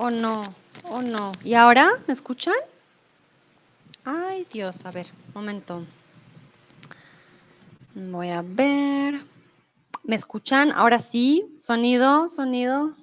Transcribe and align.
Oh 0.00 0.10
no, 0.10 0.54
oh 0.84 1.02
no. 1.02 1.32
¿Y 1.42 1.54
ahora 1.54 1.90
me 2.06 2.12
escuchan? 2.12 2.54
Ay, 4.04 4.46
Dios, 4.48 4.86
a 4.86 4.92
ver, 4.92 5.08
momento. 5.34 5.84
Voy 7.96 8.28
a 8.28 8.42
ver. 8.42 9.20
¿Me 10.04 10.14
escuchan? 10.14 10.70
Ahora 10.70 11.00
sí, 11.00 11.52
sonido, 11.58 12.28
sonido. 12.28 12.96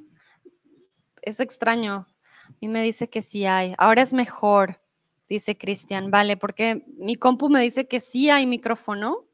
Es 1.22 1.42
extraño. 1.42 2.08
A 2.46 2.54
mí 2.62 2.70
me 2.70 2.82
dice 2.82 3.10
que 3.10 3.22
sí 3.22 3.46
hay. 3.46 3.76
Ahora 3.78 4.02
es 4.02 4.14
mejor, 4.14 4.80
dice 5.28 5.58
Cristian. 5.58 6.12
Vale, 6.12 6.38
porque 6.38 6.86
mi 6.98 7.18
compu 7.18 7.50
me 7.50 7.60
dice 7.60 7.90
que 7.90 8.00
sí 8.00 8.30
hay 8.30 8.48
micrófono. 8.48 9.26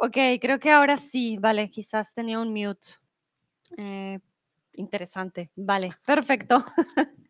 Ok, 0.00 0.16
creo 0.40 0.58
que 0.58 0.72
ahora 0.72 0.96
sí. 0.96 1.38
Vale, 1.38 1.70
quizás 1.70 2.12
tenía 2.12 2.40
un 2.40 2.52
mute. 2.52 2.88
Eh, 3.76 4.18
interesante. 4.76 5.50
Vale, 5.56 5.92
perfecto. 6.06 6.64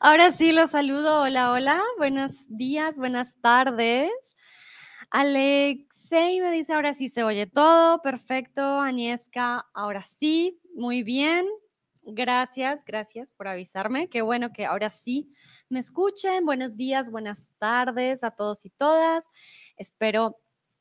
Ahora 0.00 0.32
sí 0.32 0.52
los 0.52 0.70
saludo. 0.70 1.22
Hola, 1.22 1.52
hola. 1.52 1.82
Buenos 1.98 2.46
días, 2.48 2.98
buenas 2.98 3.34
tardes. 3.40 4.10
Alexei 5.10 6.40
me 6.40 6.50
dice, 6.50 6.72
ahora 6.72 6.94
sí 6.94 7.08
se 7.08 7.22
oye 7.22 7.46
todo. 7.46 8.02
Perfecto. 8.02 8.62
Agnieszka, 8.62 9.66
ahora 9.72 10.02
sí. 10.02 10.60
Muy 10.74 11.02
bien. 11.02 11.46
Gracias, 12.02 12.84
gracias 12.84 13.32
por 13.32 13.48
avisarme. 13.48 14.08
Qué 14.08 14.22
bueno 14.22 14.52
que 14.52 14.64
ahora 14.64 14.90
sí 14.90 15.32
me 15.68 15.80
escuchen. 15.80 16.44
Buenos 16.44 16.76
días, 16.76 17.10
buenas 17.10 17.50
tardes 17.58 18.22
a 18.22 18.30
todos 18.30 18.64
y 18.64 18.70
todas. 18.70 19.24
Espero 19.76 20.36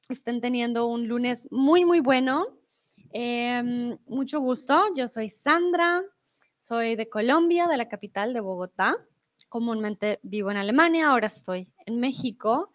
estén 0.10 0.40
teniendo 0.40 0.86
un 0.88 1.08
lunes 1.08 1.48
muy, 1.50 1.84
muy 1.84 2.00
bueno. 2.00 2.60
Em, 3.18 3.98
mucho 4.08 4.42
gusto. 4.42 4.78
Yo 4.94 5.08
soy 5.08 5.30
Sandra. 5.30 6.04
Soy 6.58 6.98
de 6.98 7.08
Colombia, 7.08 7.66
de 7.66 7.78
la 7.78 7.88
capital 7.88 8.34
de 8.34 8.42
Bogotá. 8.42 8.94
Comúnmente 9.48 10.20
vivo 10.22 10.52
en 10.52 10.58
Alemania, 10.58 11.08
ahora 11.08 11.28
estoy 11.28 11.72
en 11.86 12.02
México. 12.02 12.74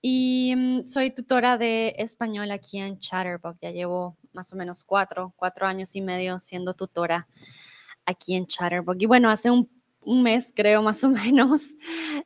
Y 0.00 0.54
mm, 0.56 0.88
soy 0.88 1.10
tutora 1.10 1.58
de 1.58 1.94
español 1.98 2.52
aquí 2.52 2.78
en 2.78 2.98
Chatterbox. 2.98 3.58
Ya 3.60 3.70
llevo 3.70 4.16
más 4.32 4.50
o 4.50 4.56
menos 4.56 4.82
cuatro, 4.82 5.34
cuatro 5.36 5.66
años 5.66 5.94
y 5.94 6.00
medio 6.00 6.40
siendo 6.40 6.72
tutora 6.72 7.28
aquí 8.06 8.34
en 8.34 8.46
Chatterbox. 8.46 8.96
Y 9.02 9.04
bueno, 9.04 9.28
hace 9.28 9.50
un, 9.50 9.68
un 10.00 10.22
mes, 10.22 10.54
creo, 10.56 10.80
más 10.80 11.04
o 11.04 11.10
menos, 11.10 11.74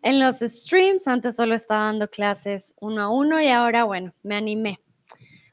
en 0.02 0.20
los 0.20 0.38
streams. 0.38 1.08
Antes 1.08 1.34
solo 1.34 1.56
estaba 1.56 1.86
dando 1.86 2.06
clases 2.06 2.76
uno 2.80 3.02
a 3.02 3.08
uno 3.08 3.40
y 3.42 3.48
ahora, 3.48 3.82
bueno, 3.82 4.14
me 4.22 4.36
animé. 4.36 4.78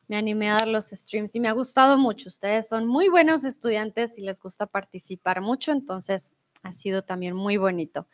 Me 0.08 0.18
animé 0.18 0.50
a 0.50 0.56
dar 0.56 0.68
los 0.68 0.90
streams 0.90 1.36
y 1.36 1.40
me 1.40 1.50
ha 1.50 1.54
gustado 1.54 1.98
mucho. 1.98 2.30
Ustedes 2.30 2.70
son 2.70 2.88
muy 2.88 3.10
buenos 3.10 3.44
estudiantes 3.44 4.18
y 4.18 4.22
les 4.22 4.40
gusta 4.40 4.66
participar 4.66 5.42
mucho, 5.42 5.72
entonces 5.72 6.34
ha 6.64 6.72
sido 6.72 7.02
también 7.02 7.36
muy 7.36 7.58
bonito. 7.58 8.08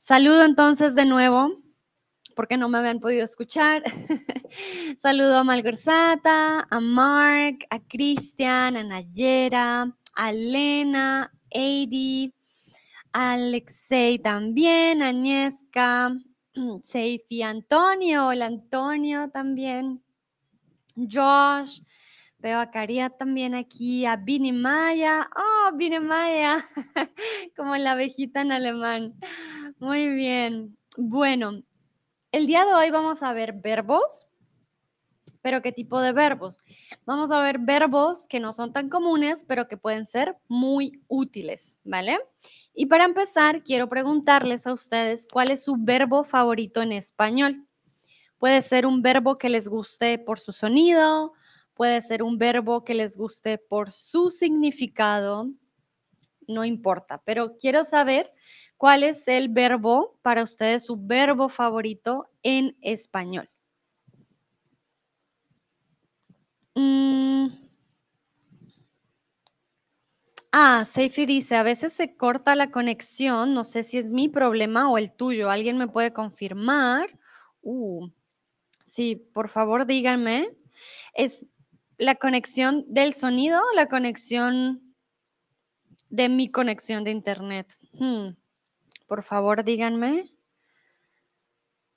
Saludo 0.00 0.44
entonces 0.44 0.94
de 0.94 1.06
nuevo 1.06 1.62
porque 2.38 2.56
no 2.56 2.68
me 2.68 2.78
habían 2.78 3.00
podido 3.00 3.24
escuchar. 3.24 3.82
Saludo 4.98 5.38
a 5.38 5.44
Malgorzata, 5.44 6.68
a 6.70 6.80
Mark, 6.80 7.66
a 7.70 7.80
Cristian, 7.80 8.76
a 8.76 8.84
Nayera, 8.84 9.96
a 10.14 10.32
Lena, 10.32 11.32
Adi, 11.52 12.32
a 13.12 13.32
Alexei 13.32 14.20
también, 14.20 15.02
a 15.02 15.08
Agnieszka, 15.08 16.16
Seifi, 16.84 17.42
Antonio, 17.42 18.28
hola 18.28 18.46
Antonio 18.46 19.30
también, 19.30 20.02
Josh, 21.10 21.82
veo 22.38 22.58
a 22.58 22.70
Caria 22.70 23.10
también 23.10 23.54
aquí, 23.54 24.06
a 24.06 24.16
Bini 24.16 24.52
Maya, 24.52 25.28
oh, 25.36 25.76
Bini 25.76 26.00
Maya, 26.00 26.64
como 27.56 27.76
la 27.76 27.92
abejita 27.92 28.40
en 28.40 28.52
alemán. 28.52 29.14
Muy 29.78 30.08
bien. 30.08 30.76
Bueno, 30.96 31.62
el 32.32 32.46
día 32.46 32.64
de 32.64 32.74
hoy 32.74 32.90
vamos 32.90 33.22
a 33.22 33.32
ver 33.32 33.52
verbos, 33.52 34.26
pero 35.42 35.62
¿qué 35.62 35.72
tipo 35.72 36.00
de 36.00 36.12
verbos? 36.12 36.60
Vamos 37.06 37.30
a 37.30 37.40
ver 37.42 37.58
verbos 37.58 38.26
que 38.26 38.40
no 38.40 38.52
son 38.52 38.72
tan 38.72 38.88
comunes, 38.88 39.44
pero 39.46 39.68
que 39.68 39.76
pueden 39.76 40.06
ser 40.06 40.36
muy 40.48 41.00
útiles, 41.06 41.78
¿vale? 41.84 42.18
Y 42.74 42.86
para 42.86 43.04
empezar, 43.04 43.62
quiero 43.62 43.88
preguntarles 43.88 44.66
a 44.66 44.72
ustedes 44.72 45.26
cuál 45.32 45.50
es 45.50 45.62
su 45.62 45.76
verbo 45.78 46.24
favorito 46.24 46.82
en 46.82 46.92
español. 46.92 47.67
Puede 48.38 48.62
ser 48.62 48.86
un 48.86 49.02
verbo 49.02 49.36
que 49.36 49.48
les 49.48 49.68
guste 49.68 50.18
por 50.18 50.38
su 50.38 50.52
sonido, 50.52 51.32
puede 51.74 52.00
ser 52.02 52.22
un 52.22 52.38
verbo 52.38 52.84
que 52.84 52.94
les 52.94 53.16
guste 53.16 53.58
por 53.58 53.90
su 53.90 54.30
significado, 54.30 55.50
no 56.46 56.64
importa, 56.64 57.22
pero 57.24 57.56
quiero 57.58 57.84
saber 57.84 58.32
cuál 58.76 59.02
es 59.02 59.28
el 59.28 59.48
verbo 59.48 60.18
para 60.22 60.42
ustedes, 60.42 60.84
su 60.86 60.96
verbo 60.96 61.48
favorito 61.48 62.26
en 62.42 62.76
español. 62.80 63.50
Mm. 66.74 67.48
Ah, 70.50 70.84
Seifi 70.84 71.26
dice, 71.26 71.56
a 71.56 71.62
veces 71.62 71.92
se 71.92 72.16
corta 72.16 72.54
la 72.54 72.70
conexión, 72.70 73.52
no 73.52 73.64
sé 73.64 73.82
si 73.82 73.98
es 73.98 74.08
mi 74.08 74.28
problema 74.28 74.90
o 74.90 74.96
el 74.96 75.12
tuyo, 75.12 75.50
¿alguien 75.50 75.76
me 75.76 75.88
puede 75.88 76.12
confirmar? 76.12 77.06
Uh, 77.60 78.08
sí, 78.98 79.14
por 79.32 79.48
favor 79.48 79.86
díganme, 79.86 80.48
¿es 81.14 81.46
la 81.98 82.16
conexión 82.16 82.84
del 82.88 83.14
sonido 83.14 83.60
la 83.76 83.86
conexión 83.86 84.92
de 86.10 86.28
mi 86.28 86.50
conexión 86.50 87.04
de 87.04 87.12
internet? 87.12 87.78
Hmm, 87.92 88.30
Por 89.06 89.22
favor 89.22 89.62
díganme. 89.62 90.24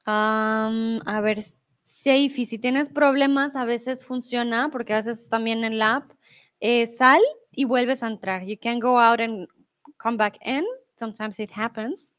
Am, 0.05 1.01
a 1.07 1.21
ver, 1.21 1.39
Seifi, 1.83 2.45
si 2.45 2.59
tienes 2.59 2.89
problemas, 2.89 3.55
a 3.55 3.65
veces 3.65 4.05
funciona, 4.05 4.69
porque 4.69 4.93
a 4.93 4.97
veces 4.97 5.27
también 5.27 5.63
en 5.63 5.79
la 5.79 5.95
app, 5.95 6.11
eh, 6.59 6.85
sal 6.85 7.21
y 7.51 7.65
vuelves 7.65 8.03
a 8.03 8.07
entrar. 8.09 8.43
You 8.43 8.57
can 8.61 8.79
go 8.79 8.99
out 8.99 9.19
and 9.19 9.47
come 9.97 10.17
back 10.17 10.37
in. 10.45 10.63
Sometimes 10.97 11.39
it 11.39 11.49
happens. 11.51 12.13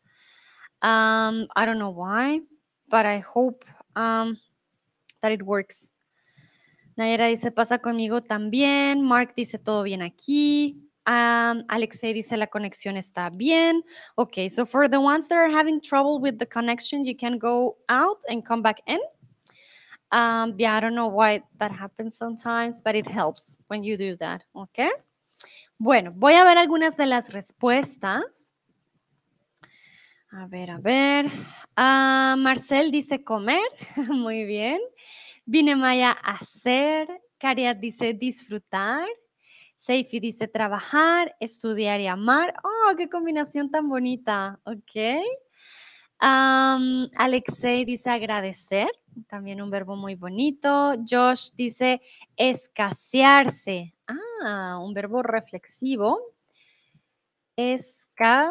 Um, 0.82 1.46
I 1.54 1.66
don't 1.66 1.78
know 1.78 1.94
why, 1.94 2.40
but 2.88 3.06
I 3.06 3.20
hope 3.20 3.64
um, 3.94 4.36
that 5.22 5.32
it 5.32 5.42
works. 5.42 5.92
Nayera 6.96 7.28
dice, 7.28 7.50
pasa 7.50 7.78
conmigo 7.78 8.20
también. 8.20 9.02
Mark 9.02 9.34
dice, 9.34 9.58
todo 9.58 9.82
bien 9.84 10.02
aquí. 10.02 10.76
Um, 11.06 11.64
Alexei 11.68 12.12
dice, 12.12 12.36
la 12.36 12.46
conexión 12.46 12.96
está 12.96 13.30
bien. 13.30 13.82
Okay, 14.16 14.48
so 14.48 14.66
for 14.66 14.88
the 14.88 15.00
ones 15.00 15.28
that 15.28 15.38
are 15.38 15.50
having 15.50 15.80
trouble 15.80 16.20
with 16.20 16.38
the 16.38 16.46
connection, 16.46 17.04
you 17.04 17.16
can 17.16 17.38
go 17.38 17.76
out 17.88 18.22
and 18.28 18.44
come 18.44 18.62
back 18.62 18.80
in. 18.86 19.00
Um, 20.12 20.54
yeah, 20.58 20.76
I 20.76 20.80
don't 20.80 20.94
know 20.94 21.08
why 21.08 21.42
that 21.58 21.72
happens 21.72 22.18
sometimes, 22.18 22.82
but 22.82 22.94
it 22.94 23.06
helps 23.06 23.56
when 23.68 23.82
you 23.82 23.96
do 23.96 24.14
that, 24.16 24.44
okay? 24.54 24.90
Bueno, 25.78 26.12
voy 26.14 26.34
a 26.34 26.44
ver 26.44 26.58
algunas 26.58 26.96
de 26.96 27.06
las 27.06 27.32
respuestas. 27.32 28.51
A 30.34 30.46
ver, 30.46 30.70
a 30.70 30.78
ver. 30.78 31.26
Ah, 31.76 32.36
Marcel 32.38 32.90
dice 32.90 33.22
comer. 33.22 33.60
Muy 34.08 34.46
bien. 34.46 34.80
Vine 35.44 35.76
Maya 35.76 36.12
hacer. 36.12 37.06
Cariat 37.38 37.76
dice 37.76 38.14
disfrutar. 38.14 39.06
Seifi 39.76 40.20
dice 40.20 40.48
trabajar, 40.48 41.36
estudiar 41.38 42.00
y 42.00 42.06
amar. 42.06 42.54
Oh, 42.64 42.96
qué 42.96 43.10
combinación 43.10 43.70
tan 43.70 43.90
bonita. 43.90 44.58
Ok. 44.64 45.20
Alexei 46.18 47.84
dice 47.84 48.08
agradecer. 48.08 48.88
También 49.28 49.60
un 49.60 49.70
verbo 49.70 49.96
muy 49.96 50.14
bonito. 50.14 50.94
Josh 51.06 51.50
dice 51.54 52.00
escasearse. 52.36 53.92
Ah, 54.06 54.78
un 54.82 54.94
verbo 54.94 55.22
reflexivo. 55.22 56.18
Esca, 57.56 58.50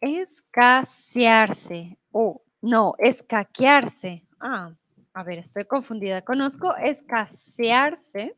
escasearse. 0.00 1.98
Oh, 2.12 2.42
no, 2.62 2.94
escaquearse. 2.98 4.26
Ah, 4.40 4.74
a 5.14 5.22
ver, 5.22 5.38
estoy 5.38 5.64
confundida. 5.64 6.22
Conozco 6.22 6.74
escasearse, 6.76 8.36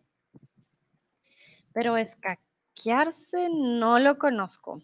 pero 1.72 1.96
escaquearse 1.96 3.48
no 3.50 3.98
lo 3.98 4.18
conozco. 4.18 4.82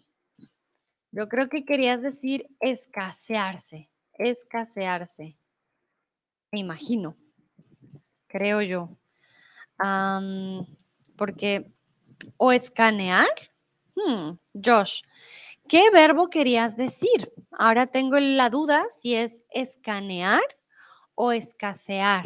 Yo 1.11 1.27
creo 1.27 1.49
que 1.49 1.65
querías 1.65 2.01
decir 2.01 2.47
escasearse, 2.59 3.89
escasearse. 4.13 5.37
Me 6.51 6.59
imagino, 6.59 7.15
creo 8.27 8.61
yo. 8.61 8.97
Porque, 11.17 11.71
o 12.37 12.51
escanear. 12.51 13.27
Hmm, 13.95 14.37
Josh, 14.53 15.01
¿qué 15.69 15.89
verbo 15.91 16.29
querías 16.29 16.75
decir? 16.75 17.31
Ahora 17.51 17.87
tengo 17.87 18.19
la 18.19 18.49
duda 18.49 18.85
si 18.89 19.15
es 19.15 19.45
escanear 19.51 20.41
o 21.15 21.31
escasear, 21.31 22.25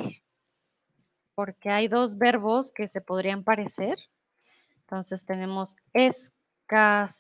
porque 1.36 1.70
hay 1.70 1.88
dos 1.88 2.18
verbos 2.18 2.72
que 2.72 2.88
se 2.88 3.02
podrían 3.02 3.44
parecer. 3.44 3.98
Entonces 4.80 5.26
tenemos 5.26 5.76
escasear 5.94 7.12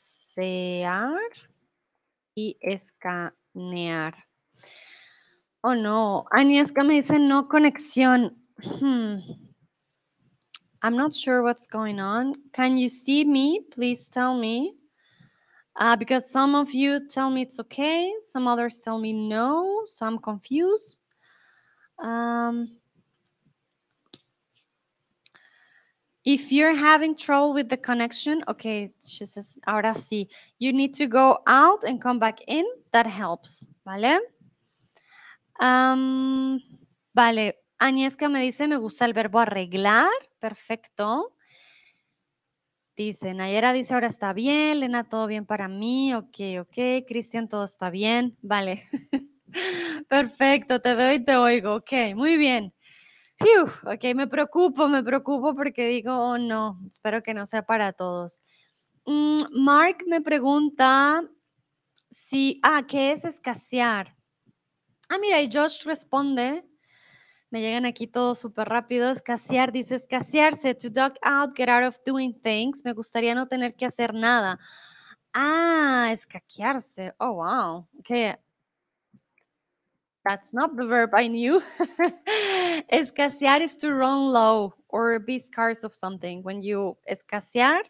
y 2.34 2.58
escanear. 2.62 4.16
Oh 5.62 5.76
no, 5.76 6.26
Agnieszka 6.32 6.84
me 6.84 6.96
dice 6.96 7.20
no 7.20 7.48
conexión. 7.48 8.38
Hmm. 8.64 9.20
I'm 10.82 10.98
not 10.98 11.14
sure 11.14 11.42
what's 11.42 11.68
going 11.68 12.00
on. 12.00 12.36
Can 12.52 12.78
you 12.78 12.90
see 12.90 13.24
me? 13.24 13.62
Please 13.72 14.10
tell 14.10 14.36
me. 14.36 14.76
Uh, 15.76 15.96
because 15.96 16.30
some 16.30 16.54
of 16.54 16.72
you 16.72 17.08
tell 17.08 17.32
me 17.32 17.42
it's 17.42 17.60
okay, 17.60 18.14
some 18.24 18.48
others 18.48 18.80
tell 18.82 19.00
me 19.00 19.12
no, 19.12 19.84
so 19.88 20.06
I'm 20.06 20.20
confused. 20.20 21.00
Um, 21.98 22.78
if 26.24 26.52
you're 26.52 26.76
having 26.76 27.16
trouble 27.16 27.54
with 27.54 27.70
the 27.70 27.78
connection, 27.78 28.44
okay, 28.48 28.92
she 29.06 29.26
says, 29.26 29.58
ahora 29.66 29.94
sí, 29.94 30.28
you 30.60 30.74
need 30.74 30.94
to 30.94 31.08
go 31.08 31.40
out 31.48 31.84
and 31.84 32.00
come 32.00 32.20
back 32.20 32.40
in. 32.48 32.66
That 32.92 33.08
helps, 33.08 33.68
¿vale? 33.86 34.20
Um, 35.60 36.60
vale, 37.16 37.56
Agnieszka 37.80 38.30
me 38.30 38.40
dice, 38.40 38.68
me 38.68 38.78
gusta 38.78 39.06
el 39.06 39.14
verbo 39.14 39.40
arreglar. 39.40 40.10
Perfecto. 40.40 41.34
Dice, 42.96 43.34
Nayera 43.34 43.74
dice, 43.74 43.94
ahora 43.96 44.08
está 44.08 44.34
bien. 44.34 44.80
Lena, 44.80 45.04
todo 45.04 45.26
bien 45.28 45.46
para 45.46 45.68
mí. 45.68 46.14
Ok, 46.14 46.38
ok. 46.62 47.06
Cristian, 47.08 47.48
todo 47.48 47.64
está 47.64 47.90
bien. 47.90 48.38
Vale. 48.42 48.84
Perfecto, 50.08 50.80
te 50.80 50.94
veo 50.94 51.14
y 51.14 51.20
te 51.20 51.36
oigo. 51.36 51.76
Ok, 51.76 51.92
muy 52.16 52.38
bien. 52.38 52.74
ok, 53.86 54.04
me 54.16 54.28
preocupo, 54.28 54.88
me 54.88 55.04
preocupo 55.04 55.56
porque 55.56 55.88
digo, 55.88 56.14
oh 56.16 56.38
no, 56.38 56.80
espero 56.90 57.22
que 57.22 57.34
no 57.34 57.46
sea 57.46 57.66
para 57.66 57.94
todos. 57.94 58.42
Mm, 59.06 59.38
Mark 59.52 59.98
me 60.08 60.22
pregunta 60.22 61.24
si, 62.10 62.60
ah, 62.64 62.84
¿qué 62.88 63.12
es 63.12 63.26
escasear? 63.26 64.16
Ah, 65.10 65.18
mira, 65.20 65.42
y 65.42 65.50
Josh 65.52 65.84
responde, 65.84 66.64
me 67.54 67.62
llegan 67.62 67.86
aquí 67.86 68.08
todos 68.08 68.40
súper 68.40 68.68
rápido, 68.68 69.12
escasear, 69.12 69.72
dice 69.72 69.94
escasearse, 69.94 70.74
to 70.74 70.90
duck 70.90 71.18
out, 71.22 71.56
get 71.56 71.70
out 71.70 71.84
of 71.84 71.96
doing 72.04 72.34
things, 72.42 72.84
me 72.84 72.94
gustaría 72.94 73.36
no 73.36 73.48
tener 73.48 73.76
que 73.76 73.86
hacer 73.86 74.12
nada. 74.12 74.58
Ah, 75.36 76.10
escaquearse, 76.12 77.14
oh 77.20 77.34
wow, 77.34 77.88
okay, 78.00 78.36
That's 80.26 80.52
not 80.52 80.76
the 80.76 80.88
verb 80.88 81.12
I 81.14 81.28
knew. 81.28 81.62
escasear 82.92 83.62
is 83.62 83.76
to 83.78 83.94
run 83.94 84.32
low 84.32 84.74
or 84.90 85.20
be 85.20 85.38
scarce 85.38 85.84
of 85.84 85.94
something. 85.94 86.42
When 86.42 86.62
you 86.62 86.98
escasear 87.08 87.82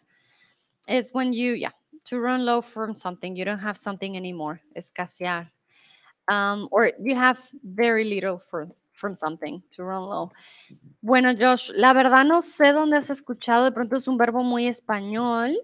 is 0.88 1.10
when 1.12 1.32
you, 1.32 1.52
yeah, 1.52 1.70
to 2.06 2.18
run 2.18 2.44
low 2.44 2.60
from 2.60 2.96
something. 2.96 3.36
You 3.36 3.44
don't 3.44 3.60
have 3.60 3.78
something 3.78 4.16
anymore. 4.16 4.60
Escasear. 4.76 5.48
Um, 6.28 6.68
or 6.72 6.90
you 7.00 7.14
have 7.14 7.38
very 7.62 8.04
little 8.04 8.38
from, 8.38 8.68
from 9.04 9.14
something 9.14 9.60
to 9.68 9.84
run 9.84 10.08
low. 10.08 10.32
Bueno, 11.02 11.34
Josh, 11.38 11.70
la 11.74 11.92
verdad 11.92 12.24
no 12.24 12.40
sé 12.40 12.72
dónde 12.72 12.96
has 12.96 13.10
escuchado. 13.10 13.66
De 13.66 13.72
pronto 13.72 13.96
es 13.96 14.08
un 14.08 14.16
verbo 14.16 14.42
muy 14.42 14.66
español, 14.66 15.54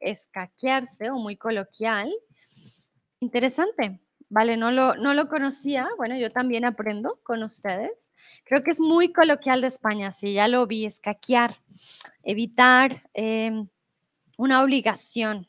escaquearse 0.00 1.08
o 1.08 1.14
muy 1.14 1.36
coloquial. 1.36 2.12
Interesante. 3.20 4.02
Vale, 4.28 4.58
no 4.58 4.70
lo, 4.70 4.96
no 4.96 5.14
lo 5.14 5.28
conocía. 5.28 5.88
Bueno, 5.96 6.14
yo 6.18 6.30
también 6.30 6.66
aprendo 6.66 7.20
con 7.22 7.42
ustedes. 7.42 8.10
Creo 8.44 8.62
que 8.62 8.72
es 8.72 8.80
muy 8.80 9.12
coloquial 9.12 9.62
de 9.62 9.68
España, 9.68 10.12
sí, 10.12 10.34
ya 10.34 10.46
lo 10.46 10.66
vi, 10.66 10.84
escaquear, 10.84 11.56
evitar 12.22 13.00
em, 13.14 13.66
una 14.36 14.62
obligación. 14.62 15.48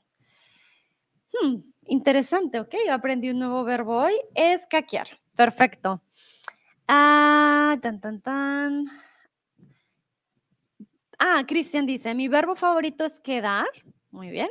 Hmm, 1.34 1.58
interesante, 1.88 2.62
ok, 2.62 2.76
yo 2.88 2.94
aprendí 2.94 3.30
un 3.30 3.40
nuevo 3.40 3.66
verbo 3.66 3.98
hoy, 3.98 4.14
escaquear. 4.36 5.08
Perfecto. 5.36 6.02
Ah, 6.88 7.78
tan, 7.82 8.00
tan, 8.02 8.22
tan. 8.22 8.72
Ah, 11.20 11.44
Cristian 11.48 11.86
dice, 11.86 12.14
mi 12.14 12.28
verbo 12.28 12.56
favorito 12.56 13.06
es 13.06 13.20
quedar. 13.20 13.68
Muy 14.12 14.30
bien. 14.30 14.50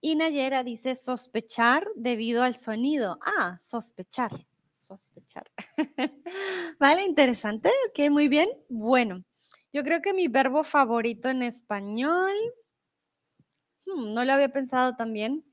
Y 0.00 0.16
Nayera 0.16 0.64
dice 0.64 0.96
sospechar 0.96 1.86
debido 1.96 2.42
al 2.42 2.56
sonido. 2.56 3.18
Ah, 3.22 3.56
sospechar, 3.58 4.32
sospechar. 4.72 5.50
vale, 6.80 7.04
interesante. 7.04 7.70
Ok, 7.90 8.10
muy 8.10 8.28
bien. 8.28 8.50
Bueno, 8.68 9.24
yo 9.72 9.82
creo 9.84 10.02
que 10.02 10.14
mi 10.14 10.28
verbo 10.28 10.64
favorito 10.64 11.28
en 11.30 11.42
español, 11.42 12.32
hmm, 13.84 14.14
no 14.14 14.24
lo 14.24 14.32
había 14.32 14.48
pensado 14.50 14.96
también, 14.96 15.44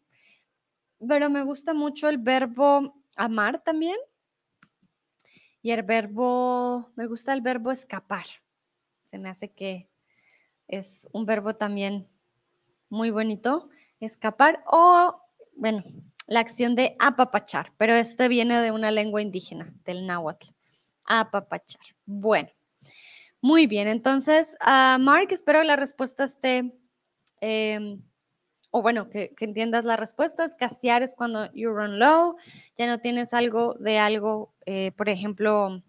pero 1.07 1.29
me 1.29 1.41
gusta 1.43 1.73
mucho 1.73 2.07
el 2.09 2.17
verbo 2.19 2.93
amar 3.15 3.63
también. 3.63 3.97
Y 5.67 5.71
el 5.71 5.83
verbo, 5.83 6.89
me 6.95 7.07
gusta 7.07 7.33
el 7.33 7.41
verbo 7.41 7.73
escapar. 7.73 8.23
Se 9.03 9.19
me 9.19 9.27
hace 9.27 9.51
que 9.51 9.89
es 10.69 11.09
un 11.11 11.25
verbo 11.25 11.57
también 11.57 12.07
muy 12.87 13.09
bonito 13.09 13.67
escapar 13.99 14.63
o, 14.65 15.21
bueno, 15.57 15.83
la 16.25 16.39
acción 16.39 16.73
de 16.75 16.95
apapachar, 16.99 17.73
pero 17.75 17.95
este 17.95 18.29
viene 18.29 18.61
de 18.61 18.71
una 18.71 18.91
lengua 18.91 19.21
indígena, 19.21 19.73
del 19.83 20.07
náhuatl. 20.07 20.47
Apapachar. 21.03 21.85
Bueno, 22.05 22.49
muy 23.41 23.67
bien. 23.67 23.89
Entonces, 23.89 24.55
uh, 24.65 24.97
Mark, 25.01 25.27
espero 25.31 25.61
la 25.63 25.75
respuesta 25.75 26.23
esté, 26.23 26.79
em, 27.41 28.01
o 28.77 28.81
bueno, 28.81 29.09
que, 29.09 29.33
entiendas 29.39 29.85
la 29.85 29.97
respuesta. 29.97 30.45
Escasear 30.45 31.03
es 31.03 31.15
cuando 31.15 31.51
you 31.53 31.69
run 31.69 31.99
low, 31.99 32.37
ya 32.77 32.87
no 32.87 32.99
tienes 32.99 33.33
algo 33.33 33.75
de 33.79 33.99
algo, 33.99 34.53
eh, 34.65 34.91
por 34.95 35.09
ejemplo, 35.09 35.83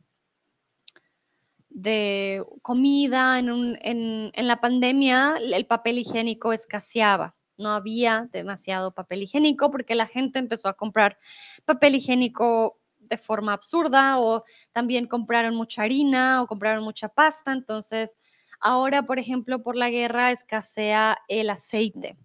de 1.68 2.44
comida. 2.62 3.38
En 3.38 4.32
la 4.34 4.60
pandemia, 4.60 5.36
el 5.40 5.66
papel 5.66 5.98
higiénico 5.98 6.52
escaseaba 6.52 7.38
no 7.58 7.70
había 7.70 8.28
demasiado 8.32 8.94
papel 8.94 9.22
higiénico 9.24 9.70
porque 9.70 9.94
la 9.94 10.06
gente 10.06 10.38
empezó 10.38 10.68
a 10.68 10.76
comprar 10.76 11.18
papel 11.64 11.96
higiénico 11.96 12.80
de 12.98 13.18
forma 13.18 13.52
absurda 13.52 14.18
o 14.18 14.44
también 14.72 15.06
compraron 15.06 15.54
mucha 15.54 15.82
harina 15.82 16.42
o 16.42 16.46
compraron 16.46 16.84
mucha 16.84 17.08
pasta. 17.08 17.52
Entonces, 17.52 18.16
ahora, 18.60 19.02
por 19.02 19.18
ejemplo, 19.18 19.62
por 19.62 19.76
la 19.76 19.90
guerra 19.90 20.30
escasea 20.30 21.18
el 21.28 21.50
aceite, 21.50 22.16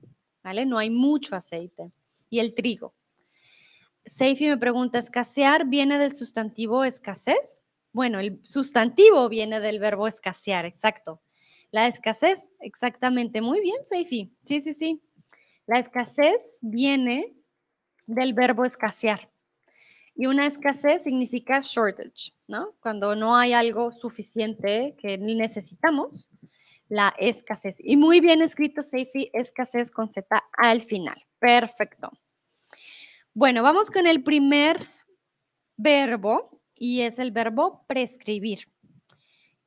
No 0.43 0.77
hay 0.77 0.89
mucho 0.89 1.35
aceite 1.35 1.91
y 2.29 2.39
el 2.39 2.53
trigo. 2.53 2.93
Seifi 4.05 4.47
me 4.47 4.57
pregunta, 4.57 4.99
¿escasear 4.99 5.65
viene 5.65 5.97
del 5.97 6.13
sustantivo 6.13 6.83
escasez? 6.83 7.63
Bueno, 7.93 8.19
el 8.19 8.39
sustantivo 8.43 9.29
viene 9.29 9.59
del 9.59 9.79
verbo 9.79 10.07
escasear, 10.07 10.65
exacto. 10.65 11.21
La 11.71 11.87
escasez, 11.87 12.51
exactamente. 12.59 13.41
Muy 13.41 13.61
bien, 13.61 13.77
Seifi. 13.85 14.35
Sí, 14.45 14.59
sí, 14.59 14.73
sí. 14.73 15.01
La 15.65 15.79
escasez 15.79 16.59
viene 16.61 17.33
del 18.05 18.33
verbo 18.33 18.65
escasear. 18.65 19.31
Y 20.15 20.27
una 20.27 20.45
escasez 20.45 21.03
significa 21.03 21.61
shortage, 21.63 22.33
¿no? 22.47 22.73
Cuando 22.81 23.15
no 23.15 23.35
hay 23.35 23.53
algo 23.53 23.91
suficiente 23.91 24.95
que 24.99 25.17
necesitamos, 25.17 26.27
la 26.89 27.13
escasez. 27.17 27.77
Y 27.79 27.97
muy 27.97 28.19
bien 28.19 28.41
escrito, 28.41 28.81
Seifi, 28.81 29.29
escasez 29.33 29.91
con 29.91 30.09
Z 30.09 30.43
al 30.57 30.81
final. 30.81 31.23
Perfecto. 31.39 32.11
Bueno, 33.33 33.63
vamos 33.63 33.89
con 33.89 34.07
el 34.07 34.23
primer 34.23 34.87
verbo 35.77 36.61
y 36.75 37.01
es 37.01 37.19
el 37.19 37.31
verbo 37.31 37.83
prescribir, 37.87 38.67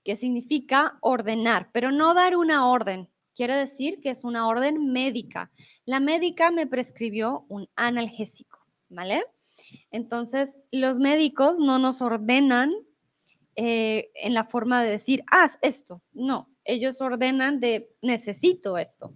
que 0.05 0.17
significa 0.17 0.99
ordenar, 1.01 1.71
pero 1.73 1.91
no 1.91 2.15
dar 2.15 2.37
una 2.37 2.69
orden, 2.69 3.09
Quiere 3.37 3.55
decir 3.55 4.01
que 4.01 4.09
es 4.09 4.25
una 4.25 4.49
orden 4.49 4.93
médica. 4.93 5.53
La 5.85 6.01
médica 6.01 6.51
me 6.51 6.67
prescribió 6.67 7.45
un 7.51 7.69
analgésico, 7.77 8.67
¿vale? 8.89 9.23
Entonces, 9.91 10.57
los 10.73 10.99
médicos 10.99 11.59
no 11.61 11.79
nos 11.79 12.01
ordenan 12.01 12.73
eh, 13.55 14.11
en 14.15 14.33
la 14.33 14.43
forma 14.43 14.83
de 14.83 14.91
decir, 14.91 15.23
haz 15.31 15.59
esto. 15.61 16.03
No, 16.13 16.49
ellos 16.67 17.01
ordenan 17.01 17.61
de 17.61 17.95
necesito 18.03 18.79
esto 18.79 19.15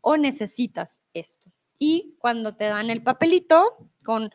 o 0.00 0.16
necesitas 0.16 1.00
esto. 1.14 1.50
Y 1.78 2.16
cuando 2.18 2.54
te 2.54 2.66
dan 2.66 2.90
el 2.90 3.02
papelito 3.02 3.90
con 4.04 4.30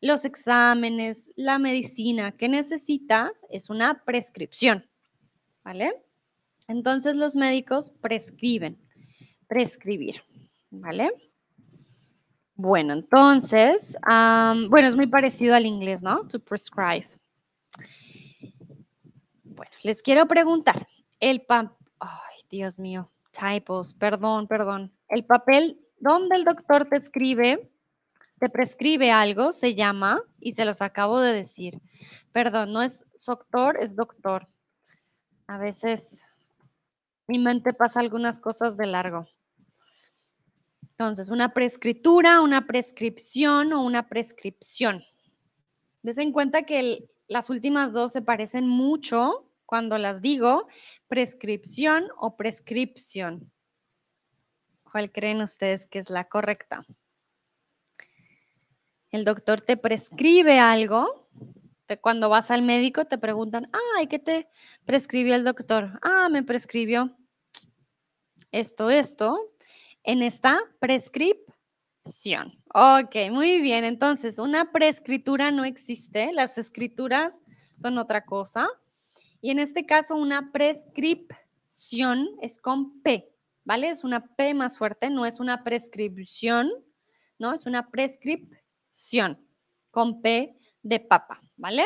los 0.00 0.24
exámenes, 0.24 1.30
la 1.36 1.58
medicina 1.58 2.32
que 2.32 2.48
necesitas, 2.48 3.44
es 3.50 3.70
una 3.70 4.04
prescripción, 4.04 4.88
¿vale? 5.62 6.02
Entonces 6.68 7.16
los 7.16 7.36
médicos 7.36 7.90
prescriben, 8.00 8.78
prescribir, 9.46 10.22
¿vale? 10.70 11.10
Bueno, 12.54 12.94
entonces, 12.94 13.96
bueno, 14.06 14.88
es 14.88 14.96
muy 14.96 15.06
parecido 15.06 15.54
al 15.54 15.66
inglés, 15.66 16.02
¿no? 16.02 16.26
To 16.28 16.40
prescribe. 16.40 17.08
Bueno, 19.44 19.72
les 19.82 20.02
quiero 20.02 20.26
preguntar, 20.26 20.88
el 21.20 21.42
papel, 21.42 21.76
ay, 22.00 22.36
Dios 22.50 22.78
mío, 22.78 23.10
typos, 23.30 23.94
perdón, 23.94 24.46
perdón. 24.46 24.92
El 25.08 25.24
papel 25.24 25.80
donde 25.98 26.36
el 26.36 26.44
doctor 26.44 26.88
te 26.88 26.96
escribe, 26.96 27.70
te 28.38 28.48
prescribe 28.48 29.10
algo, 29.10 29.52
se 29.52 29.74
llama, 29.74 30.22
y 30.40 30.52
se 30.52 30.64
los 30.64 30.82
acabo 30.82 31.20
de 31.20 31.32
decir. 31.32 31.80
Perdón, 32.32 32.72
no 32.72 32.82
es 32.82 33.06
doctor, 33.26 33.78
es 33.80 33.96
doctor. 33.96 34.48
A 35.46 35.58
veces 35.58 36.24
mi 37.26 37.38
mente 37.38 37.72
pasa 37.72 38.00
algunas 38.00 38.38
cosas 38.38 38.76
de 38.76 38.86
largo. 38.86 39.26
Entonces, 40.82 41.28
una 41.28 41.52
prescritura, 41.52 42.40
una 42.40 42.66
prescripción 42.66 43.72
o 43.72 43.82
una 43.82 44.08
prescripción. 44.08 45.02
Des 46.02 46.18
en 46.18 46.32
cuenta 46.32 46.62
que 46.62 47.10
las 47.28 47.50
últimas 47.50 47.92
dos 47.92 48.12
se 48.12 48.22
parecen 48.22 48.66
mucho 48.66 49.45
cuando 49.66 49.98
las 49.98 50.22
digo, 50.22 50.68
prescripción 51.08 52.08
o 52.18 52.36
prescripción. 52.36 53.52
¿Cuál 54.90 55.12
creen 55.12 55.42
ustedes 55.42 55.84
que 55.84 55.98
es 55.98 56.08
la 56.08 56.24
correcta? 56.24 56.86
El 59.10 59.24
doctor 59.24 59.60
te 59.60 59.76
prescribe 59.76 60.58
algo. 60.58 61.28
cuando 62.00 62.28
vas 62.28 62.50
al 62.50 62.62
médico 62.62 63.04
te 63.04 63.18
preguntan, 63.18 63.70
ay, 63.96 64.06
¿qué 64.06 64.18
te 64.18 64.48
prescribió 64.84 65.34
el 65.34 65.44
doctor? 65.44 65.98
Ah, 66.02 66.28
me 66.30 66.42
prescribió 66.42 67.16
esto, 68.50 68.90
esto, 68.90 69.38
en 70.02 70.22
esta 70.22 70.58
prescripción. 70.80 71.46
Ok, 72.74 73.16
muy 73.30 73.60
bien. 73.60 73.84
Entonces, 73.84 74.38
una 74.38 74.72
prescritura 74.72 75.50
no 75.50 75.64
existe. 75.64 76.32
Las 76.32 76.58
escrituras 76.58 77.42
son 77.76 77.98
otra 77.98 78.24
cosa. 78.24 78.68
Y 79.46 79.50
en 79.52 79.60
este 79.60 79.86
caso, 79.86 80.16
una 80.16 80.50
prescripción 80.50 82.26
es 82.42 82.58
con 82.58 83.00
P. 83.02 83.32
¿vale? 83.62 83.90
Es 83.90 84.02
una 84.02 84.26
P 84.34 84.54
más 84.54 84.76
fuerte, 84.76 85.08
no 85.08 85.24
es 85.24 85.38
una 85.38 85.62
prescripción, 85.62 86.68
¿no? 87.38 87.52
Es 87.52 87.64
una 87.64 87.88
prescripción 87.88 89.38
con 89.92 90.20
P 90.20 90.58
de 90.82 90.98
papa, 90.98 91.40
¿vale? 91.56 91.84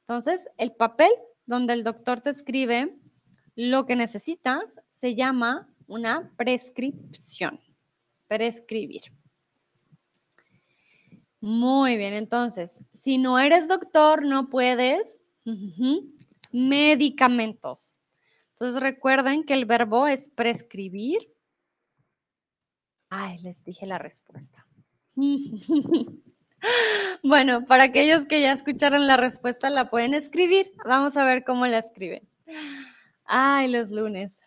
Entonces, 0.00 0.46
el 0.58 0.72
papel 0.72 1.10
donde 1.46 1.72
el 1.72 1.82
doctor 1.82 2.20
te 2.20 2.28
escribe 2.28 2.94
lo 3.54 3.86
que 3.86 3.96
necesitas 3.96 4.78
se 4.88 5.14
llama 5.14 5.74
una 5.86 6.30
prescripción. 6.36 7.58
Prescribir. 8.28 9.00
Muy 11.40 11.96
bien, 11.96 12.12
entonces, 12.12 12.82
si 12.92 13.16
no 13.16 13.38
eres 13.38 13.66
doctor, 13.66 14.26
no 14.26 14.50
puedes 14.50 15.22
medicamentos. 16.52 17.98
Entonces 18.50 18.80
recuerden 18.80 19.44
que 19.44 19.54
el 19.54 19.64
verbo 19.64 20.06
es 20.06 20.28
prescribir. 20.28 21.32
Ay, 23.10 23.38
les 23.38 23.64
dije 23.64 23.86
la 23.86 23.98
respuesta. 23.98 24.66
bueno, 27.22 27.64
para 27.64 27.84
aquellos 27.84 28.26
que 28.26 28.40
ya 28.40 28.52
escucharon 28.52 29.06
la 29.06 29.16
respuesta, 29.16 29.68
la 29.70 29.90
pueden 29.90 30.14
escribir. 30.14 30.72
Vamos 30.84 31.16
a 31.16 31.24
ver 31.24 31.44
cómo 31.44 31.66
la 31.66 31.78
escriben. 31.78 32.28
Ay, 33.24 33.70
los 33.70 33.90
lunes. 33.90 34.40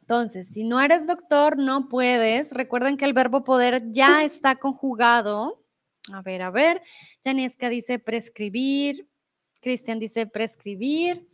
Entonces, 0.00 0.48
si 0.48 0.64
no 0.64 0.80
eres 0.80 1.06
doctor, 1.06 1.58
no 1.58 1.88
puedes. 1.88 2.52
Recuerden 2.52 2.96
que 2.96 3.04
el 3.04 3.12
verbo 3.12 3.44
poder 3.44 3.90
ya 3.90 4.24
está 4.24 4.56
conjugado. 4.56 5.62
A 6.12 6.22
ver, 6.22 6.42
a 6.42 6.50
ver. 6.50 6.82
Janieska 7.24 7.68
dice 7.68 7.98
prescribir, 7.98 9.08
Cristian 9.60 9.98
dice 9.98 10.26
prescribir. 10.26 11.26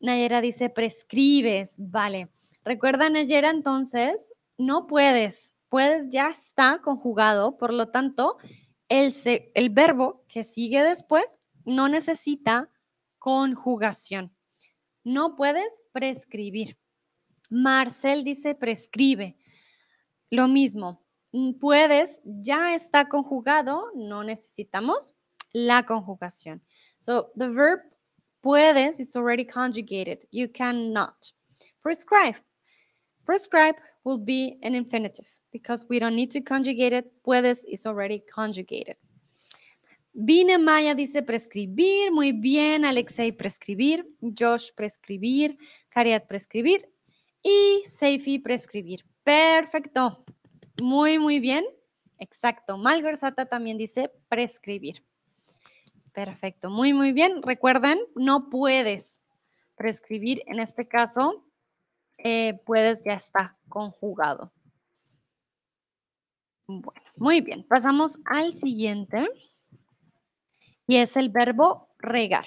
Nayera 0.00 0.40
dice 0.40 0.68
prescribes. 0.68 1.76
Vale. 1.78 2.28
Recuerda, 2.64 3.08
Nayera, 3.08 3.50
entonces, 3.50 4.32
no 4.58 4.86
puedes. 4.86 5.54
Puedes 5.68 6.10
ya 6.10 6.28
está 6.28 6.80
conjugado. 6.82 7.56
Por 7.56 7.72
lo 7.72 7.88
tanto, 7.88 8.36
el, 8.88 9.14
el 9.54 9.70
verbo 9.70 10.24
que 10.28 10.44
sigue 10.44 10.82
después 10.82 11.40
no 11.64 11.88
necesita 11.88 12.70
conjugación. 13.18 14.36
No 15.04 15.34
puedes 15.34 15.82
prescribir. 15.92 16.76
Marcel 17.48 18.24
dice 18.24 18.54
prescribe. 18.54 19.36
Lo 20.30 20.48
mismo. 20.48 21.01
Puedes, 21.60 22.20
ya 22.24 22.74
está 22.74 23.08
conjugado, 23.08 23.90
no 23.94 24.22
necesitamos 24.22 25.14
la 25.52 25.82
conjugación. 25.84 26.60
So 26.98 27.30
the 27.36 27.48
verb 27.48 27.80
puedes 28.42 29.00
is 29.00 29.16
already 29.16 29.44
conjugated. 29.44 30.26
You 30.30 30.48
cannot. 30.48 31.32
Prescribe. 31.82 32.36
Prescribe 33.24 33.76
will 34.04 34.18
be 34.18 34.58
an 34.62 34.74
infinitive 34.74 35.28
because 35.52 35.86
we 35.88 35.98
don't 35.98 36.16
need 36.16 36.30
to 36.32 36.40
conjugate 36.40 36.92
it. 36.92 37.10
Puedes 37.22 37.64
is 37.66 37.86
already 37.86 38.20
conjugated. 38.20 38.96
Vine 40.14 40.58
Maya 40.58 40.94
dice 40.94 41.22
prescribir. 41.22 42.12
Muy 42.12 42.32
bien. 42.32 42.84
Alexei 42.84 43.32
prescribir. 43.32 44.04
Josh 44.20 44.70
prescribir. 44.76 45.56
Cariat 45.88 46.28
prescribir. 46.28 46.82
Y 47.42 47.84
Seifi 47.86 48.38
prescribir. 48.38 49.00
Perfecto. 49.24 50.24
Muy, 50.80 51.18
muy 51.18 51.40
bien. 51.40 51.64
Exacto. 52.18 52.78
Malversata 52.78 53.46
también 53.46 53.78
dice 53.78 54.10
prescribir. 54.28 55.04
Perfecto, 56.12 56.70
muy, 56.70 56.92
muy 56.92 57.12
bien. 57.12 57.42
Recuerden, 57.42 57.98
no 58.14 58.50
puedes 58.50 59.24
prescribir, 59.76 60.42
en 60.46 60.60
este 60.60 60.86
caso, 60.86 61.44
eh, 62.18 62.60
puedes, 62.66 63.02
ya 63.02 63.14
está 63.14 63.58
conjugado. 63.68 64.52
Bueno, 66.66 67.02
muy 67.16 67.40
bien. 67.40 67.66
Pasamos 67.66 68.18
al 68.26 68.52
siguiente 68.52 69.28
y 70.86 70.96
es 70.96 71.16
el 71.16 71.30
verbo 71.30 71.88
regar. 71.98 72.46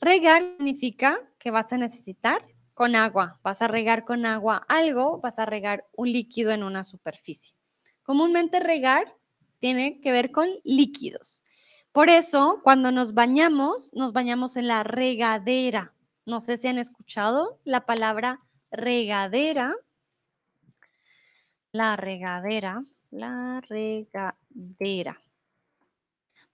Regar 0.00 0.42
significa 0.42 1.18
que 1.38 1.50
vas 1.50 1.72
a 1.72 1.78
necesitar 1.78 2.44
con 2.80 2.96
agua. 2.96 3.38
Vas 3.42 3.60
a 3.60 3.68
regar 3.68 4.06
con 4.06 4.24
agua 4.24 4.64
algo, 4.66 5.20
vas 5.20 5.38
a 5.38 5.44
regar 5.44 5.86
un 5.92 6.10
líquido 6.10 6.50
en 6.50 6.62
una 6.62 6.82
superficie. 6.82 7.54
Comúnmente 8.02 8.58
regar 8.58 9.14
tiene 9.58 10.00
que 10.00 10.12
ver 10.12 10.30
con 10.30 10.48
líquidos. 10.64 11.44
Por 11.92 12.08
eso, 12.08 12.62
cuando 12.64 12.90
nos 12.90 13.12
bañamos, 13.12 13.90
nos 13.92 14.14
bañamos 14.14 14.56
en 14.56 14.66
la 14.66 14.82
regadera. 14.82 15.92
No 16.24 16.40
sé 16.40 16.56
si 16.56 16.68
han 16.68 16.78
escuchado 16.78 17.60
la 17.64 17.84
palabra 17.84 18.40
regadera. 18.70 19.74
La 21.72 21.96
regadera, 21.96 22.82
la 23.10 23.60
regadera. 23.68 25.20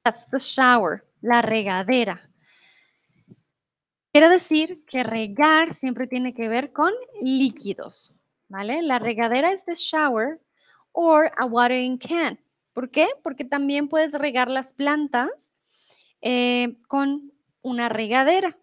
That's 0.03 0.27
the 0.33 0.41
shower, 0.41 1.07
la 1.21 1.41
regadera. 1.41 2.21
Quiere 4.17 4.31
decir 4.31 4.83
que 4.87 5.03
regar 5.03 5.75
siempre 5.75 6.07
tiene 6.07 6.33
que 6.33 6.49
ver 6.49 6.73
con 6.73 6.91
líquidos, 7.21 8.15
¿vale? 8.49 8.81
La 8.81 8.99
regadera 8.99 9.53
es 9.53 9.67
the 9.67 9.75
shower 9.75 10.41
or 10.93 11.31
a 11.37 11.45
watering 11.45 11.99
can. 11.99 12.41
¿Por 12.73 12.91
qué? 12.91 13.09
Porque 13.23 13.45
también 13.45 13.89
puedes 13.89 14.15
regar 14.15 14.51
las 14.51 14.73
plantas 14.73 15.51
eh, 16.23 16.79
con 16.89 17.31
una 17.61 17.91
regadera. 17.91 18.59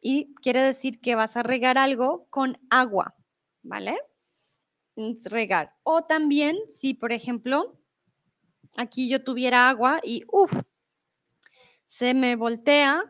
Y 0.00 0.36
quiere 0.36 0.62
decir 0.62 1.00
que 1.00 1.16
vas 1.16 1.36
a 1.36 1.42
regar 1.42 1.78
algo 1.78 2.28
con 2.30 2.56
agua, 2.70 3.16
¿vale? 3.64 3.98
Regar. 5.24 5.74
O 5.82 6.04
también, 6.04 6.56
si 6.68 6.94
por 6.94 7.10
ejemplo, 7.10 7.76
aquí 8.76 9.08
yo 9.08 9.24
tuviera 9.24 9.68
agua 9.68 10.00
y, 10.04 10.22
uff, 10.30 10.52
se 11.86 12.14
me 12.14 12.36
voltea 12.36 13.02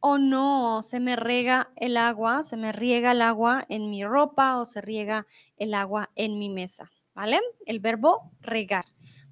o 0.00 0.18
no, 0.18 0.82
se 0.82 0.98
me 0.98 1.16
rega 1.16 1.72
el 1.76 1.96
agua, 1.96 2.42
se 2.42 2.56
me 2.56 2.72
riega 2.72 3.12
el 3.12 3.22
agua 3.22 3.64
en 3.68 3.90
mi 3.90 4.04
ropa 4.04 4.58
o 4.58 4.66
se 4.66 4.80
riega 4.80 5.26
el 5.56 5.74
agua 5.74 6.10
en 6.16 6.38
mi 6.38 6.48
mesa, 6.48 6.90
¿vale? 7.14 7.38
El 7.66 7.80
verbo 7.80 8.32
regar 8.40 8.84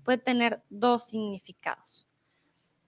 puede 0.05 0.19
tener 0.19 0.63
dos 0.71 1.09
significados. 1.09 2.07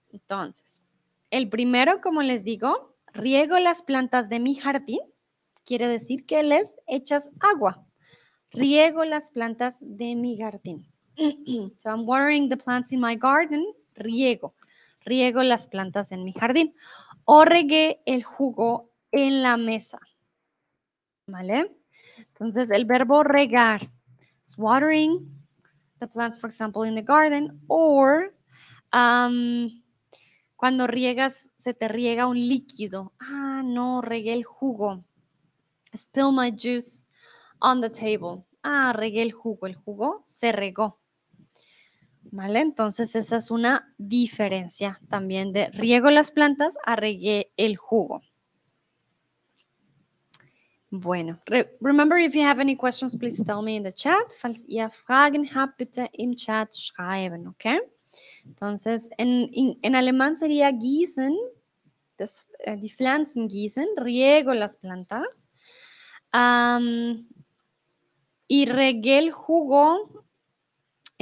Entonces, 0.09 0.83
el 1.29 1.49
primero, 1.49 2.01
como 2.01 2.21
les 2.21 2.43
digo, 2.43 2.95
riego 3.13 3.59
las 3.59 3.83
plantas 3.83 4.29
de 4.29 4.39
mi 4.39 4.55
jardín, 4.55 4.99
quiere 5.63 5.87
decir 5.87 6.25
que 6.25 6.43
les 6.43 6.77
echas 6.87 7.29
agua. 7.39 7.85
Riego 8.49 9.05
las 9.05 9.31
plantas 9.31 9.77
de 9.81 10.15
mi 10.15 10.37
jardín. 10.37 10.91
so 11.77 11.89
I'm 11.89 12.05
watering 12.07 12.49
the 12.49 12.57
plants 12.57 12.91
in 12.91 12.99
my 12.99 13.15
garden. 13.15 13.65
Riego. 13.95 14.55
Riego 15.05 15.43
las 15.43 15.67
plantas 15.67 16.11
en 16.11 16.23
mi 16.23 16.33
jardín. 16.33 16.73
O 17.33 17.45
regué 17.45 18.01
el 18.05 18.23
jugo 18.25 18.91
en 19.09 19.41
la 19.41 19.55
mesa. 19.55 19.99
¿Vale? 21.27 21.73
Entonces, 22.17 22.69
el 22.71 22.83
verbo 22.83 23.23
regar 23.23 23.89
es 24.41 24.57
watering, 24.57 25.31
the 25.99 26.07
plants, 26.07 26.37
for 26.37 26.49
example, 26.49 26.85
in 26.85 26.93
the 26.93 27.01
garden, 27.01 27.57
or 27.69 28.35
um, 28.91 29.69
cuando 30.57 30.87
riegas, 30.87 31.53
se 31.55 31.73
te 31.73 31.87
riega 31.87 32.27
un 32.27 32.37
líquido. 32.37 33.13
Ah, 33.17 33.61
no, 33.63 34.01
regué 34.01 34.33
el 34.33 34.43
jugo. 34.43 35.05
Spill 35.95 36.33
my 36.33 36.51
juice 36.51 37.05
on 37.61 37.79
the 37.79 37.89
table. 37.89 38.45
Ah, 38.61 38.91
regué 38.91 39.21
el 39.21 39.31
jugo. 39.31 39.67
El 39.67 39.75
jugo 39.75 40.25
se 40.27 40.51
regó. 40.51 41.00
¿Vale? 42.31 42.61
Entonces 42.61 43.15
esa 43.15 43.37
es 43.37 43.51
una 43.51 43.93
diferencia 43.97 44.99
también 45.09 45.51
de 45.51 45.67
riego 45.71 46.09
las 46.09 46.31
plantas 46.31 46.77
a 46.85 46.95
regué 46.95 47.51
el 47.57 47.75
jugo. 47.75 48.21
Bueno, 50.93 51.39
remember 51.79 52.17
if 52.19 52.33
you 52.33 52.43
have 52.43 52.59
any 52.59 52.75
questions, 52.75 53.15
please 53.15 53.41
tell 53.43 53.61
me 53.61 53.77
in 53.77 53.83
the 53.83 53.93
chat. 53.93 54.33
Falls 54.37 54.65
ihr 54.67 54.89
Fragen 54.89 55.47
habt, 55.55 55.77
bitte 55.77 56.09
im 56.11 56.35
Chat 56.35 56.75
schreiben, 56.75 57.47
okay? 57.47 57.79
Entonces, 58.45 59.09
en, 59.17 59.49
en, 59.81 59.95
alemán 59.95 60.35
sería 60.35 60.69
gießen, 60.69 61.33
das, 62.17 62.45
äh, 62.59 62.77
die 62.77 62.89
Pflanzen 62.89 63.47
gießen, 63.47 63.87
riego 63.97 64.53
las 64.53 64.75
plantas. 64.75 65.47
Um, 66.33 67.25
y 68.49 68.65
regué 68.65 69.19
el 69.19 69.31
jugo, 69.31 70.25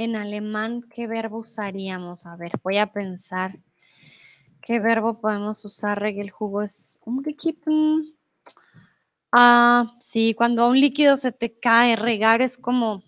en 0.00 0.16
alemán, 0.16 0.82
¿qué 0.88 1.06
verbo 1.06 1.40
usaríamos? 1.40 2.24
A 2.24 2.34
ver, 2.34 2.52
voy 2.62 2.78
a 2.78 2.90
pensar. 2.90 3.58
¿Qué 4.62 4.80
verbo 4.80 5.20
podemos 5.20 5.62
usar? 5.66 6.02
El 6.02 6.30
jugo 6.30 6.62
es 6.62 6.98
umgekippen. 7.04 8.16
Ah, 9.30 9.94
sí, 10.00 10.32
cuando 10.32 10.68
un 10.70 10.80
líquido 10.80 11.18
se 11.18 11.32
te 11.32 11.58
cae, 11.58 11.96
regar 11.96 12.40
es 12.40 12.56
como, 12.56 13.02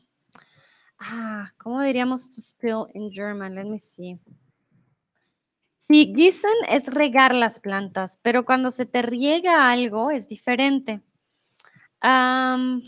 ah, 0.98 1.46
¿cómo 1.56 1.80
diríamos 1.80 2.28
to 2.28 2.42
spill 2.42 2.84
in 2.92 3.10
German? 3.10 3.54
Let 3.54 3.64
me 3.64 3.78
see. 3.78 4.18
Sí, 5.78 6.12
gießen 6.14 6.50
es 6.68 6.86
regar 6.92 7.34
las 7.34 7.58
plantas, 7.58 8.18
pero 8.20 8.44
cuando 8.44 8.70
se 8.70 8.84
te 8.84 9.00
riega 9.00 9.70
algo 9.70 10.10
es 10.10 10.28
diferente. 10.28 11.00
Um, 12.04 12.82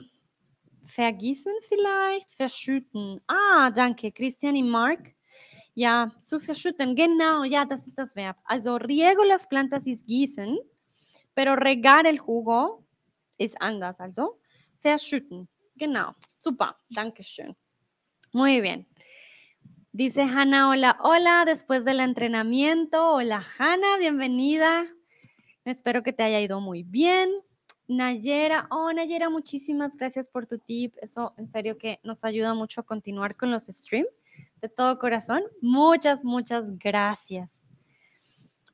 vergießen 0.95 1.53
vielleicht, 1.69 2.31
verschütten. 2.31 3.21
Ah, 3.27 3.71
danke, 3.71 4.13
Christian 4.13 4.55
y 4.55 4.63
Mark. 4.63 5.15
Ja, 5.75 6.13
zu 6.21 6.39
verschütten, 6.39 6.95
genau, 6.95 7.43
ja, 7.43 7.65
das 7.65 7.89
ist 7.89 7.99
das 7.99 8.15
Verb. 8.15 8.37
Also 8.45 8.77
riego 8.77 9.25
las 9.25 9.49
plantas 9.49 9.89
es 9.89 10.07
gießen, 10.07 10.57
pero 11.35 11.57
regar 11.57 12.07
el 12.07 12.21
jugo 12.21 12.85
ist 13.39 13.61
anders. 13.61 14.01
Also 14.01 14.39
verschütten. 14.79 15.49
Genau. 15.77 16.15
Super. 16.39 16.77
Dankeschön. 16.91 17.57
Muy 18.33 18.61
bien. 18.61 18.87
Dice 19.91 20.23
Hanna, 20.23 20.71
hola, 20.71 20.97
hola, 21.01 21.45
después 21.45 21.85
del 21.85 21.99
entrenamiento. 21.99 23.15
Hola, 23.15 23.45
Hanna, 23.59 23.97
bienvenida. 23.99 24.85
Espero 25.65 26.05
que 26.05 26.13
te 26.13 26.23
haya 26.23 26.41
ido 26.41 26.61
muy 26.61 26.85
bien. 26.85 27.31
Nayera, 27.87 28.67
oh, 28.71 28.93
Nayera, 28.93 29.29
muchísimas 29.29 29.97
gracias 29.97 30.29
por 30.29 30.47
tu 30.47 30.59
tip. 30.59 30.95
Eso 31.01 31.35
en 31.37 31.49
serio 31.49 31.77
que 31.77 32.01
nos 32.03 32.25
ayuda 32.25 32.55
mucho 32.55 32.81
a 32.81 32.85
continuar 32.85 33.37
con 33.37 33.51
los 33.51 33.67
streams. 33.67 34.09
De 34.61 34.69
todo 34.69 34.99
corazón, 34.99 35.43
muchas, 35.61 36.25
muchas 36.25 36.65
gracias. 36.79 37.63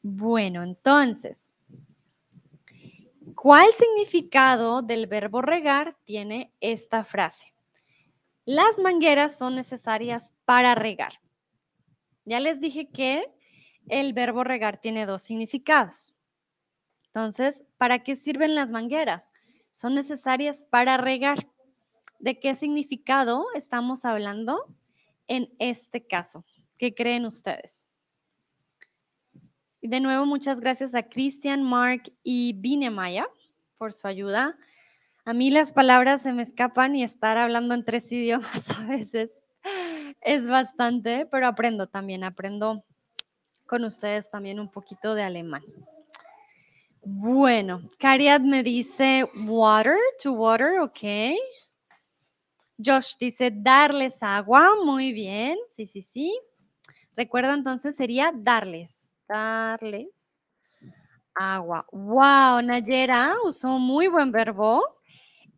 Bueno, 0.03 0.63
entonces, 0.63 1.51
¿Cuál 3.35 3.71
significado 3.73 4.83
del 4.83 5.07
verbo 5.07 5.41
regar 5.41 5.97
tiene 6.05 6.53
esta 6.61 7.05
frase? 7.05 7.55
Las 8.45 8.79
mangueras 8.79 9.39
son 9.39 9.55
necesarias 9.55 10.35
para 10.45 10.75
regar. 10.75 11.21
Ya 12.25 12.41
les 12.41 12.61
dije 12.61 12.91
que 12.91 13.33
el 13.89 14.13
verbo 14.13 14.45
regar 14.45 14.79
tiene 14.79 15.07
dos 15.07 15.23
significados. 15.23 16.15
Entonces, 17.13 17.65
¿para 17.77 18.01
qué 18.05 18.15
sirven 18.15 18.55
las 18.55 18.71
mangueras? 18.71 19.33
Son 19.71 19.95
necesarias 19.95 20.63
para 20.63 20.97
regar. 20.97 21.49
¿De 22.21 22.39
qué 22.39 22.55
significado 22.55 23.47
estamos 23.55 24.05
hablando 24.05 24.77
en 25.27 25.53
este 25.59 26.07
caso? 26.07 26.45
¿Qué 26.79 26.95
creen 26.95 27.27
ustedes? 27.27 27.87
De 29.83 30.01
nuevo, 30.01 30.27
muchas 30.27 30.61
gracias 30.61 30.95
a 30.95 31.03
Christian, 31.03 31.63
Mark 31.63 32.13
y 32.23 32.53
Binemaya 32.53 33.27
por 33.77 33.93
su 33.93 34.07
ayuda. 34.07 34.57
A 35.25 35.33
mí 35.33 35.51
las 35.51 35.73
palabras 35.73 36.23
se 36.23 36.33
me 36.33 36.43
escapan 36.43 36.95
y 36.95 37.03
estar 37.03 37.39
hablando 37.39 37.75
en 37.75 37.85
tres 37.85 38.13
idiomas 38.13 38.71
a 38.71 38.87
veces 38.87 39.31
es 40.21 40.49
bastante, 40.49 41.27
pero 41.27 41.47
aprendo 41.47 41.89
también, 41.89 42.25
aprendo 42.25 42.85
con 43.67 43.85
ustedes 43.85 44.31
también 44.31 44.61
un 44.61 44.71
poquito 44.71 45.15
de 45.15 45.23
alemán. 45.23 45.63
Bueno, 47.13 47.91
Cariad 47.99 48.41
me 48.41 48.63
dice 48.63 49.29
water, 49.35 49.97
to 50.23 50.33
water, 50.33 50.79
ok. 50.79 51.35
Josh 52.79 53.17
dice 53.19 53.51
darles 53.53 54.23
agua, 54.23 54.77
muy 54.85 55.13
bien, 55.13 55.59
sí, 55.71 55.87
sí, 55.87 56.03
sí. 56.03 56.41
Recuerda 57.17 57.55
entonces 57.55 57.97
sería 57.97 58.31
darles, 58.33 59.11
darles 59.29 60.41
agua. 61.35 61.85
Wow, 61.91 62.63
Nayera 62.63 63.35
usó 63.45 63.81
muy 63.81 64.07
buen 64.07 64.31
verbo. 64.31 64.81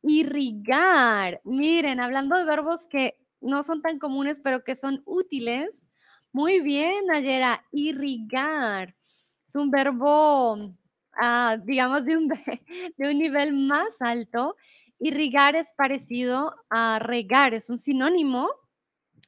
Irrigar. 0.03 1.43
Miren, 1.45 2.01
hablando 2.01 2.39
de 2.39 2.45
verbos 2.45 2.87
que 2.87 3.19
no 3.43 3.63
son 3.63 3.83
tan 3.83 3.99
comunes, 3.99 4.41
pero 4.41 4.65
que 4.65 4.75
son 4.75 5.03
útiles. 5.05 5.85
Muy 6.33 6.61
bien, 6.61 7.05
Nayera. 7.09 7.63
Irrigar. 7.73 8.97
Es 9.45 9.55
un 9.55 9.71
verbo, 9.71 10.75
ah, 11.21 11.59
digamos, 11.65 12.05
de 12.05 12.17
un, 12.17 12.29
de 12.97 13.11
un 13.11 13.19
nivel 13.19 13.53
más 13.53 14.01
alto. 14.01 14.57
Irrigar 14.99 15.57
es 15.57 15.73
parecido 15.75 16.55
a 16.71 16.99
regar, 16.99 17.55
es 17.55 17.71
un 17.71 17.79
sinónimo, 17.79 18.49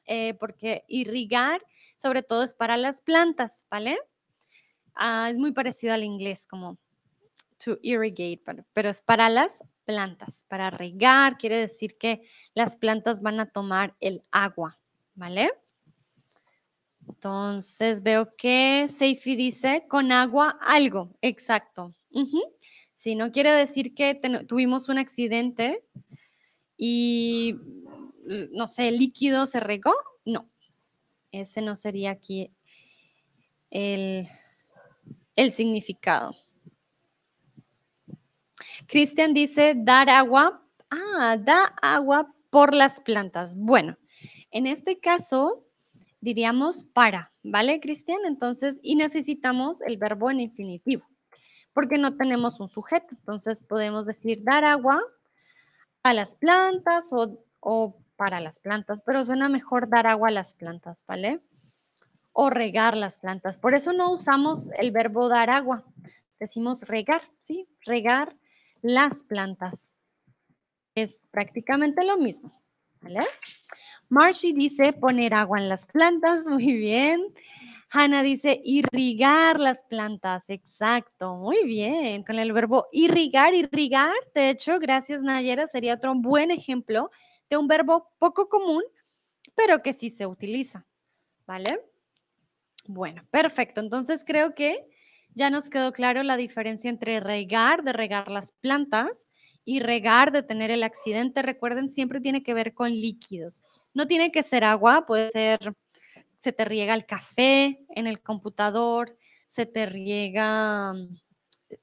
eh, 0.06 0.34
porque 0.34 0.84
irrigar 0.86 1.64
sobre 1.96 2.22
todo 2.22 2.42
es 2.42 2.54
para 2.54 2.76
las 2.76 3.00
plantas, 3.00 3.64
¿vale? 3.70 3.98
Ah, 4.94 5.28
es 5.30 5.38
muy 5.38 5.52
parecido 5.52 5.94
al 5.94 6.04
inglés, 6.04 6.46
como 6.46 6.78
to 7.64 7.78
irrigate, 7.82 8.42
pero, 8.74 8.90
es 8.90 9.00
para 9.00 9.28
las 9.28 9.64
plantas, 9.84 10.44
para 10.48 10.70
regar, 10.70 11.38
quiere 11.38 11.58
decir 11.58 11.96
que 11.98 12.22
las 12.54 12.76
plantas 12.76 13.22
van 13.22 13.40
a 13.40 13.50
tomar 13.50 13.96
el 14.00 14.22
agua, 14.30 14.78
¿vale? 15.14 15.50
Entonces 17.08 18.02
veo 18.02 18.34
que 18.36 18.86
Seifi 18.88 19.36
dice 19.36 19.86
con 19.88 20.12
agua 20.12 20.58
algo, 20.60 21.16
exacto. 21.22 21.94
Si 22.92 23.14
no 23.14 23.32
quiere 23.32 23.50
decir 23.52 23.94
que 23.94 24.14
tuvimos 24.46 24.88
un 24.88 24.98
accidente 24.98 25.78
y, 26.76 27.56
no 28.52 28.68
sé, 28.68 28.88
el 28.88 28.98
líquido 28.98 29.46
se 29.46 29.60
regó, 29.60 29.94
no. 30.24 30.48
Ese 31.32 31.60
no 31.60 31.76
sería 31.76 32.12
aquí 32.12 32.50
el, 33.70 34.28
el 35.36 35.52
significado. 35.52 36.34
Cristian 38.86 39.34
dice 39.34 39.74
dar 39.76 40.08
agua. 40.08 40.62
Ah, 40.90 41.36
da 41.36 41.74
agua 41.82 42.32
por 42.50 42.74
las 42.74 43.00
plantas. 43.00 43.56
Bueno, 43.56 43.98
en 44.50 44.66
este 44.66 45.00
caso 45.00 45.63
diríamos 46.24 46.84
para, 46.84 47.30
¿vale, 47.42 47.80
Cristian? 47.80 48.20
Entonces, 48.24 48.80
y 48.82 48.96
necesitamos 48.96 49.80
el 49.82 49.98
verbo 49.98 50.30
en 50.30 50.40
infinitivo, 50.40 51.06
porque 51.72 51.98
no 51.98 52.16
tenemos 52.16 52.60
un 52.60 52.70
sujeto. 52.70 53.08
Entonces, 53.10 53.60
podemos 53.60 54.06
decir 54.06 54.42
dar 54.42 54.64
agua 54.64 55.02
a 56.02 56.12
las 56.12 56.34
plantas 56.34 57.12
o, 57.12 57.38
o 57.60 57.96
para 58.16 58.40
las 58.40 58.58
plantas, 58.58 59.02
pero 59.04 59.24
suena 59.24 59.48
mejor 59.48 59.88
dar 59.88 60.06
agua 60.06 60.28
a 60.28 60.32
las 60.32 60.54
plantas, 60.54 61.04
¿vale? 61.06 61.40
o 62.34 62.50
regar 62.50 62.96
las 62.96 63.18
plantas. 63.18 63.56
Por 63.56 63.74
eso 63.74 63.92
no 63.92 64.12
usamos 64.12 64.68
el 64.76 64.90
verbo 64.90 65.28
dar 65.28 65.50
agua. 65.50 65.84
Decimos 66.40 66.82
regar, 66.88 67.22
¿sí? 67.38 67.68
Regar 67.86 68.36
las 68.82 69.22
plantas. 69.22 69.92
Es 70.96 71.28
prácticamente 71.30 72.04
lo 72.04 72.18
mismo. 72.18 72.60
¿Vale? 73.04 73.26
Marcy 74.08 74.54
dice 74.54 74.94
poner 74.94 75.34
agua 75.34 75.58
en 75.58 75.68
las 75.68 75.86
plantas. 75.86 76.46
Muy 76.48 76.72
bien. 76.72 77.22
Hannah 77.90 78.22
dice 78.22 78.60
irrigar 78.64 79.60
las 79.60 79.84
plantas. 79.84 80.44
Exacto. 80.48 81.36
Muy 81.36 81.64
bien. 81.64 82.24
Con 82.24 82.38
el 82.38 82.52
verbo 82.52 82.88
irrigar, 82.92 83.54
irrigar. 83.54 84.14
De 84.34 84.48
hecho, 84.48 84.78
gracias 84.78 85.20
Nayera, 85.20 85.66
sería 85.66 85.94
otro 85.94 86.14
buen 86.14 86.50
ejemplo 86.50 87.10
de 87.50 87.58
un 87.58 87.68
verbo 87.68 88.10
poco 88.18 88.48
común, 88.48 88.82
pero 89.54 89.82
que 89.82 89.92
sí 89.92 90.08
se 90.08 90.26
utiliza. 90.26 90.86
¿Vale? 91.46 91.84
Bueno, 92.86 93.22
perfecto. 93.30 93.82
Entonces 93.82 94.24
creo 94.26 94.54
que 94.54 94.88
ya 95.34 95.50
nos 95.50 95.68
quedó 95.68 95.92
claro 95.92 96.22
la 96.22 96.38
diferencia 96.38 96.88
entre 96.88 97.20
regar, 97.20 97.82
de 97.82 97.92
regar 97.92 98.30
las 98.30 98.52
plantas, 98.52 99.28
y 99.64 99.80
regar, 99.80 100.32
de 100.32 100.42
tener 100.42 100.70
el 100.70 100.82
accidente. 100.82 101.42
Recuerden, 101.42 101.88
siempre 101.88 102.20
tiene 102.20 102.42
que 102.42 102.54
ver 102.54 102.74
con 102.74 102.90
líquidos. 102.90 103.62
No 103.94 104.06
tiene 104.06 104.30
que 104.30 104.42
ser 104.42 104.64
agua, 104.64 105.06
puede 105.06 105.30
ser, 105.30 105.74
se 106.38 106.52
te 106.52 106.64
riega 106.64 106.94
el 106.94 107.06
café 107.06 107.84
en 107.88 108.06
el 108.06 108.20
computador, 108.20 109.16
se 109.48 109.66
te 109.66 109.86
riega, 109.86 110.94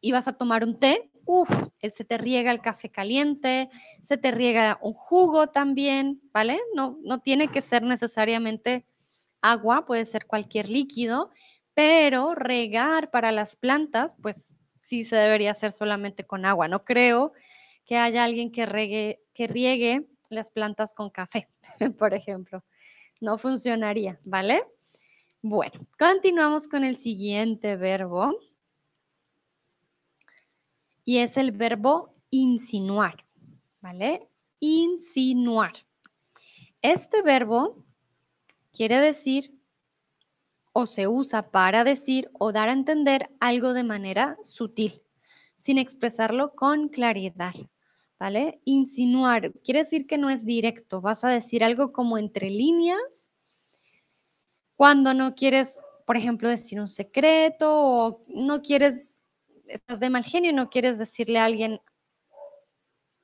ibas 0.02 0.28
a 0.28 0.34
tomar 0.34 0.64
un 0.64 0.80
té, 0.80 1.10
uff, 1.26 1.50
se 1.82 2.04
te 2.04 2.18
riega 2.18 2.52
el 2.52 2.62
café 2.62 2.90
caliente, 2.90 3.70
se 4.04 4.18
te 4.18 4.32
riega 4.32 4.78
un 4.82 4.94
jugo 4.94 5.48
también, 5.48 6.22
¿vale? 6.34 6.60
No, 6.76 7.00
no 7.04 7.20
tiene 7.20 7.48
que 7.48 7.62
ser 7.62 7.84
necesariamente 7.84 8.86
agua, 9.42 9.86
puede 9.86 10.06
ser 10.06 10.28
cualquier 10.28 10.70
líquido, 10.70 11.32
pero 11.74 12.36
regar 12.36 13.10
para 13.12 13.32
las 13.32 13.56
plantas, 13.56 14.16
pues 14.22 14.56
sí 14.82 15.06
se 15.06 15.16
debería 15.16 15.52
hacer 15.52 15.72
solamente 15.72 16.26
con 16.26 16.46
agua. 16.46 16.68
No 16.68 16.84
creo 16.84 17.34
que 17.92 17.98
haya 17.98 18.24
alguien 18.24 18.54
que, 18.54 18.66
regue, 18.66 19.22
que 19.34 19.48
riegue 19.48 20.08
las 20.30 20.50
plantas 20.50 20.94
con 20.94 21.10
café, 21.10 21.50
por 22.00 22.14
ejemplo. 22.14 22.64
No 23.20 23.38
funcionaría, 23.38 24.18
¿vale? 24.24 24.64
Bueno, 25.42 25.86
continuamos 26.00 26.70
con 26.70 26.86
el 26.86 26.96
siguiente 26.96 27.76
verbo. 27.76 28.32
Y 31.04 31.18
es 31.18 31.36
el 31.36 31.52
verbo 31.52 32.16
insinuar, 32.30 33.26
¿vale? 33.82 34.26
Insinuar. 34.62 35.74
Este 36.82 37.22
verbo 37.24 37.84
quiere 38.72 39.02
decir 39.02 39.54
o 40.72 40.86
se 40.86 41.10
usa 41.10 41.52
para 41.52 41.84
decir 41.84 42.32
o 42.40 42.54
dar 42.54 42.70
a 42.70 42.72
entender 42.72 43.30
algo 43.42 43.74
de 43.74 43.84
manera 43.84 44.38
sutil, 44.44 45.04
sin 45.58 45.78
expresarlo 45.78 46.56
con 46.56 46.88
claridad. 46.88 47.54
¿Vale? 48.22 48.62
Insinuar 48.66 49.52
quiere 49.64 49.80
decir 49.80 50.06
que 50.06 50.20
no 50.20 50.30
es 50.30 50.46
directo, 50.46 51.02
vas 51.02 51.24
a 51.24 51.30
decir 51.30 51.64
algo 51.64 51.92
como 51.92 52.20
entre 52.20 52.52
líneas 52.52 53.32
cuando 54.76 55.16
no 55.16 55.34
quieres, 55.34 55.82
por 56.06 56.18
ejemplo, 56.18 56.48
decir 56.48 56.80
un 56.80 56.88
secreto 56.88 57.68
o 57.72 58.24
no 58.28 58.62
quieres, 58.62 59.18
estás 59.66 60.00
de 60.00 60.12
mal 60.12 60.24
genio 60.24 60.54
no 60.54 60.70
quieres 60.70 61.00
decirle 61.00 61.40
a 61.40 61.46
alguien 61.46 61.80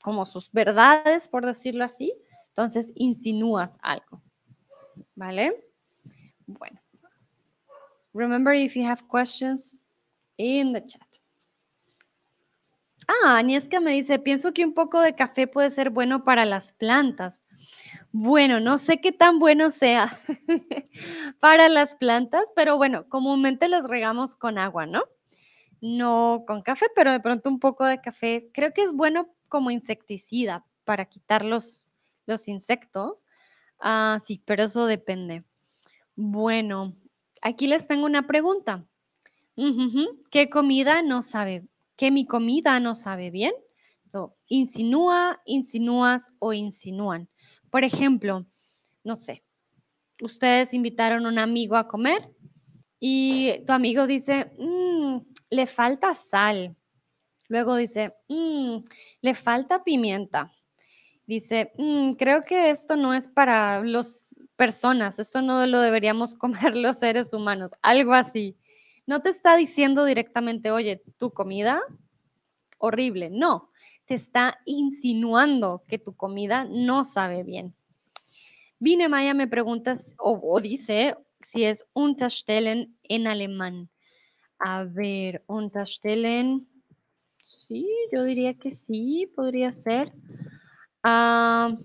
como 0.01 0.25
sus 0.25 0.51
verdades, 0.51 1.27
por 1.27 1.45
decirlo 1.45 1.83
así, 1.83 2.11
entonces 2.47 2.91
insinúas 2.95 3.77
algo. 3.83 4.23
¿Vale? 5.13 5.63
Bueno. 6.47 6.81
Remember 8.15 8.55
if 8.55 8.75
you 8.75 8.83
have 8.83 9.03
questions 9.11 9.77
in 10.37 10.73
the 10.73 10.83
chat. 10.83 11.06
Ah, 13.07 13.37
Aniesca 13.37 13.79
me 13.79 13.91
dice, 13.91 14.19
pienso 14.19 14.53
que 14.53 14.65
un 14.65 14.73
poco 14.73 15.01
de 15.01 15.15
café 15.15 15.47
puede 15.47 15.71
ser 15.71 15.89
bueno 15.89 16.23
para 16.23 16.45
las 16.45 16.73
plantas. 16.73 17.43
Bueno, 18.11 18.59
no 18.59 18.77
sé 18.77 18.99
qué 19.01 19.11
tan 19.11 19.39
bueno 19.39 19.69
sea 19.69 20.17
para 21.39 21.69
las 21.69 21.95
plantas, 21.95 22.51
pero 22.55 22.77
bueno, 22.77 23.07
comúnmente 23.09 23.67
las 23.69 23.89
regamos 23.89 24.35
con 24.35 24.57
agua, 24.57 24.85
¿no? 24.85 25.03
No 25.81 26.43
con 26.47 26.61
café, 26.61 26.87
pero 26.95 27.11
de 27.11 27.19
pronto 27.19 27.49
un 27.49 27.59
poco 27.59 27.85
de 27.85 28.01
café. 28.01 28.49
Creo 28.53 28.73
que 28.73 28.83
es 28.83 28.93
bueno 28.93 29.29
como 29.49 29.71
insecticida 29.71 30.65
para 30.83 31.05
quitar 31.05 31.45
los, 31.45 31.83
los 32.25 32.47
insectos. 32.47 33.27
Ah, 33.79 34.19
sí, 34.23 34.41
pero 34.45 34.63
eso 34.63 34.85
depende. 34.85 35.43
Bueno, 36.15 36.95
Aquí 37.41 37.67
les 37.67 37.87
tengo 37.87 38.05
una 38.05 38.27
pregunta. 38.27 38.85
¿Qué 40.31 40.49
comida 40.49 41.01
no 41.01 41.23
sabe? 41.23 41.67
¿Qué 41.97 42.11
mi 42.11 42.25
comida 42.25 42.79
no 42.79 42.95
sabe 42.95 43.31
bien? 43.31 43.53
insinúa, 44.47 45.41
insinúas 45.45 46.31
o 46.39 46.53
insinúan. 46.53 47.27
Por 47.69 47.83
ejemplo, 47.83 48.45
no 49.03 49.15
sé, 49.15 49.43
ustedes 50.21 50.73
invitaron 50.73 51.25
a 51.25 51.29
un 51.29 51.39
amigo 51.39 51.75
a 51.75 51.87
comer 51.87 52.29
y 52.99 53.63
tu 53.65 53.73
amigo 53.73 54.07
dice, 54.07 54.51
mm, 54.57 55.17
le 55.49 55.67
falta 55.67 56.15
sal. 56.15 56.75
Luego 57.49 57.75
dice, 57.75 58.15
mm, 58.27 58.77
le 59.21 59.33
falta 59.33 59.83
pimienta. 59.83 60.51
Dice, 61.25 61.73
mm, 61.77 62.13
creo 62.13 62.43
que 62.43 62.69
esto 62.69 62.95
no 62.95 63.13
es 63.13 63.27
para 63.27 63.81
los 63.81 64.35
personas, 64.55 65.19
esto 65.19 65.41
no 65.41 65.65
lo 65.67 65.81
deberíamos 65.81 66.35
comer 66.73 66.75
los 66.75 66.99
seres 66.99 67.33
humanos, 67.33 67.71
algo 67.81 68.13
así. 68.13 68.57
No 69.07 69.21
te 69.21 69.29
está 69.29 69.55
diciendo 69.55 70.05
directamente, 70.05 70.69
oye, 70.69 71.01
tu 71.17 71.31
comida, 71.31 71.81
horrible, 72.77 73.29
no, 73.31 73.71
te 74.05 74.13
está 74.13 74.59
insinuando 74.65 75.83
que 75.87 75.97
tu 75.97 76.15
comida 76.15 76.65
no 76.69 77.03
sabe 77.03 77.43
bien. 77.43 77.73
Vine 78.79 79.09
Maya 79.09 79.33
me 79.33 79.47
preguntas 79.47 80.13
o, 80.19 80.59
dice 80.61 81.15
si 81.41 81.63
es 81.63 81.87
Unterstellen 81.93 82.95
en 83.03 83.27
alemán. 83.27 83.89
A 84.59 84.83
ver, 84.83 85.43
Unterstellen, 85.47 86.67
sí, 87.41 87.87
yo 88.11 88.23
diría 88.23 88.53
que 88.55 88.71
sí, 88.71 89.31
podría 89.35 89.71
ser. 89.71 90.13
Ah, 91.01 91.75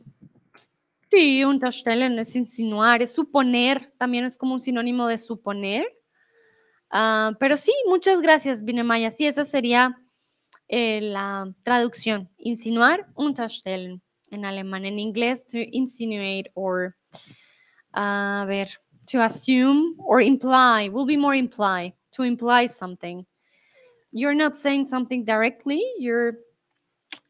Sí, 1.13 1.45
unterstellen 1.45 2.19
es 2.19 2.35
insinuar, 2.37 3.03
es 3.03 3.13
suponer, 3.13 3.93
también 3.99 4.25
es 4.25 4.39
como 4.39 4.55
un 4.55 4.61
sinónimo 4.61 5.07
de 5.09 5.19
suponer. 5.19 5.87
Ah, 6.93 7.33
pero 7.41 7.57
sí, 7.57 7.73
muchas 7.87 8.21
gracias, 8.21 8.63
Binemaya. 8.63 9.11
Sí, 9.11 9.27
esa 9.27 9.47
sería 9.47 9.99
eh, 10.69 11.01
la 11.01 11.51
traducción. 11.63 12.29
Insinuar, 12.37 13.07
unterstellen 13.15 14.03
en 14.31 14.45
alemán. 14.45 14.85
En 14.85 14.99
inglés, 14.99 15.47
to 15.47 15.59
insinuate 15.59 16.51
or, 16.55 16.95
a 17.95 18.45
ver, 18.47 18.69
to 19.07 19.23
assume 19.23 19.95
or 19.99 20.21
imply, 20.21 20.91
will 20.91 21.07
be 21.07 21.17
more 21.17 21.35
imply, 21.35 21.95
to 22.11 22.25
imply 22.25 22.69
something. 22.69 23.27
You're 24.13 24.35
not 24.35 24.59
saying 24.59 24.85
something 24.85 25.25
directly, 25.25 25.83
you're 25.99 26.39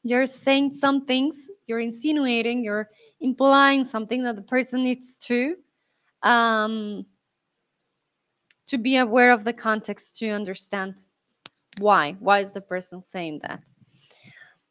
you're 0.04 0.26
saying 0.26 0.74
some 0.74 1.06
things, 1.06 1.48
you're 1.68 1.78
insinuating, 1.78 2.64
you're 2.64 2.90
implying 3.20 3.84
something 3.84 4.24
that 4.24 4.34
the 4.34 4.42
person 4.42 4.82
needs 4.82 5.16
to 5.18 5.54
um, 6.24 7.06
to 8.72 8.78
be 8.78 8.96
aware 8.96 9.30
of 9.30 9.44
the 9.44 9.52
context 9.52 10.18
to 10.18 10.30
understand 10.30 11.04
why. 11.78 12.16
Why 12.20 12.40
is 12.40 12.52
the 12.52 12.60
person 12.60 13.02
saying 13.04 13.40
that? 13.42 13.60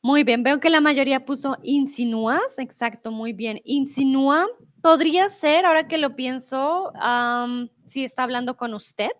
Muy 0.04 0.24
bien, 0.24 0.44
veo 0.44 0.60
que 0.60 0.70
la 0.70 0.82
mayoría 0.82 1.26
puso 1.26 1.58
insinúas, 1.64 2.58
exacto, 2.58 3.12
muy 3.12 3.34
bien. 3.34 3.62
Insinúa 3.64 4.48
podría 4.82 5.30
ser, 5.30 5.66
ahora 5.66 5.88
que 5.88 6.00
lo 6.00 6.16
pienso, 6.16 6.92
si 7.86 8.04
está 8.04 8.24
hablando 8.24 8.58
con 8.58 8.74
usted, 8.74 9.12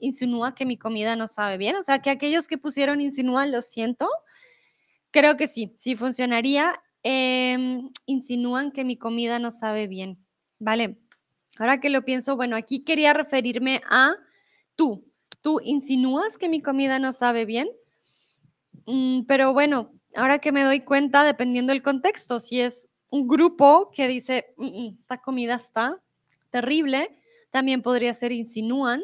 insinúa 0.00 0.54
que 0.54 0.66
mi 0.66 0.76
comida 0.76 1.14
no 1.14 1.28
sabe 1.28 1.58
bien, 1.58 1.76
o 1.76 1.82
sea, 1.82 2.00
que 2.00 2.10
aquellos 2.10 2.48
que 2.48 2.58
pusieron 2.58 3.00
insinúa, 3.00 3.46
lo 3.46 3.62
siento, 3.62 4.08
Creo 5.16 5.38
que 5.38 5.48
sí, 5.48 5.72
sí 5.76 5.96
funcionaría. 5.96 6.74
Em, 7.02 7.88
insinúan 8.04 8.70
que 8.70 8.84
mi 8.84 8.98
comida 8.98 9.38
no 9.38 9.50
sabe 9.50 9.86
bien. 9.86 10.18
Vale. 10.58 10.98
Ahora 11.58 11.80
que 11.80 11.90
lo 11.90 12.04
pienso, 12.04 12.36
bueno, 12.36 12.56
aquí 12.56 12.80
quería 12.80 13.12
referirme 13.12 13.80
a 13.90 14.16
tú. 14.74 15.04
¿Tú 15.40 15.60
insinúas 15.62 16.38
que 16.38 16.48
mi 16.48 16.60
comida 16.60 16.98
no 16.98 17.12
sabe 17.12 17.44
bien? 17.44 17.68
Mm, 18.86 19.22
pero 19.22 19.52
bueno, 19.52 19.92
ahora 20.14 20.38
que 20.38 20.52
me 20.52 20.62
doy 20.62 20.80
cuenta, 20.80 21.24
dependiendo 21.24 21.72
del 21.72 21.82
contexto, 21.82 22.40
si 22.40 22.60
es 22.60 22.90
un 23.10 23.26
grupo 23.26 23.90
que 23.92 24.08
dice, 24.08 24.54
mm, 24.56 24.66
mm, 24.66 24.94
esta 24.98 25.18
comida 25.18 25.54
está 25.54 26.00
terrible, 26.50 27.16
también 27.50 27.82
podría 27.82 28.12
ser 28.14 28.32
insinúan. 28.32 29.02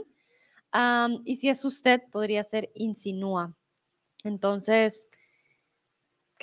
y 1.27 1.37
si 1.37 1.51
es 1.51 1.67
usted, 1.67 2.01
podría 2.11 2.43
ser 2.43 2.71
insinúa. 2.75 3.55
Entonces, 4.25 5.09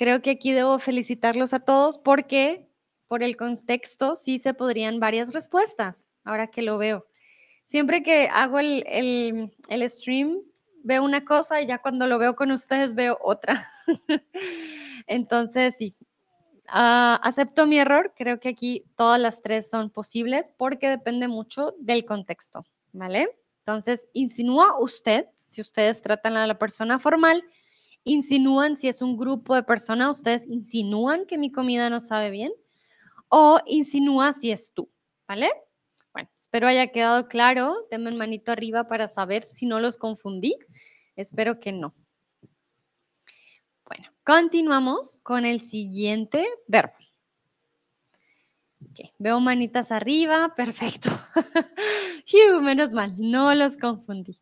Creo 0.00 0.22
que 0.22 0.30
aquí 0.30 0.52
debo 0.52 0.78
felicitarlos 0.78 1.52
a 1.52 1.60
todos 1.60 1.98
porque 1.98 2.69
por 3.10 3.24
el 3.24 3.36
contexto 3.36 4.14
sí 4.14 4.38
se 4.38 4.54
podrían 4.54 5.00
varias 5.00 5.34
respuestas, 5.34 6.10
ahora 6.22 6.46
que 6.46 6.62
lo 6.62 6.78
veo. 6.78 7.08
Siempre 7.64 8.04
que 8.04 8.28
hago 8.30 8.60
el, 8.60 8.84
el, 8.86 9.90
stream, 9.90 10.38
veo 10.84 11.02
una 11.02 11.24
cosa 11.24 11.60
y 11.60 11.66
ya 11.66 11.78
cuando 11.78 12.06
lo 12.06 12.20
veo 12.20 12.36
con 12.36 12.52
ustedes 12.52 12.94
veo 12.94 13.18
otra. 13.20 13.68
Entonces, 15.08 15.74
sí, 15.76 15.96
ah, 16.68 17.18
acepto 17.24 17.66
mi 17.66 17.80
error. 17.80 18.14
Creo 18.16 18.38
que 18.38 18.50
aquí 18.50 18.84
todas 18.96 19.20
las 19.20 19.42
tres 19.42 19.68
son 19.68 19.90
posibles 19.90 20.52
porque 20.56 20.88
depende 20.88 21.26
mucho 21.26 21.74
del 21.80 22.04
contexto, 22.04 22.64
¿vale? 22.92 23.36
Entonces, 23.66 24.08
insinúa 24.12 24.78
usted, 24.78 25.26
si 25.34 25.60
ustedes 25.60 26.00
tratan 26.00 26.36
a 26.36 26.46
la 26.46 26.60
persona 26.60 27.00
formal, 27.00 27.42
insinúan 28.04 28.76
si 28.76 28.86
es 28.86 29.02
un 29.02 29.16
grupo 29.16 29.56
de 29.56 29.64
personas, 29.64 30.18
ustedes 30.18 30.46
insinúan 30.46 31.26
que 31.26 31.38
mi 31.38 31.50
comida 31.50 31.90
no 31.90 31.98
sabe 31.98 32.30
bien 32.30 32.52
o 33.30 33.60
insinúa 33.64 34.34
si 34.34 34.50
es 34.50 34.72
tú, 34.74 34.90
¿vale? 35.26 35.50
Bueno, 36.12 36.28
espero 36.36 36.66
haya 36.66 36.88
quedado 36.88 37.28
claro. 37.28 37.86
Denme 37.90 38.10
un 38.10 38.18
manito 38.18 38.52
arriba 38.52 38.88
para 38.88 39.08
saber 39.08 39.48
si 39.50 39.64
no 39.64 39.80
los 39.80 39.96
confundí. 39.96 40.54
Espero 41.16 41.60
que 41.60 41.72
no. 41.72 41.94
Bueno, 43.84 44.08
continuamos 44.24 45.18
con 45.22 45.46
el 45.46 45.60
siguiente 45.60 46.46
verbo. 46.66 46.92
veo 49.18 49.40
manitas 49.40 49.92
arriba, 49.92 50.54
perfecto. 50.56 51.10
menos 52.60 52.92
mal, 52.92 53.14
no 53.16 53.54
los 53.54 53.76
confundí. 53.76 54.40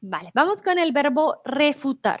Vale, 0.00 0.30
vamos 0.34 0.62
con 0.62 0.78
el 0.78 0.92
verbo 0.92 1.40
refutar. 1.44 2.20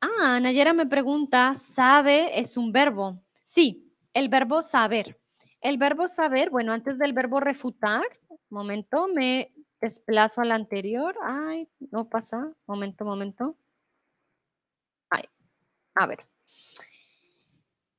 Ah, 0.00 0.38
Nayera 0.40 0.72
me 0.72 0.86
pregunta, 0.86 1.54
¿sabe 1.54 2.38
es 2.40 2.56
un 2.56 2.72
verbo? 2.72 3.20
Sí, 3.52 3.92
el 4.14 4.28
verbo 4.28 4.62
saber. 4.62 5.18
El 5.60 5.76
verbo 5.76 6.06
saber, 6.06 6.50
bueno, 6.50 6.72
antes 6.72 6.98
del 6.98 7.12
verbo 7.12 7.40
refutar, 7.40 8.04
momento, 8.48 9.08
me 9.08 9.52
desplazo 9.80 10.40
al 10.40 10.52
anterior. 10.52 11.16
Ay, 11.24 11.68
no 11.90 12.08
pasa. 12.08 12.52
Momento, 12.68 13.04
momento. 13.04 13.56
Ay, 15.10 15.24
a 15.96 16.06
ver. 16.06 16.24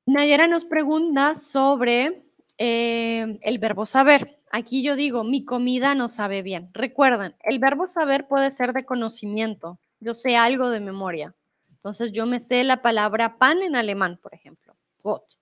Nayera 0.06 0.46
nos 0.46 0.64
pregunta 0.64 1.34
sobre 1.34 2.24
eh, 2.56 3.38
el 3.42 3.58
verbo 3.58 3.84
saber. 3.84 4.40
Aquí 4.52 4.82
yo 4.82 4.96
digo, 4.96 5.22
mi 5.22 5.44
comida 5.44 5.94
no 5.94 6.08
sabe 6.08 6.40
bien. 6.40 6.70
Recuerden, 6.72 7.36
el 7.40 7.58
verbo 7.58 7.86
saber 7.86 8.26
puede 8.26 8.50
ser 8.50 8.72
de 8.72 8.86
conocimiento. 8.86 9.78
Yo 10.00 10.14
sé 10.14 10.34
algo 10.34 10.70
de 10.70 10.80
memoria. 10.80 11.34
Entonces, 11.70 12.10
yo 12.10 12.24
me 12.24 12.40
sé 12.40 12.64
la 12.64 12.80
palabra 12.80 13.36
pan 13.36 13.60
en 13.60 13.76
alemán, 13.76 14.18
por 14.22 14.32
ejemplo. 14.32 14.74
Brot. 15.02 15.41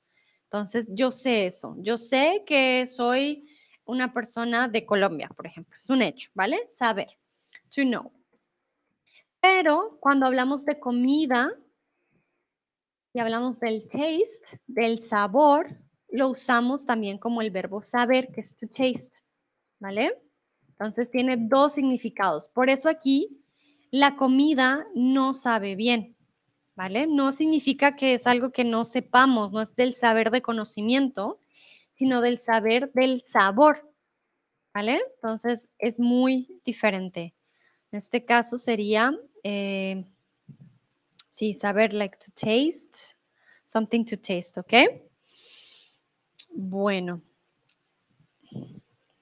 Entonces, 0.53 0.91
yo 0.93 1.13
sé 1.13 1.47
eso. 1.47 1.77
Yo 1.79 1.97
sé 1.97 2.43
que 2.45 2.85
soy 2.85 3.49
una 3.85 4.13
persona 4.13 4.67
de 4.67 4.85
Colombia, 4.85 5.31
por 5.37 5.47
ejemplo. 5.47 5.77
Es 5.79 5.89
un 5.89 6.03
hecho, 6.03 6.29
¿vale? 6.35 6.59
Saber. 6.67 7.07
To 7.73 7.83
know. 7.83 8.13
Pero 9.41 9.97
cuando 10.01 10.27
hablamos 10.27 10.65
de 10.65 10.81
comida 10.81 11.53
y 13.13 13.21
hablamos 13.21 13.61
del 13.61 13.87
taste, 13.87 14.61
del 14.67 14.99
sabor, 14.99 15.79
lo 16.09 16.31
usamos 16.31 16.85
también 16.85 17.19
como 17.19 17.43
el 17.43 17.53
verbo 17.53 17.81
saber, 17.81 18.33
que 18.33 18.41
es 18.41 18.57
to 18.57 18.67
taste, 18.67 19.21
¿vale? 19.79 20.21
Entonces 20.71 21.13
tiene 21.13 21.37
dos 21.37 21.75
significados. 21.75 22.49
Por 22.49 22.71
eso 22.71 22.89
aquí 22.89 23.41
la 23.93 24.17
comida 24.17 24.85
no 24.97 25.33
sabe 25.33 25.77
bien, 25.77 26.17
No 26.89 27.31
significa 27.31 27.95
que 27.95 28.15
es 28.15 28.27
algo 28.27 28.53
que 28.53 28.65
no 28.65 28.87
sepamos, 28.87 29.53
no 29.53 29.61
es 29.61 29.77
del 29.77 29.93
saber 29.93 30.31
de 30.31 30.41
conocimiento, 30.41 31.39
sino 31.91 32.23
del 32.23 32.39
saber 32.39 32.91
del 32.95 33.21
sabor, 33.23 33.93
¿vale? 34.73 34.99
Entonces 35.17 35.69
es 35.79 36.01
muy 36.01 36.61
diferente. 36.65 37.35
En 37.93 37.99
este 37.99 38.25
caso 38.25 38.57
sería, 38.57 39.13
eh, 39.43 40.07
sí, 41.29 41.53
saber, 41.53 41.93
like 41.93 42.17
to 42.17 42.33
taste, 42.35 43.15
something 43.65 44.05
to 44.05 44.17
taste, 44.17 44.59
¿ok? 44.59 45.03
Bueno, 46.49 47.21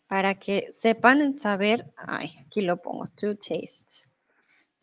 para 0.07 0.38
que 0.38 0.68
sepan 0.71 1.37
saber, 1.37 1.92
ay, 1.97 2.31
aquí 2.40 2.61
lo 2.61 2.81
pongo, 2.81 3.09
to 3.09 3.35
taste. 3.37 4.08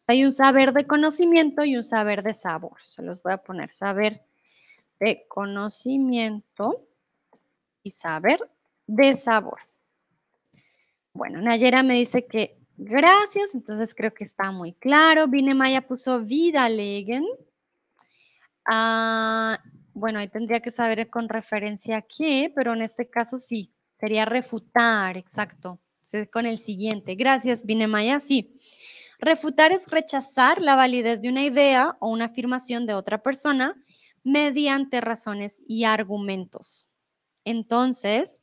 Hay 0.08 0.24
un 0.24 0.34
saber 0.34 0.74
de 0.74 0.86
conocimiento 0.86 1.64
y 1.64 1.78
un 1.78 1.84
saber 1.84 2.24
de 2.24 2.34
sabor. 2.34 2.78
Se 2.84 3.02
los 3.02 3.22
voy 3.24 3.34
a 3.34 3.38
poner 3.38 3.72
saber 3.72 4.22
de 5.00 5.26
conocimiento 5.28 6.88
y 7.84 7.92
saber 7.92 8.40
de 8.88 9.16
sabor. 9.16 9.60
Bueno, 11.14 11.42
Nayera 11.42 11.82
me 11.82 11.96
dice 11.96 12.26
que 12.26 12.58
gracias, 12.78 13.56
entonces 13.56 13.96
creo 13.96 14.14
que 14.14 14.24
está 14.24 14.52
muy 14.52 14.74
claro. 14.74 15.28
Vine 15.28 15.56
Maya 15.56 15.82
puso 15.88 16.20
vida 16.22 16.68
legen. 16.70 17.26
Ah, 18.68 19.60
bueno, 19.94 20.20
ahí 20.20 20.28
tendría 20.28 20.60
que 20.60 20.72
saber 20.72 21.10
con 21.10 21.30
referencia 21.30 21.98
a 21.98 22.02
qué, 22.02 22.52
pero 22.54 22.74
en 22.74 22.82
este 22.82 23.10
caso 23.10 23.40
sí, 23.40 23.72
sería 23.92 24.26
refutar, 24.26 25.18
exacto. 25.18 25.80
Con 26.32 26.46
el 26.46 26.58
siguiente. 26.58 27.16
Gracias, 27.16 27.66
Vinemaya. 27.66 28.20
Sí. 28.20 28.60
Refutar 29.20 29.72
es 29.72 29.90
rechazar 29.90 30.62
la 30.62 30.76
validez 30.76 31.22
de 31.22 31.30
una 31.30 31.44
idea 31.44 31.98
o 32.00 32.10
una 32.10 32.26
afirmación 32.26 32.86
de 32.86 32.94
otra 32.94 33.24
persona 33.24 33.76
mediante 34.24 35.02
razones 35.02 35.62
y 35.68 35.86
argumentos. 35.86 36.86
Entonces, 37.46 38.42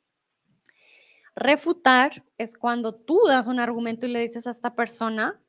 refutar 1.35 2.25
es 2.39 2.57
cuando 2.57 2.95
tú 2.95 3.21
das 3.27 3.49
un 3.49 3.59
argumento 3.61 4.07
y 4.07 4.11
le 4.11 4.21
dices 4.21 4.47
a 4.47 4.51
esta 4.51 4.75
persona, 4.75 5.41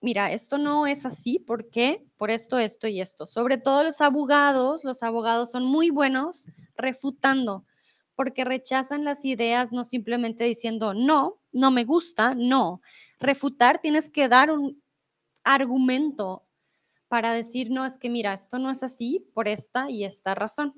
mira, 0.00 0.30
esto 0.32 0.58
no 0.58 0.86
es 0.86 1.06
así, 1.06 1.38
¿por 1.38 1.70
qué? 1.70 2.06
Por 2.16 2.30
esto, 2.30 2.58
esto 2.58 2.86
y 2.86 3.00
esto. 3.00 3.26
Sobre 3.26 3.58
todo 3.58 3.82
los 3.82 4.00
abogados, 4.00 4.84
los 4.84 5.02
abogados 5.02 5.50
son 5.50 5.64
muy 5.64 5.90
buenos 5.90 6.46
refutando, 6.76 7.64
porque 8.14 8.44
rechazan 8.44 9.04
las 9.04 9.24
ideas 9.24 9.72
no 9.72 9.84
simplemente 9.84 10.44
diciendo, 10.44 10.94
no, 10.94 11.39
no 11.52 11.70
me 11.70 11.84
gusta, 11.84 12.34
no. 12.34 12.80
Refutar 13.18 13.80
tienes 13.80 14.10
que 14.10 14.28
dar 14.28 14.50
un 14.50 14.82
argumento 15.44 16.46
para 17.08 17.32
decir, 17.32 17.70
no, 17.70 17.84
es 17.84 17.98
que 17.98 18.08
mira, 18.08 18.32
esto 18.32 18.58
no 18.58 18.70
es 18.70 18.82
así 18.82 19.26
por 19.34 19.48
esta 19.48 19.90
y 19.90 20.04
esta 20.04 20.34
razón. 20.34 20.74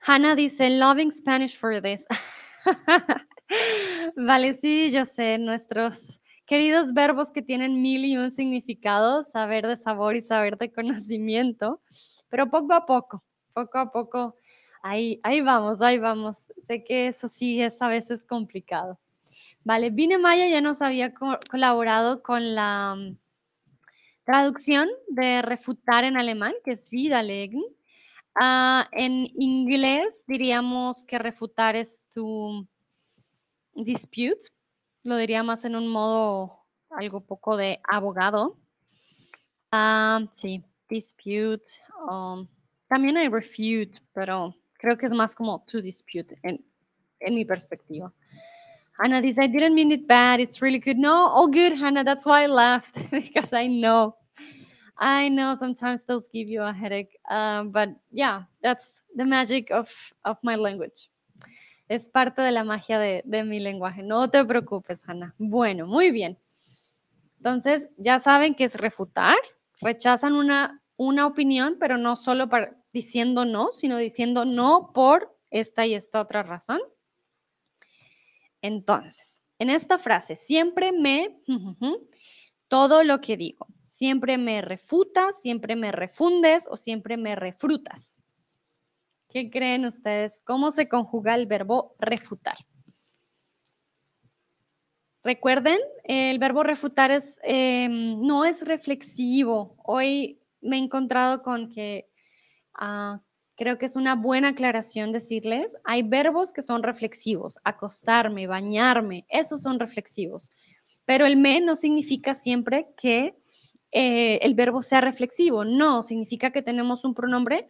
Hannah 0.00 0.34
dice, 0.34 0.70
loving 0.78 1.10
Spanish 1.10 1.58
for 1.58 1.80
this. 1.82 2.06
vale, 4.16 4.54
sí, 4.54 4.90
yo 4.90 5.04
sé, 5.04 5.38
nuestros 5.38 6.20
queridos 6.46 6.92
verbos 6.92 7.30
que 7.30 7.42
tienen 7.42 7.82
mil 7.82 8.04
y 8.04 8.16
un 8.16 8.30
significados, 8.30 9.28
saber 9.28 9.66
de 9.66 9.76
sabor 9.76 10.16
y 10.16 10.22
saber 10.22 10.56
de 10.58 10.72
conocimiento, 10.72 11.80
pero 12.28 12.50
poco 12.50 12.72
a 12.72 12.86
poco, 12.86 13.24
poco 13.52 13.78
a 13.78 13.92
poco, 13.92 14.36
ahí, 14.82 15.20
ahí 15.22 15.40
vamos, 15.40 15.82
ahí 15.82 15.98
vamos. 15.98 16.52
Sé 16.66 16.82
que 16.84 17.08
eso 17.08 17.28
sí 17.28 17.60
es 17.62 17.80
a 17.82 17.88
veces 17.88 18.22
complicado. 18.22 18.98
Vale, 19.62 19.90
Vine 19.90 20.16
Maya 20.16 20.48
ya 20.48 20.62
nos 20.62 20.80
había 20.80 21.12
colaborado 21.12 22.22
con 22.22 22.54
la 22.54 22.94
mm, 22.96 23.18
traducción 24.24 24.88
de 25.08 25.42
refutar 25.42 26.04
en 26.04 26.16
alemán, 26.16 26.54
que 26.64 26.70
es 26.70 26.88
widerlegen. 26.90 27.62
Ah, 28.40 28.88
en 28.92 29.26
inglés 29.34 30.24
diríamos 30.26 31.04
que 31.04 31.18
refutar 31.18 31.76
es 31.76 32.08
to 32.08 32.66
dispute, 33.74 34.50
lo 35.04 35.16
diría 35.16 35.42
más 35.42 35.64
en 35.66 35.76
un 35.76 35.88
modo 35.88 36.64
algo 36.90 37.20
poco 37.20 37.56
de 37.56 37.80
abogado. 37.84 38.56
Ah, 39.72 40.26
sí, 40.30 40.64
dispute. 40.88 41.68
Um, 42.10 42.48
también 42.88 43.18
hay 43.18 43.28
refute, 43.28 44.00
pero 44.14 44.54
creo 44.72 44.96
que 44.96 45.04
es 45.04 45.12
más 45.12 45.34
como 45.34 45.62
to 45.66 45.82
dispute 45.82 46.38
en, 46.42 46.64
en 47.20 47.34
mi 47.34 47.44
perspectiva. 47.44 48.12
Hannah 49.00 49.22
dice, 49.22 49.38
I 49.38 49.46
didn't 49.46 49.74
mean 49.74 49.92
it 49.92 50.06
bad. 50.06 50.40
It's 50.40 50.60
really 50.60 50.78
good. 50.78 50.98
No, 50.98 51.28
all 51.28 51.48
good, 51.48 51.72
Hannah. 51.72 52.04
That's 52.04 52.26
why 52.26 52.42
I 52.42 52.46
laughed 52.46 52.98
because 53.10 53.52
I 53.52 53.66
know. 53.66 54.16
I 54.98 55.28
know 55.28 55.54
sometimes 55.54 56.04
those 56.04 56.28
give 56.28 56.48
you 56.48 56.62
a 56.62 56.72
headache. 56.72 57.18
Um, 57.30 57.70
but 57.70 57.88
yeah, 58.12 58.42
that's 58.62 59.00
the 59.16 59.24
magic 59.24 59.70
of, 59.70 59.90
of 60.24 60.36
my 60.42 60.56
language 60.56 61.08
es 61.90 62.08
parte 62.08 62.40
de 62.40 62.52
la 62.52 62.62
magia 62.62 63.00
de, 63.00 63.44
mi 63.44 63.58
lenguaje. 63.58 64.04
No 64.04 64.30
te 64.30 64.44
preocupes, 64.44 65.02
Hanna. 65.08 65.34
Bueno, 65.38 65.88
muy 65.88 66.12
bien. 66.12 66.38
Entonces, 67.38 67.90
ya 67.96 68.20
saben 68.20 68.54
que 68.54 68.62
es 68.62 68.76
refutar, 68.76 69.36
rechazan 69.80 70.34
una, 70.34 70.80
una 70.96 71.26
opinión, 71.26 71.78
pero 71.80 71.98
no 71.98 72.14
solo 72.14 72.48
para, 72.48 72.76
diciendo 72.92 73.44
no, 73.44 73.72
sino 73.72 73.96
diciendo 73.96 74.44
no 74.44 74.92
por 74.94 75.36
esta 75.50 75.84
y 75.84 75.94
esta 75.94 76.20
otra 76.20 76.44
razón. 76.44 76.80
Entonces, 78.62 79.42
en 79.58 79.70
esta 79.70 79.98
frase, 79.98 80.36
siempre 80.36 80.92
me, 80.92 81.40
todo 82.68 83.04
lo 83.04 83.20
que 83.20 83.36
digo, 83.36 83.66
siempre 83.86 84.38
me 84.38 84.62
refutas, 84.62 85.40
siempre 85.40 85.76
me 85.76 85.92
refundes 85.92 86.66
o 86.70 86.76
siempre 86.76 87.16
me 87.16 87.36
refrutas. 87.36 88.18
¿Qué 89.28 89.50
creen 89.50 89.84
ustedes? 89.84 90.40
¿Cómo 90.44 90.70
se 90.70 90.88
conjuga 90.88 91.34
el 91.34 91.46
verbo 91.46 91.94
refutar? 91.98 92.56
Recuerden, 95.22 95.78
el 96.04 96.38
verbo 96.38 96.62
refutar 96.62 97.10
es, 97.10 97.38
em, 97.44 98.20
no 98.22 98.44
es 98.44 98.66
reflexivo. 98.66 99.76
Hoy 99.84 100.40
me 100.62 100.76
he 100.76 100.78
encontrado 100.80 101.42
con 101.42 101.68
que 101.68 102.10
ah, 102.74 103.20
creo 103.60 103.76
que 103.76 103.84
es 103.84 103.94
una 103.94 104.14
buena 104.14 104.48
aclaración 104.48 105.12
decirles, 105.12 105.76
hay 105.84 106.02
verbos 106.02 106.50
que 106.50 106.62
son 106.62 106.82
reflexivos, 106.82 107.58
acostarme, 107.62 108.46
bañarme, 108.46 109.26
esos 109.28 109.60
son 109.60 109.78
reflexivos. 109.78 110.50
Pero 111.04 111.26
el 111.26 111.36
me 111.36 111.60
no 111.60 111.76
significa 111.76 112.34
siempre 112.34 112.88
que 112.96 113.34
eh, 113.92 114.38
el 114.40 114.54
verbo 114.54 114.80
sea 114.80 115.02
reflexivo, 115.02 115.66
no, 115.66 116.02
significa 116.02 116.52
que 116.52 116.62
tenemos 116.62 117.04
un 117.04 117.12
pronombre 117.12 117.68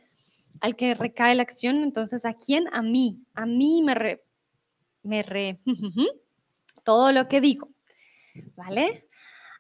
al 0.61 0.76
que 0.76 0.94
recae 0.94 1.35
la 1.35 1.42
acción. 1.42 1.83
Entonces, 1.83 2.24
¿a 2.24 2.35
quién? 2.35 2.68
A 2.72 2.83
mí. 2.83 3.24
A 3.35 3.44
mí 3.44 3.83
me 3.83 3.96
re, 3.96 4.22
me 5.03 5.24
re, 5.24 5.59
todo 6.85 7.11
lo 7.11 7.26
que 7.26 7.40
digo. 7.40 7.68
¿Vale? 8.55 9.09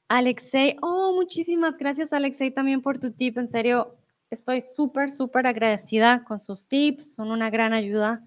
Alexei, 0.06 0.76
oh, 0.80 1.12
muchísimas 1.12 1.76
gracias 1.76 2.12
Alexei 2.12 2.52
también 2.52 2.82
por 2.82 2.98
tu 2.98 3.10
tip. 3.10 3.36
En 3.36 3.48
serio, 3.48 3.99
estoy 4.30 4.62
súper, 4.62 5.10
súper 5.10 5.46
agradecida 5.46 6.24
con 6.24 6.40
sus 6.40 6.66
tips. 6.66 7.14
Son 7.14 7.30
una 7.30 7.50
gran 7.50 7.72
ayuda 7.72 8.22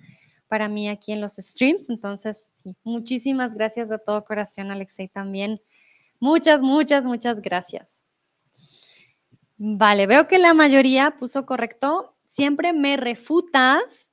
para 0.47 0.67
mí 0.69 0.89
aquí 0.89 1.11
en 1.11 1.21
los 1.21 1.33
streams. 1.37 1.89
Entonces, 1.89 2.51
muchísimas 2.83 3.55
gracias 3.55 3.89
de 3.89 3.97
todo 3.97 4.23
corazón, 4.23 4.71
Alexei, 4.71 5.07
también. 5.07 5.61
Muchas, 6.19 6.61
muchas, 6.61 7.05
muchas 7.05 7.41
gracias. 7.41 8.03
Vale, 9.57 10.07
veo 10.07 10.27
que 10.27 10.37
la 10.37 10.53
mayoría 10.53 11.17
puso 11.17 11.45
correcto. 11.45 12.15
Siempre 12.27 12.73
me 12.73 12.97
refutas 12.97 14.11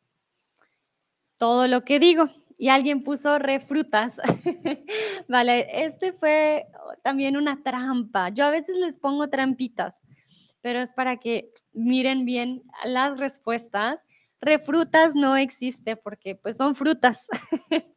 todo 1.37 1.67
lo 1.67 1.85
que 1.85 1.99
digo. 1.99 2.29
Y 2.57 2.69
alguien 2.69 3.03
puso 3.03 3.39
refrutas. 3.39 4.17
vale, 5.29 5.67
este 5.87 6.13
fue 6.13 6.67
también 7.03 7.37
una 7.39 7.63
trampa. 7.63 8.29
Yo 8.29 8.45
a 8.45 8.51
veces 8.51 8.77
les 8.77 8.99
pongo 8.99 9.31
trampitas, 9.31 9.95
pero 10.63 10.81
es 10.81 10.93
para 10.93 11.17
que 11.17 11.53
miren 11.73 12.25
bien 12.25 12.63
las 12.85 13.19
respuestas. 13.19 13.99
Refrutas 14.41 15.15
no 15.15 15.37
existe 15.37 15.97
porque 15.97 16.35
pues 16.35 16.57
son 16.57 16.75
frutas. 16.75 17.27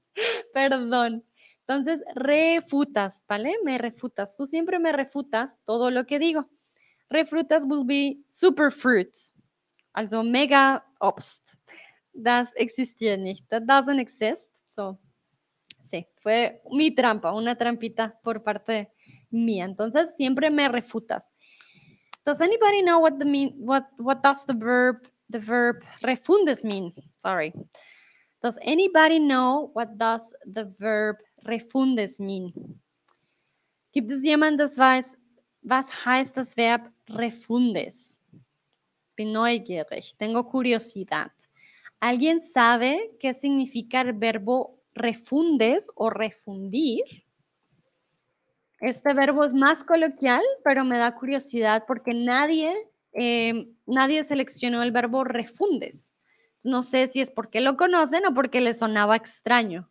Perdón. 0.54 1.26
Entonces, 1.68 2.02
refutas, 2.16 3.24
¿vale? 3.28 3.56
Me 3.64 3.78
refutas. 3.78 4.36
Tú 4.36 4.46
siempre 4.46 4.80
me 4.80 4.92
refutas 4.92 5.60
todo 5.64 5.92
lo 5.92 6.06
que 6.06 6.20
digo. 6.20 6.50
Refrutas 7.10 7.64
will 7.66 7.86
be 7.86 8.22
superfruits. 8.28 9.34
Also 9.94 10.24
mega 10.24 10.86
Obst. 11.00 11.56
Das 12.12 12.52
existiert 12.56 13.20
nicht. 13.22 13.48
That 13.50 13.64
doesn't 13.64 14.00
exist. 14.00 14.50
So, 14.70 15.00
sí, 15.84 16.06
fue 16.22 16.62
mi 16.72 16.92
trampa, 16.94 17.32
una 17.34 17.56
trampita 17.56 18.20
por 18.24 18.44
parte 18.44 18.92
mía. 19.30 19.66
Entonces, 19.66 20.14
siempre 20.16 20.50
me 20.50 20.68
refutas. 20.68 21.33
Does 22.26 22.42
anybody 22.42 22.82
know 22.82 23.00
what 23.00 23.20
the 23.20 23.26
mean 23.26 23.54
what 23.58 23.88
what 23.98 24.24
does 24.24 24.46
the 24.46 24.54
verb 24.54 25.08
the 25.30 25.40
verb 25.40 25.84
refundes 26.04 26.64
mean? 26.64 26.94
Sorry. 27.20 27.54
Does 28.42 28.58
anybody 28.62 29.20
know 29.20 29.72
what 29.74 29.98
does 29.98 30.34
the 30.46 30.66
verb 30.80 31.18
refundes 31.46 32.20
mean? 32.20 32.54
Gibt 33.94 34.10
es 34.10 34.24
jemand, 34.24 34.60
das 34.60 34.78
weiß, 34.78 35.18
was 35.62 36.06
heißt 36.06 36.36
das 36.36 36.58
Verb 36.58 36.92
refundes? 37.10 38.20
Bin 39.16 39.32
neugierig, 39.32 40.18
tengo 40.18 40.44
curiosidad. 40.44 41.32
¿Alguien 42.00 42.42
sabe 42.42 43.12
qué 43.20 43.34
significa 43.34 44.02
el 44.02 44.14
verbo 44.14 44.82
refundes 44.96 45.92
o 45.96 46.10
refundir? 46.10 47.04
Este 48.84 49.14
verbo 49.14 49.46
es 49.46 49.54
más 49.54 49.82
coloquial, 49.86 50.44
pero 50.62 50.84
me 50.84 50.98
da 50.98 51.16
curiosidad 51.16 51.86
porque 51.88 52.14
nadie, 52.14 52.74
eh, 53.14 53.70
nadie 53.86 54.26
seleccionó 54.26 54.84
el 54.84 54.92
verbo 54.92 55.24
refundes. 55.24 56.14
No 56.66 56.84
sé 56.84 57.08
si 57.08 57.22
es 57.22 57.32
porque 57.32 57.62
lo 57.62 57.78
conocen 57.78 58.26
o 58.26 58.34
porque 58.34 58.60
le 58.60 58.74
sonaba 58.74 59.16
extraño. 59.16 59.90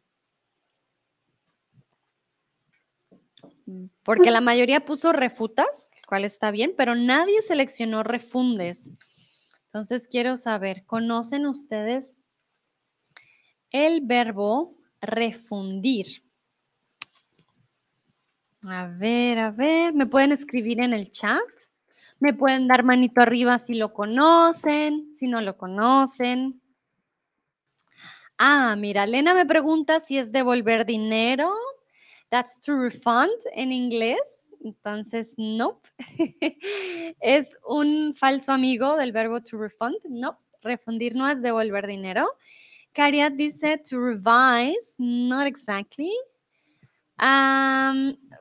Porque 4.03 4.31
la 4.31 4.43
mayoría 4.43 4.85
puso 4.85 5.13
refutas, 5.13 5.91
cual 6.07 6.27
está 6.27 6.51
bien, 6.51 6.75
pero 6.77 6.95
nadie 6.95 7.41
seleccionó 7.41 8.03
refundes. 8.03 8.91
Entonces 9.69 10.07
quiero 10.07 10.37
saber, 10.37 10.85
¿conocen 10.85 11.47
ustedes 11.47 12.19
el 13.71 14.03
verbo 14.03 14.77
refundir? 15.01 16.31
A 18.69 18.87
ver, 18.87 19.39
a 19.41 19.51
ver, 19.51 19.93
¿me 19.93 20.07
pueden 20.07 20.31
escribir 20.31 20.81
en 20.81 20.93
el 20.93 21.11
chat? 21.11 21.41
¿Me 22.21 22.33
pueden 22.33 22.69
dar 22.69 22.85
manito 22.85 23.21
arriba 23.21 23.59
si 23.59 23.75
lo 23.75 23.93
conocen, 23.93 25.13
si 25.13 25.27
no 25.27 25.41
lo 25.41 25.57
conocen? 25.57 26.61
Ah, 28.39 28.77
mira, 28.79 29.03
Elena 29.05 29.35
me 29.35 29.47
pregunta 29.47 29.99
si 29.99 30.17
es 30.17 30.31
devolver 30.31 30.87
dinero. 30.87 31.53
That's 32.29 32.61
to 32.61 32.77
refund 32.77 33.33
en 33.53 33.73
inglés. 33.73 34.21
Entonces, 34.65 35.35
no. 35.37 35.81
es 37.21 37.49
un 37.67 38.15
falso 38.15 38.53
amigo 38.53 38.97
del 38.97 39.11
verbo 39.11 39.41
to 39.43 39.59
refund. 39.59 39.97
No, 40.05 40.39
refundir 40.63 41.17
no 41.17 41.29
es 41.29 41.43
devolver 41.43 41.89
dinero. 41.89 42.29
Cariat 42.93 43.33
dice 43.33 43.79
to 43.79 43.99
revise, 43.99 44.95
not 44.99 45.49
exactly. 45.49 46.13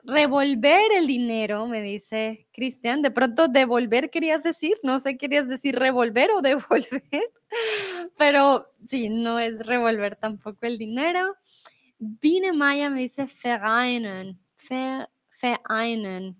Revolver 0.04 0.92
el 0.96 1.06
dinero, 1.06 1.66
me 1.66 1.80
dice 1.82 2.48
Cristian. 2.52 3.02
De 3.02 3.10
pronto, 3.10 3.48
devolver 3.48 4.10
querías 4.10 4.42
decir, 4.42 4.76
no 4.82 5.00
sé, 5.00 5.16
querías 5.16 5.48
decir 5.48 5.78
revolver 5.78 6.30
o 6.32 6.42
devolver, 6.42 7.02
pero 8.16 8.70
sí, 8.88 9.08
no 9.08 9.38
es 9.38 9.66
revolver 9.66 10.16
tampoco 10.16 10.66
el 10.66 10.78
dinero. 10.78 11.34
Vine 11.98 12.52
Maya 12.52 12.90
me 12.90 13.00
dice 13.00 13.28
vereinen, 13.42 14.38
vereinen. 15.40 16.36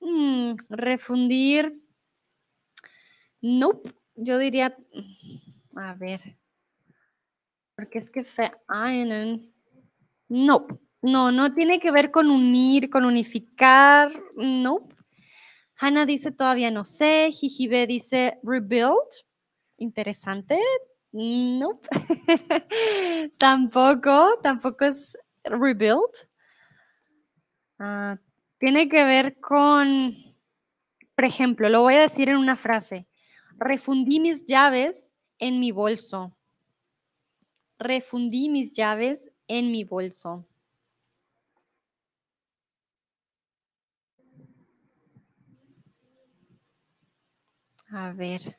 Mm, 0.00 0.54
refundir. 0.70 1.82
Nope. 3.40 3.90
Yo 4.14 4.38
diría, 4.38 4.76
a 5.76 5.94
ver. 5.94 6.20
Porque 7.76 7.98
es 7.98 8.10
que 8.10 8.24
vereinen. 8.68 9.52
Nope. 10.28 10.87
No, 11.00 11.30
no 11.30 11.54
tiene 11.54 11.78
que 11.78 11.90
ver 11.90 12.10
con 12.10 12.30
unir, 12.30 12.90
con 12.90 13.04
unificar. 13.04 14.12
Nope. 14.34 14.94
Hannah 15.76 16.06
dice 16.06 16.32
todavía 16.32 16.70
no 16.70 16.84
sé. 16.84 17.30
Jijibe 17.32 17.86
dice 17.86 18.38
rebuild. 18.42 19.24
Interesante. 19.76 20.58
Nope. 21.12 21.88
tampoco, 23.38 24.38
tampoco 24.42 24.86
es 24.86 25.16
rebuild. 25.44 26.28
Ah, 27.78 28.18
tiene 28.58 28.88
que 28.88 29.04
ver 29.04 29.38
con, 29.38 30.16
por 31.14 31.24
ejemplo, 31.24 31.68
lo 31.68 31.82
voy 31.82 31.94
a 31.94 32.00
decir 32.00 32.28
en 32.28 32.36
una 32.36 32.56
frase. 32.56 33.06
Refundí 33.56 34.18
mis 34.18 34.44
llaves 34.46 35.14
en 35.38 35.60
mi 35.60 35.70
bolso. 35.70 36.36
Refundí 37.78 38.48
mis 38.48 38.72
llaves 38.72 39.30
en 39.46 39.70
mi 39.70 39.84
bolso. 39.84 40.44
A 47.92 48.12
ver. 48.12 48.56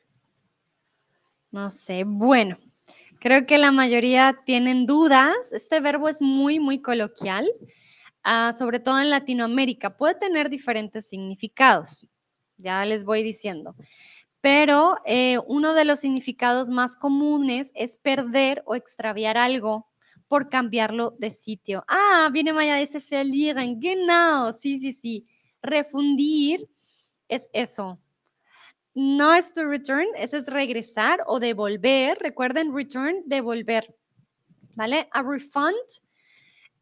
No 1.50 1.70
sé. 1.70 2.04
Bueno, 2.04 2.58
creo 3.20 3.46
que 3.46 3.58
la 3.58 3.72
mayoría 3.72 4.40
tienen 4.44 4.86
dudas. 4.86 5.52
Este 5.52 5.80
verbo 5.80 6.08
es 6.08 6.22
muy, 6.22 6.60
muy 6.60 6.80
coloquial. 6.80 7.48
Ah, 8.22 8.52
sobre 8.56 8.80
todo 8.80 9.00
en 9.00 9.10
Latinoamérica, 9.10 9.96
puede 9.96 10.14
tener 10.14 10.50
diferentes 10.50 11.06
significados, 11.08 12.06
ya 12.58 12.84
les 12.84 13.04
voy 13.04 13.22
diciendo. 13.22 13.74
Pero 14.42 14.96
eh, 15.06 15.38
uno 15.46 15.74
de 15.74 15.86
los 15.86 16.00
significados 16.00 16.68
más 16.70 16.96
comunes 16.96 17.72
es 17.74 17.96
perder 17.96 18.62
o 18.66 18.74
extraviar 18.74 19.38
algo 19.38 19.86
por 20.28 20.50
cambiarlo 20.50 21.16
de 21.18 21.30
sitio. 21.30 21.84
Ah, 21.88 22.28
viene 22.32 22.52
Maya, 22.52 22.76
dice 22.76 23.00
verlieren, 23.10 23.80
genau, 23.80 24.52
sí, 24.52 24.78
sí, 24.80 24.92
sí. 24.92 25.26
Refundir 25.62 26.68
es 27.28 27.48
eso. 27.52 27.98
No 28.94 29.32
es 29.32 29.52
to 29.54 29.64
return, 29.64 30.06
ese 30.16 30.38
es 30.38 30.46
regresar 30.46 31.20
o 31.26 31.38
devolver. 31.38 32.18
Recuerden, 32.20 32.74
return, 32.74 33.22
devolver. 33.26 33.94
¿Vale? 34.74 35.08
A 35.12 35.22
refund 35.22 35.76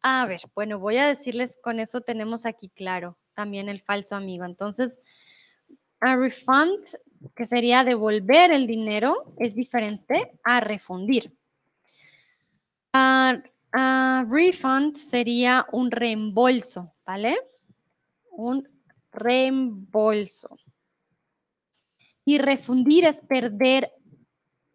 a 0.01 0.25
ver, 0.25 0.41
bueno, 0.55 0.79
voy 0.79 0.97
a 0.97 1.07
decirles, 1.07 1.57
con 1.61 1.79
eso 1.79 2.01
tenemos 2.01 2.45
aquí 2.45 2.69
claro 2.69 3.17
también 3.33 3.69
el 3.69 3.81
falso 3.81 4.15
amigo. 4.15 4.45
Entonces, 4.45 4.99
a 5.99 6.15
refund, 6.15 6.85
que 7.35 7.43
sería 7.43 7.83
devolver 7.83 8.51
el 8.51 8.65
dinero, 8.65 9.33
es 9.37 9.55
diferente 9.55 10.39
a 10.43 10.61
refundir. 10.61 11.35
A, 12.93 13.41
refund 14.29 14.95
sería 14.95 15.67
un 15.71 15.91
reembolso, 15.91 16.93
¿vale? 17.05 17.37
Un 18.31 18.67
reembolso. 19.11 20.57
Y 22.25 22.37
refundir 22.37 23.05
es 23.05 23.21
perder 23.21 23.91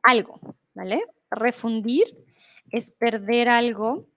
algo, 0.03 0.41
¿vale? 0.75 1.03
Refundir 1.31 2.05
es 2.71 2.91
perder 2.91 3.49
algo 3.49 4.09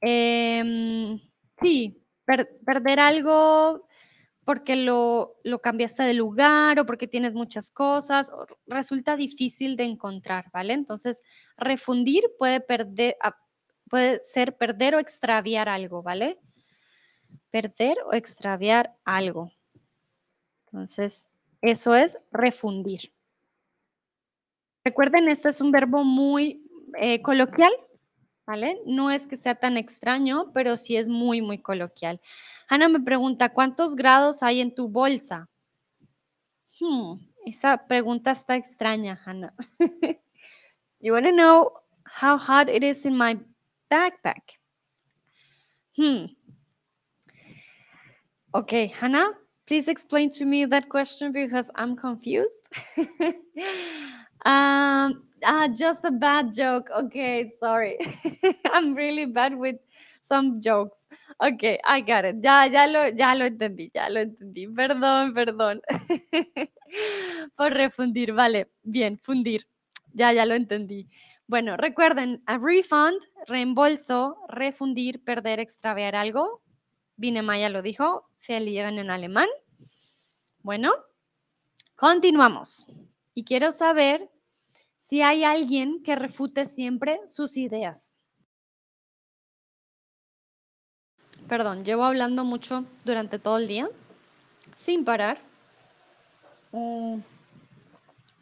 Em, 0.00 1.18
sí, 1.56 1.98
perder 2.64 3.00
algo 3.00 3.86
porque 4.44 4.76
lo, 4.76 5.40
lo, 5.42 5.60
cambiaste 5.60 6.02
de 6.02 6.12
lugar 6.12 6.78
o 6.78 6.84
porque 6.84 7.08
tienes 7.08 7.32
muchas 7.32 7.70
cosas, 7.70 8.30
resulta 8.66 9.16
difícil 9.16 9.76
de 9.76 9.84
encontrar, 9.84 10.50
¿vale? 10.52 10.74
Entonces, 10.74 11.22
refundir 11.56 12.24
puede, 12.38 12.60
perder, 12.60 13.16
puede 13.88 14.22
ser 14.22 14.56
perder 14.58 14.94
o 14.96 14.98
extraviar 14.98 15.70
algo, 15.70 16.02
¿vale? 16.02 16.38
Perder 17.50 17.96
o 18.04 18.12
extraviar 18.12 18.94
algo. 19.06 19.50
Entonces, 20.66 21.30
eso 21.64 21.94
es 21.94 22.18
refundir. 22.30 23.12
Recuerden, 24.84 25.28
este 25.28 25.48
es 25.48 25.62
un 25.62 25.72
verbo 25.72 26.04
muy 26.04 26.62
eh, 26.98 27.22
coloquial, 27.22 27.72
¿vale? 28.46 28.78
No 28.84 29.10
es 29.10 29.26
que 29.26 29.38
sea 29.38 29.54
tan 29.54 29.78
extraño, 29.78 30.52
pero 30.52 30.76
sí 30.76 30.96
es 30.96 31.08
muy, 31.08 31.40
muy 31.40 31.58
coloquial. 31.58 32.20
Ana 32.68 32.88
me 32.88 33.00
pregunta, 33.00 33.48
¿cuántos 33.48 33.96
grados 33.96 34.42
hay 34.42 34.60
en 34.60 34.74
tu 34.74 34.90
bolsa? 34.90 35.48
Hmm, 36.78 37.14
esa 37.46 37.86
pregunta 37.86 38.32
está 38.32 38.56
extraña, 38.56 39.18
Hannah. 39.24 39.54
you 41.00 41.14
want 41.14 41.24
to 41.24 41.32
know 41.32 41.72
how 42.04 42.36
hot 42.36 42.68
it 42.68 42.82
is 42.82 43.06
in 43.06 43.16
my 43.16 43.38
backpack? 43.90 44.58
Hmm. 45.96 46.26
Okay, 48.52 48.92
Hannah, 49.00 49.32
please 49.66 49.88
explain 49.88 50.30
to 50.30 50.44
me 50.44 50.64
that 50.66 50.88
question 50.88 51.32
because 51.32 51.70
I'm 51.74 51.96
confused. 51.96 52.68
um, 54.44 55.22
ah, 55.44 55.68
just 55.74 56.04
a 56.04 56.10
bad 56.10 56.54
joke. 56.54 56.90
Okay, 56.90 57.52
sorry. 57.60 57.98
I'm 58.72 58.94
really 58.94 59.26
bad 59.26 59.56
with 59.56 59.76
some 60.22 60.60
jokes. 60.60 61.06
Ok, 61.40 61.78
I 61.84 62.00
got 62.00 62.24
it. 62.24 62.36
Ya, 62.42 62.64
ya 62.66 62.86
lo, 62.86 63.08
ya 63.08 63.34
lo 63.34 63.44
entendí, 63.44 63.90
ya 63.94 64.08
lo 64.08 64.20
entendí. 64.20 64.66
Perdón, 64.68 65.34
perdón. 65.34 65.80
Por 67.56 67.72
refundir, 67.72 68.32
vale. 68.32 68.70
Bien, 68.82 69.18
fundir. 69.18 69.66
Ya, 70.12 70.32
ya 70.32 70.46
lo 70.46 70.54
entendí. 70.54 71.08
Bueno, 71.46 71.76
recuerden, 71.76 72.42
a 72.46 72.56
refund, 72.56 73.20
reembolso, 73.46 74.38
refundir, 74.48 75.22
perder, 75.24 75.60
extraviar 75.60 76.16
algo. 76.16 76.62
Vine 77.16 77.42
Maya 77.42 77.68
lo 77.68 77.82
dijo, 77.82 78.28
verlieren 78.48 78.98
en 78.98 79.10
alemán. 79.10 79.48
Bueno, 80.62 80.92
continuamos. 81.96 82.86
Y 83.34 83.44
quiero 83.44 83.72
saber 83.72 84.30
si 84.96 85.22
hay 85.22 85.44
alguien 85.44 86.02
que 86.02 86.16
refute 86.16 86.66
siempre 86.66 87.20
sus 87.26 87.56
ideas. 87.56 88.12
Perdón, 91.48 91.84
llevo 91.84 92.04
hablando 92.04 92.44
mucho 92.44 92.86
durante 93.04 93.38
todo 93.38 93.58
el 93.58 93.68
día, 93.68 93.88
sin 94.78 95.04
parar. 95.04 95.38
Mm, 96.72 97.18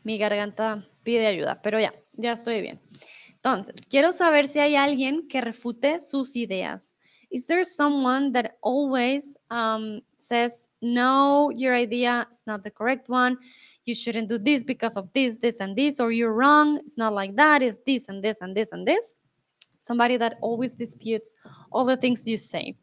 mi 0.04 0.18
garganta 0.18 0.86
pide 1.02 1.26
ayuda, 1.26 1.60
pero 1.62 1.80
ya, 1.80 1.92
ya 2.12 2.32
estoy 2.32 2.62
bien. 2.62 2.80
Entonces, 3.34 3.84
quiero 3.86 4.12
saber 4.12 4.46
si 4.46 4.60
hay 4.60 4.76
alguien 4.76 5.26
que 5.26 5.40
refute 5.40 5.98
sus 5.98 6.36
ideas. 6.36 6.94
Is 7.32 7.46
there 7.46 7.64
someone 7.64 8.32
that 8.32 8.58
always 8.62 9.36
um, 9.50 10.02
says, 10.18 10.68
no, 10.82 11.50
your 11.50 11.74
idea 11.74 12.26
is 12.30 12.44
not 12.46 12.62
the 12.62 12.70
correct 12.70 13.08
one. 13.08 13.38
You 13.86 13.94
shouldn't 13.94 14.28
do 14.28 14.38
this 14.38 14.62
because 14.62 14.96
of 14.96 15.08
this, 15.14 15.38
this, 15.38 15.60
and 15.60 15.74
this, 15.74 15.98
or 15.98 16.12
you're 16.12 16.34
wrong. 16.34 16.78
It's 16.78 16.98
not 16.98 17.14
like 17.14 17.34
that. 17.36 17.62
It's 17.62 17.80
this 17.86 18.08
and 18.08 18.22
this 18.22 18.42
and 18.42 18.54
this 18.54 18.72
and 18.72 18.86
this. 18.86 19.14
Somebody 19.80 20.16
that 20.18 20.38
always 20.42 20.74
disputes 20.74 21.34
all 21.72 21.84
the 21.84 21.96
things 21.96 22.28
you 22.28 22.36
say. 22.36 22.76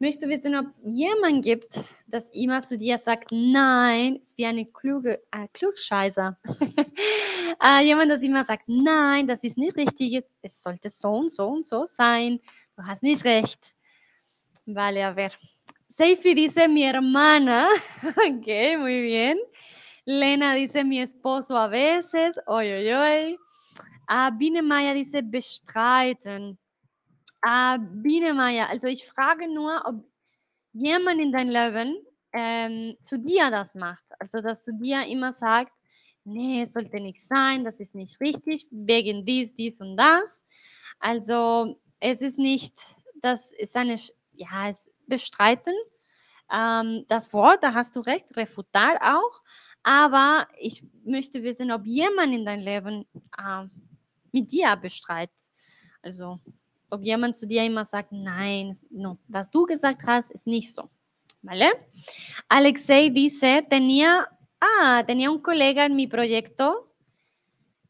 Möchte 0.00 0.28
wissen, 0.28 0.54
ob 0.56 0.66
jemand 0.84 1.44
gibt, 1.44 1.84
das 2.06 2.28
immer 2.28 2.60
zu 2.60 2.78
dir 2.78 2.98
sagt, 2.98 3.30
nein, 3.32 4.16
ist 4.16 4.36
wie 4.38 4.46
eine 4.46 4.66
kluge, 4.66 5.22
äh, 5.32 5.48
Klugscheißer. 5.52 6.38
äh, 7.62 7.84
jemand, 7.84 8.10
das 8.10 8.22
immer 8.22 8.44
sagt, 8.44 8.64
nein, 8.66 9.26
das 9.26 9.44
ist 9.44 9.58
nicht 9.58 9.76
richtig, 9.76 10.24
es 10.42 10.62
sollte 10.62 10.90
so 10.90 11.10
und 11.10 11.32
so 11.32 11.48
und 11.48 11.66
so 11.66 11.84
sein, 11.86 12.40
du 12.76 12.82
hast 12.84 13.02
nicht 13.02 13.24
recht. 13.24 13.74
Vale, 14.66 15.04
a 15.06 15.12
ver. 15.12 15.32
Seifi 15.88 16.34
dice 16.34 16.68
mi 16.68 16.82
hermana. 16.82 17.68
ok, 18.26 18.78
muy 18.78 19.02
bien. 19.02 19.38
Lena 20.06 20.54
dice 20.54 20.84
mi 20.84 21.00
esposo 21.00 21.56
a 21.56 21.68
veces. 21.68 22.40
Oy, 22.46 22.72
oy, 22.72 22.92
oy. 22.92 23.38
Ah, 24.08 24.30
Biene 24.30 24.62
Maya 24.62 24.94
dice 24.94 25.22
bestreiten. 25.22 26.58
Ah, 27.46 27.78
Biene 27.78 28.32
Maya, 28.34 28.66
also 28.68 28.88
ich 28.88 29.06
frage 29.06 29.52
nur, 29.52 29.82
ob 29.86 29.96
jemand 30.72 31.20
in 31.20 31.32
dein 31.32 31.48
Leben 31.48 31.96
ähm, 32.32 32.96
zu 33.00 33.18
dir 33.18 33.50
das 33.50 33.74
macht. 33.74 34.04
Also, 34.20 34.40
dass 34.40 34.64
du 34.64 34.72
dir 34.72 35.06
immer 35.06 35.32
sagst, 35.32 35.74
nee, 36.24 36.62
es 36.62 36.72
sollte 36.74 37.00
nicht 37.00 37.22
sein, 37.26 37.64
das 37.64 37.80
ist 37.80 37.94
nicht 37.94 38.20
richtig, 38.20 38.66
wegen 38.70 39.26
dies, 39.26 39.54
dies 39.56 39.80
und 39.80 39.96
das. 39.96 40.44
Also, 41.00 41.80
es 42.00 42.22
ist 42.22 42.38
nicht, 42.38 42.74
das 43.22 43.52
ist 43.52 43.76
eine, 43.76 43.96
ja, 44.34 44.68
es 44.70 44.90
bestreiten. 45.06 45.74
Ähm, 46.52 47.04
das 47.08 47.32
Wort, 47.32 47.62
da 47.64 47.74
hast 47.74 47.96
du 47.96 48.00
recht, 48.00 48.36
refutar 48.36 48.96
auch. 49.02 49.42
Aber 49.82 50.48
ich 50.60 50.84
möchte 51.04 51.42
wissen, 51.42 51.72
ob 51.72 51.86
jemand 51.86 52.34
in 52.34 52.44
dein 52.46 52.60
Leben 52.60 53.06
äh, 53.38 53.66
mit 54.32 54.52
dir 54.52 54.76
bestreitet. 54.76 55.50
Also, 56.02 56.40
ob 56.94 57.04
jemand 57.04 57.36
zu 57.36 57.46
dir 57.46 57.64
immer 57.64 57.84
sagt, 57.84 58.12
nein, 58.12 58.76
no, 58.90 59.18
was 59.28 59.50
du 59.50 59.66
gesagt 59.66 60.02
hast, 60.06 60.30
ist 60.30 60.46
nicht 60.46 60.72
so. 60.72 60.90
¿Vale? 61.42 61.66
Alexei 62.48 63.10
dice, 63.10 63.66
tenía, 63.68 64.26
ah, 64.60 65.04
tenía 65.06 65.30
un 65.30 65.40
colega 65.42 65.84
en 65.84 65.94
mi 65.94 66.06
proyecto, 66.06 66.94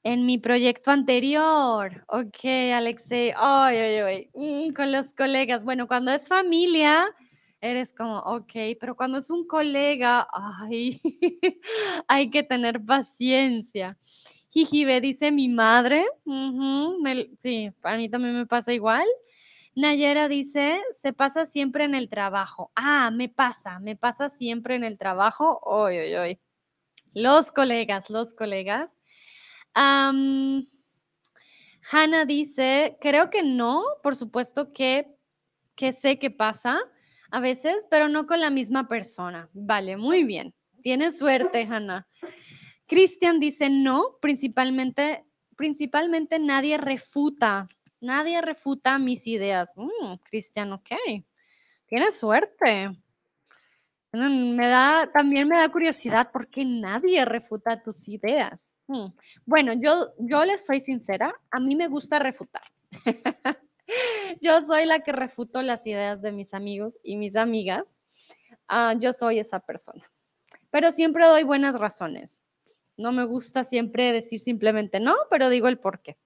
en 0.03 0.27
mi 0.27 0.39
proyecto 0.39 0.91
anterior. 0.91 2.05
Ok, 2.09 2.45
Alexei, 2.75 3.33
ay, 3.37 3.77
ay, 3.77 3.97
ay, 3.99 4.31
mm, 4.35 4.75
con 4.75 4.91
los 4.91 5.13
colegas. 5.13 5.65
Bueno, 5.65 5.87
cuando 5.87 6.11
es 6.11 6.27
familia, 6.27 7.05
eres 7.61 7.95
como, 7.95 8.19
ok, 8.19 8.53
pero 8.79 8.97
cuando 8.97 9.19
es 9.19 9.31
un 9.31 9.47
colega, 9.47 10.29
ay, 10.33 11.01
hay 12.09 12.31
que 12.31 12.43
tener 12.43 12.85
paciencia. 12.85 13.97
Jijibe 14.55 15.01
dice 15.01 15.33
mi 15.33 15.49
madre. 15.49 16.07
sí, 17.39 17.73
para 17.81 17.97
mí 17.97 18.09
también 18.09 18.37
me 18.37 18.47
pasa 18.47 18.73
igual. 18.73 19.05
Nayera 19.75 20.29
dice, 20.29 20.81
se 20.93 21.13
pasa 21.13 21.45
siempre 21.45 21.83
en 21.83 21.97
el 21.97 22.09
trabajo. 22.09 22.71
Ah, 22.77 23.11
me 23.13 23.29
pasa, 23.29 23.81
me 23.81 23.97
pasa 23.97 24.29
siempre 24.29 24.77
en 24.77 24.85
el 24.85 24.97
trabajo. 24.97 25.59
Oy, 25.65 25.99
oy, 25.99 26.15
oy. 26.15 26.41
Los 27.15 27.51
colegas, 27.51 28.11
los 28.11 28.33
colegas. 28.33 28.91
Hanna 29.75 30.65
dice, 32.25 32.97
creo 33.01 33.31
que 33.31 33.43
no, 33.43 33.83
por 34.05 34.15
supuesto 34.15 34.73
que, 34.73 35.09
que 35.75 35.93
sé 35.93 36.21
que 36.21 36.31
pasa 36.31 36.79
a 37.33 37.41
veces, 37.41 37.89
pero 37.91 38.09
no 38.09 38.29
con 38.29 38.41
la 38.41 38.51
misma 38.51 38.87
persona. 38.87 39.51
Vale, 39.53 39.97
muy 39.97 40.23
bien. 40.23 40.55
Tienes 40.81 41.19
suerte, 41.19 41.67
Hanna. 41.69 42.07
Cristian 42.95 43.41
dice 43.41 43.71
no, 43.71 44.19
principalmente, 44.21 45.25
principalmente 45.57 46.39
nadie 46.39 46.79
refuta, 46.79 47.67
nadie 48.01 48.41
refuta 48.41 49.01
mis 49.01 49.27
ideas. 49.27 49.73
Mm, 49.75 50.15
Cristian, 50.23 50.73
ok, 50.73 50.91
tienes 51.87 52.15
suerte. 52.15 52.97
Me 54.13 54.69
da, 54.69 55.11
también 55.13 55.49
me 55.49 55.57
da 55.57 55.69
curiosidad 55.71 56.31
porque 56.33 56.65
nadie 56.65 57.25
refuta 57.25 57.83
tus 57.83 58.07
ideas. 58.07 58.71
Mm, 58.87 59.07
bueno, 59.45 59.73
yo, 59.73 60.15
yo 60.21 60.45
les 60.45 60.65
soy 60.65 60.79
sincera, 60.79 61.35
a 61.51 61.59
mí 61.59 61.75
me 61.75 61.89
gusta 61.89 62.21
refutar. 62.21 62.63
yo 64.41 64.65
soy 64.69 64.87
la 64.87 65.01
que 65.01 65.11
refuto 65.11 65.63
las 65.63 65.85
ideas 65.89 66.23
de 66.23 66.31
mis 66.31 66.55
amigos 66.55 67.01
y 67.03 67.17
mis 67.17 67.35
amigas. 67.35 67.99
Ah, 68.69 68.95
yo 68.97 69.13
soy 69.13 69.41
esa 69.41 69.59
persona. 69.59 70.09
Pero 70.71 70.93
siempre 70.93 71.27
doy 71.27 71.43
buenas 71.43 71.81
razones. 71.81 72.45
No 72.97 73.13
me 73.13 73.25
gusta 73.25 73.65
siempre 73.65 74.13
decir 74.13 74.39
simplemente 74.39 75.01
no, 75.01 75.15
pero 75.31 75.49
digo 75.49 75.69
el 75.69 75.79
por 75.79 76.01
qué. 76.01 76.17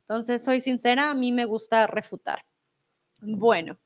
Entonces, 0.00 0.44
soy 0.44 0.60
sincera, 0.60 1.10
a 1.10 1.14
mí 1.14 1.32
me 1.32 1.44
gusta 1.44 1.86
refutar. 1.86 2.44
Bueno, 3.20 3.78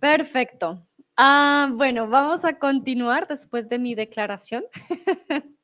perfecto. 0.00 0.80
Ah, 1.16 1.70
bueno, 1.72 2.08
vamos 2.08 2.44
a 2.44 2.58
continuar 2.58 3.26
después 3.26 3.68
de 3.68 3.78
mi 3.78 3.94
declaración. 3.94 4.64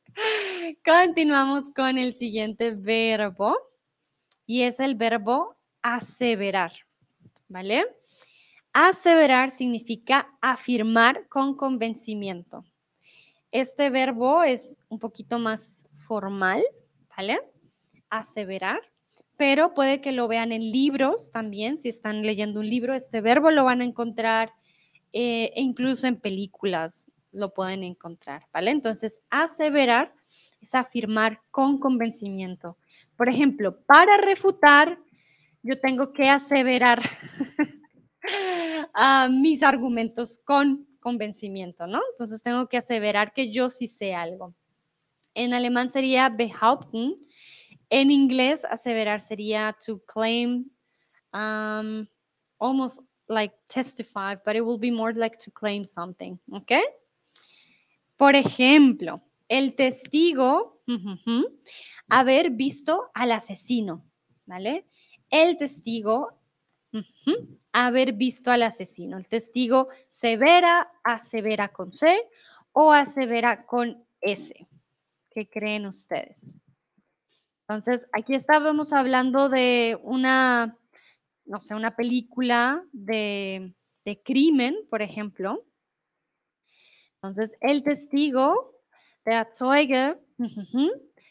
Continuamos 0.85 1.71
con 1.75 1.99
el 1.99 2.13
siguiente 2.13 2.73
verbo 2.73 3.57
y 4.47 4.63
es 4.63 4.81
el 4.81 4.95
verbo 4.95 5.57
aseverar, 5.83 6.73
¿vale? 7.49 7.85
Aseverar 8.73 9.51
significa 9.51 10.29
afirmar 10.41 11.29
con 11.29 11.55
convencimiento. 11.55 12.65
Este 13.53 13.91
verbo 13.91 14.43
es 14.43 14.77
un 14.89 14.99
poquito 14.99 15.39
más 15.39 15.87
formal, 16.07 16.63
¿vale? 17.17 17.41
Aseverar, 18.11 18.81
pero 19.37 19.75
puede 19.75 20.01
que 20.01 20.13
lo 20.13 20.29
vean 20.29 20.53
en 20.53 20.71
libros 20.71 21.31
también, 21.33 21.79
si 21.79 21.89
están 21.89 22.23
leyendo 22.23 22.61
un 22.61 22.69
libro, 22.69 22.95
este 22.95 23.21
verbo 23.21 23.51
lo 23.51 23.65
van 23.65 23.81
a 23.81 23.85
encontrar 23.85 24.53
eh, 25.13 25.53
e 25.55 25.61
incluso 25.61 26.07
en 26.07 26.17
películas 26.17 27.11
lo 27.33 27.53
pueden 27.53 27.83
encontrar, 27.83 28.47
¿vale? 28.53 28.71
Entonces, 28.71 29.21
aseverar 29.31 30.15
es 30.61 30.75
afirmar 30.75 31.41
con 31.51 31.79
convencimiento. 31.79 32.79
Por 33.17 33.29
ejemplo, 33.29 33.81
para 33.87 34.17
refutar, 34.17 34.99
yo 35.63 35.79
tengo 35.81 36.13
que 36.13 36.29
aseverar 36.29 37.03
mis 39.31 39.63
argumentos 39.63 40.39
con 40.45 40.87
convencimiento, 41.01 41.87
¿no? 41.87 42.01
Entonces 42.13 42.43
tengo 42.43 42.69
que 42.69 42.79
aseverar 42.79 43.33
que 43.33 43.53
yo 43.53 43.69
sí 43.69 43.89
sé 43.89 44.15
algo. 44.15 44.55
En 45.35 45.53
alemán 45.53 45.91
sería 45.91 46.29
behaupten. 46.29 47.17
En 47.91 48.11
inglés, 48.11 48.65
aseverar 48.65 49.21
sería 49.21 49.77
to 49.85 50.01
claim, 50.07 50.71
um, 51.33 52.07
almost 52.59 53.01
like 53.29 53.55
testify, 53.69 54.37
but 54.45 54.57
it 54.57 54.63
will 54.63 54.79
be 54.79 54.91
more 54.91 55.13
like 55.13 55.37
to 55.39 55.51
claim 55.51 55.85
something, 55.85 56.39
¿ok? 56.53 56.73
Por 58.17 58.37
ejemplo, 58.37 59.23
el 59.49 59.75
testigo, 59.75 60.83
haber 62.09 62.51
visto 62.51 63.11
al 63.15 63.33
asesino, 63.33 64.05
¿vale? 64.47 64.87
El 65.31 65.57
testigo, 65.59 66.39
haber 67.73 68.13
visto 68.13 68.51
al 68.51 68.63
asesino. 68.63 69.19
El 69.19 69.27
testigo 69.27 69.89
severa, 70.07 70.91
asevera 71.03 71.69
con 71.69 71.93
C 71.93 72.17
o 72.73 72.93
asevera 72.93 73.67
con 73.67 74.07
S. 74.21 74.55
¿Qué 75.35 75.49
creen 75.49 75.87
ustedes? 75.87 76.55
Entonces, 77.67 78.07
aquí 78.13 78.35
estábamos 78.35 78.93
hablando 78.93 79.49
de 79.49 79.99
una, 80.03 80.79
no 81.45 81.61
sé, 81.61 81.75
una 81.75 81.97
película 81.97 82.85
de, 82.93 83.75
de 84.05 84.23
crimen, 84.23 84.77
por 84.89 85.03
ejemplo. 85.03 85.67
Entonces, 87.17 87.57
el 87.61 87.83
testigo, 87.83 88.79
der 89.25 89.49
Zeuge, 89.51 90.21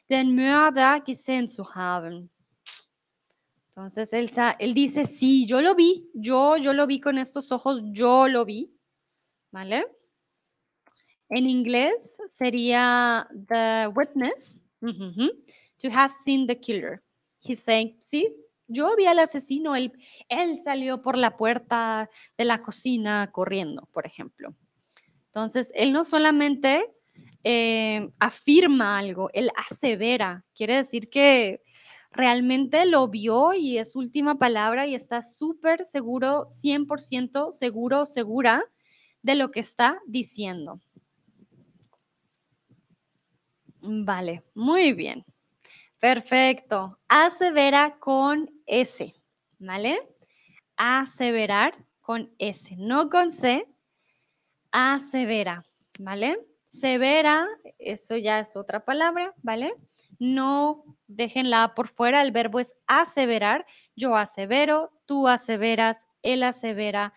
den 0.09 0.35
Mörder 0.35 1.01
gesehen 1.05 1.47
zu 1.47 1.63
haben. 1.63 2.29
Entonces, 3.69 4.11
él, 4.11 4.29
él 4.59 4.73
dice, 4.73 5.05
sí, 5.05 5.45
yo 5.45 5.61
lo 5.61 5.75
vi, 5.75 6.09
yo, 6.13 6.57
yo 6.57 6.73
lo 6.73 6.87
vi 6.87 6.99
con 6.99 7.17
estos 7.17 7.51
ojos, 7.51 7.81
yo 7.85 8.27
lo 8.27 8.43
vi, 8.43 8.75
¿vale? 9.51 9.87
En 11.35 11.49
inglés 11.49 12.19
sería 12.27 13.27
the 13.47 13.87
witness, 13.95 14.61
to 14.81 15.89
have 15.91 16.11
seen 16.11 16.45
the 16.45 16.59
killer. 16.59 17.01
He's 17.39 17.59
saying, 17.59 17.97
sí, 17.99 18.35
yo 18.67 18.95
vi 18.95 19.07
al 19.07 19.17
asesino, 19.17 19.75
él, 19.75 19.91
él 20.29 20.55
salió 20.63 21.01
por 21.01 21.17
la 21.17 21.35
puerta 21.35 22.07
de 22.37 22.45
la 22.45 22.61
cocina 22.61 23.31
corriendo, 23.31 23.89
por 23.91 24.05
ejemplo. 24.05 24.55
Entonces, 25.25 25.71
él 25.73 25.91
no 25.91 26.03
solamente 26.03 26.85
eh, 27.43 28.11
afirma 28.19 28.99
algo, 28.99 29.31
él 29.33 29.49
asevera, 29.55 30.45
quiere 30.53 30.75
decir 30.75 31.09
que 31.09 31.63
realmente 32.11 32.85
lo 32.85 33.07
vio 33.07 33.55
y 33.55 33.79
es 33.79 33.95
última 33.95 34.37
palabra 34.37 34.85
y 34.85 34.93
está 34.93 35.23
súper 35.23 35.83
seguro, 35.83 36.45
100% 36.49 37.53
seguro, 37.53 38.05
segura 38.05 38.63
de 39.23 39.33
lo 39.33 39.49
que 39.49 39.61
está 39.61 39.99
diciendo. 40.05 40.79
Vale, 43.85 44.43
muy 44.55 44.93
bien. 44.93 45.25
Perfecto. 45.99 46.97
Asevera 47.09 47.97
con 47.99 48.49
S, 48.65 49.13
¿vale? 49.59 49.99
Aseverar 50.77 51.75
con 51.99 52.33
S, 52.39 52.75
no 52.77 53.09
con 53.09 53.29
C. 53.29 53.65
Asevera, 54.71 55.65
¿vale? 55.99 56.39
Severa, 56.69 57.45
eso 57.77 58.15
ya 58.15 58.39
es 58.39 58.55
otra 58.55 58.85
palabra, 58.85 59.33
¿vale? 59.41 59.73
No 60.17 60.85
dejen 61.07 61.49
la 61.49 61.65
A 61.65 61.75
por 61.75 61.89
fuera, 61.89 62.21
el 62.21 62.31
verbo 62.31 62.61
es 62.61 62.75
aseverar. 62.87 63.65
Yo 63.97 64.15
asevero, 64.15 64.93
tú 65.05 65.27
aseveras, 65.27 65.97
él 66.21 66.43
asevera, 66.43 67.13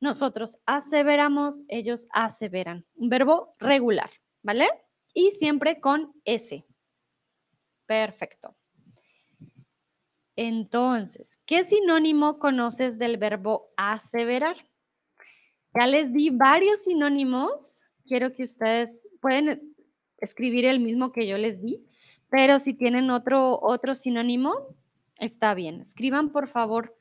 nosotros 0.00 0.58
aseveramos, 0.64 1.62
ellos 1.68 2.08
aseveran. 2.12 2.86
Un 2.94 3.10
verbo 3.10 3.54
regular, 3.58 4.10
¿vale? 4.42 4.68
Y 5.14 5.32
siempre 5.32 5.80
con 5.80 6.12
S. 6.24 6.64
Perfecto. 7.86 8.56
Entonces, 10.36 11.38
¿qué 11.44 11.64
sinónimo 11.64 12.38
conoces 12.38 12.98
del 12.98 13.18
verbo 13.18 13.72
aseverar? 13.76 14.56
Ya 15.78 15.86
les 15.86 16.12
di 16.12 16.30
varios 16.30 16.84
sinónimos. 16.84 17.82
Quiero 18.06 18.32
que 18.32 18.44
ustedes 18.44 19.08
pueden 19.20 19.74
escribir 20.18 20.64
el 20.64 20.80
mismo 20.80 21.12
que 21.12 21.26
yo 21.26 21.36
les 21.36 21.60
di, 21.62 21.84
pero 22.30 22.58
si 22.58 22.74
tienen 22.74 23.10
otro, 23.10 23.60
otro 23.60 23.94
sinónimo, 23.94 24.76
está 25.18 25.54
bien. 25.54 25.80
Escriban, 25.80 26.30
por 26.30 26.48
favor, 26.48 26.96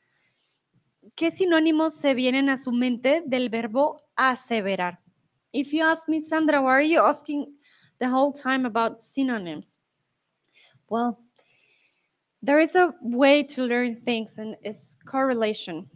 qué 1.16 1.32
sinónimos 1.32 1.94
se 1.94 2.14
vienen 2.14 2.50
a 2.50 2.58
su 2.58 2.72
mente 2.72 3.24
del 3.26 3.50
verbo 3.50 4.04
aseverar. 4.16 5.00
If 5.54 5.72
you 5.72 5.84
ask 5.84 6.08
me, 6.08 6.22
Sandra, 6.22 6.62
why 6.62 6.72
are 6.72 6.88
you 6.88 7.02
asking 7.02 7.58
the 8.02 8.10
whole 8.10 8.34
time 8.34 8.66
about 8.66 9.02
synonyms? 9.02 9.78
Well, 10.90 11.20
there 12.42 12.60
is 12.60 12.76
a 12.76 12.94
way 13.02 13.44
to 13.44 13.64
learn 13.64 13.96
things, 13.96 14.40
and 14.40 14.58
it's 14.64 14.98
correlation 15.06 15.88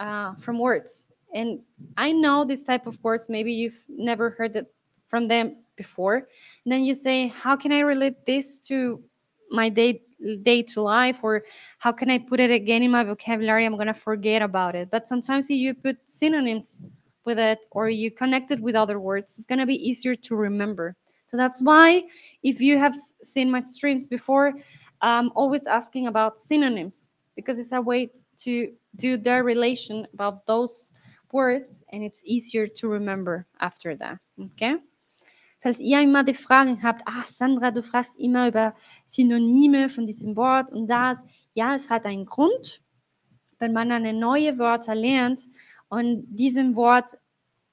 uh, 0.00 0.34
from 0.34 0.58
words. 0.58 1.06
And 1.32 1.60
I 1.96 2.10
know 2.12 2.44
this 2.44 2.64
type 2.64 2.86
of 2.86 3.02
words, 3.04 3.28
maybe 3.28 3.52
you've 3.52 3.84
never 3.88 4.30
heard 4.30 4.56
it 4.56 4.66
from 5.06 5.26
them 5.26 5.56
before. 5.76 6.16
And 6.64 6.72
then 6.72 6.84
you 6.84 6.94
say, 6.94 7.28
How 7.28 7.54
can 7.56 7.72
I 7.72 7.80
relate 7.80 8.26
this 8.26 8.58
to 8.66 9.00
my 9.50 9.68
day 9.68 10.02
day 10.42 10.62
to 10.62 10.80
life 10.80 11.18
or 11.24 11.42
how 11.78 11.90
can 11.90 12.08
i 12.08 12.16
put 12.16 12.38
it 12.38 12.48
again 12.48 12.80
in 12.80 12.92
my 12.92 13.02
vocabulary 13.02 13.66
i'm 13.66 13.74
going 13.74 13.88
to 13.88 13.92
forget 13.92 14.40
about 14.40 14.76
it 14.76 14.88
but 14.88 15.08
sometimes 15.08 15.50
if 15.50 15.56
you 15.56 15.74
put 15.74 15.96
synonyms 16.06 16.84
with 17.24 17.40
it 17.40 17.58
or 17.72 17.88
you 17.88 18.08
connect 18.08 18.52
it 18.52 18.60
with 18.60 18.76
other 18.76 19.00
words 19.00 19.36
it's 19.36 19.48
going 19.48 19.58
to 19.58 19.66
be 19.66 19.74
easier 19.74 20.14
to 20.14 20.36
remember 20.36 20.94
so 21.32 21.38
that's 21.38 21.62
why 21.62 22.02
if 22.42 22.60
you 22.60 22.78
have 22.78 22.94
seen 23.22 23.50
my 23.50 23.62
streams 23.62 24.06
before 24.06 24.52
i'm 25.00 25.30
always 25.34 25.66
asking 25.66 26.06
about 26.08 26.38
synonyms 26.38 27.08
because 27.36 27.58
it's 27.58 27.72
a 27.72 27.80
way 27.80 28.10
to 28.36 28.70
do 28.96 29.16
the 29.16 29.42
relation 29.42 30.06
about 30.12 30.44
those 30.44 30.92
words 31.32 31.82
and 31.92 32.02
it's 32.02 32.22
easier 32.26 32.66
to 32.66 32.86
remember 32.86 33.46
after 33.60 33.96
that 33.96 34.18
okay? 34.38 34.76
Falls 35.62 35.78
ihr 35.78 36.02
immer 36.02 36.24
die 36.24 36.34
Fragen 36.34 36.82
habt, 36.82 37.02
ah, 37.06 37.22
Sandra, 37.24 37.70
du 37.70 37.82
fragst 37.82 38.18
immer 38.18 38.48
über 38.48 38.74
Synonyme 39.04 39.88
von 39.88 40.06
diesem 40.06 40.36
Wort 40.36 40.72
und 40.72 40.88
das, 40.88 41.22
ja, 41.54 41.76
es 41.76 41.88
hat 41.88 42.04
einen 42.04 42.26
Grund, 42.26 42.82
wenn 43.60 43.72
man 43.72 43.92
eine 43.92 44.12
neue 44.12 44.58
Wörter 44.58 44.96
lernt 44.96 45.48
und 45.88 46.26
diesem 46.26 46.74
Wort 46.74 47.16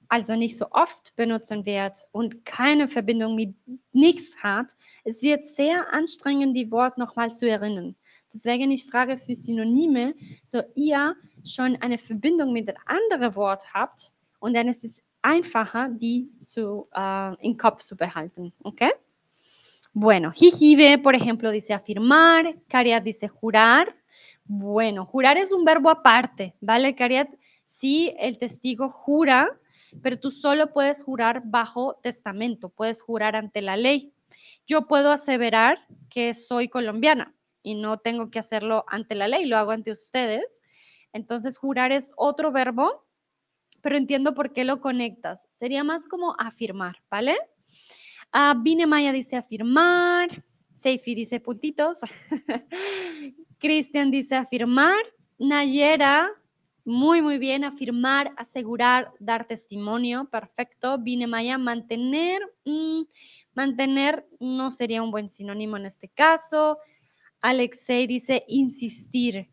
also 0.10 0.36
nicht 0.36 0.58
so 0.58 0.66
oft 0.72 1.16
benutzen 1.16 1.66
wird 1.66 2.08
und 2.12 2.44
keine 2.44 2.88
Verbindung 2.88 3.36
mit 3.36 3.56
nichts 3.94 4.36
hat, 4.42 4.76
es 5.04 5.22
wird 5.22 5.46
sehr 5.46 5.94
anstrengend, 5.94 6.58
die 6.58 6.72
Wort 6.72 6.98
nochmal 6.98 7.32
zu 7.32 7.48
erinnern. 7.48 7.96
Deswegen 8.34 8.72
ich 8.72 8.86
frage 8.86 9.18
für 9.18 9.36
Synonyme, 9.36 10.16
so 10.46 10.64
ihr 10.76 11.16
schon 11.46 11.78
eine 11.78 11.98
Verbindung 11.98 12.52
mit 12.52 12.68
einem 12.70 12.78
anderen 12.86 13.36
Wort 13.36 13.74
habt 13.74 14.12
und 14.40 14.58
dann 14.58 14.68
ist 14.68 14.84
es 14.84 15.02
einfacher, 15.22 15.90
die 15.90 16.30
zu, 16.40 16.88
äh, 16.94 17.46
im 17.46 17.58
Kopf 17.58 17.84
zu 17.84 17.96
behalten. 17.96 18.52
¿Ok? 18.64 18.82
Bueno, 19.94 20.32
Jijibe, 20.32 20.98
por 21.02 21.16
ejemplo, 21.16 21.52
dice 21.52 21.74
afirmar, 21.74 22.56
Cariat 22.68 23.04
dice 23.04 23.28
jurar. 23.28 23.96
Bueno, 24.46 25.06
jurar 25.06 25.38
es 25.38 25.52
un 25.52 25.64
verbo 25.66 25.90
aparte, 25.90 26.56
¿vale, 26.62 26.96
Cariat? 26.96 27.28
Sí, 27.66 28.14
el 28.18 28.40
testigo 28.40 28.90
jura, 28.90 29.48
pero 30.02 30.20
tú 30.20 30.32
solo 30.32 30.72
puedes 30.72 31.04
jurar 31.04 31.42
bajo 31.46 32.00
testamento, 32.02 32.70
puedes 32.70 33.02
jurar 33.02 33.36
ante 33.36 33.62
la 33.62 33.78
ley. 33.78 34.14
Yo 34.68 34.88
puedo 34.88 35.12
aseverar 35.12 35.86
que 36.10 36.34
soy 36.34 36.70
colombiana 36.70 37.34
y 37.64 37.76
no 37.76 37.98
tengo 37.98 38.30
que 38.30 38.40
hacerlo 38.40 38.86
ante 38.88 39.16
la 39.16 39.28
ley, 39.28 39.46
lo 39.46 39.58
hago 39.58 39.72
ante 39.72 39.92
ustedes. 39.92 40.62
Entonces, 41.14 41.58
jurar 41.58 41.92
es 41.92 42.14
otro 42.18 42.52
verbo, 42.52 43.06
pero 43.82 43.98
entiendo 43.98 44.34
por 44.34 44.54
qué 44.54 44.64
lo 44.64 44.80
conectas. 44.80 45.50
Sería 45.56 45.84
más 45.84 46.08
como 46.08 46.36
afirmar, 46.38 47.02
¿vale? 47.10 47.36
Ah, 48.32 48.56
Vine 48.58 48.86
Maya 48.86 49.12
dice 49.12 49.38
afirmar. 49.38 50.44
Seifi 50.76 51.16
dice 51.16 51.40
puntitos. 51.40 52.00
Cristian 53.60 54.12
dice 54.12 54.36
afirmar. 54.36 54.96
Nayera, 55.40 56.30
muy, 56.90 57.22
muy 57.22 57.38
bien. 57.38 57.64
Afirmar, 57.64 58.34
asegurar, 58.36 59.14
dar 59.20 59.46
testimonio. 59.46 60.28
Perfecto. 60.30 60.98
Vine 60.98 61.28
Maya, 61.28 61.58
mantener. 61.58 62.42
mm, 62.66 63.04
mantener 63.54 64.28
no 64.40 64.72
sería 64.72 65.02
un 65.02 65.12
buen 65.12 65.30
sinónimo 65.30 65.78
en 65.78 65.86
este 65.86 66.10
caso. 66.10 66.80
Alexei 67.42 68.08
dice 68.08 68.44
insistir. 68.48 69.50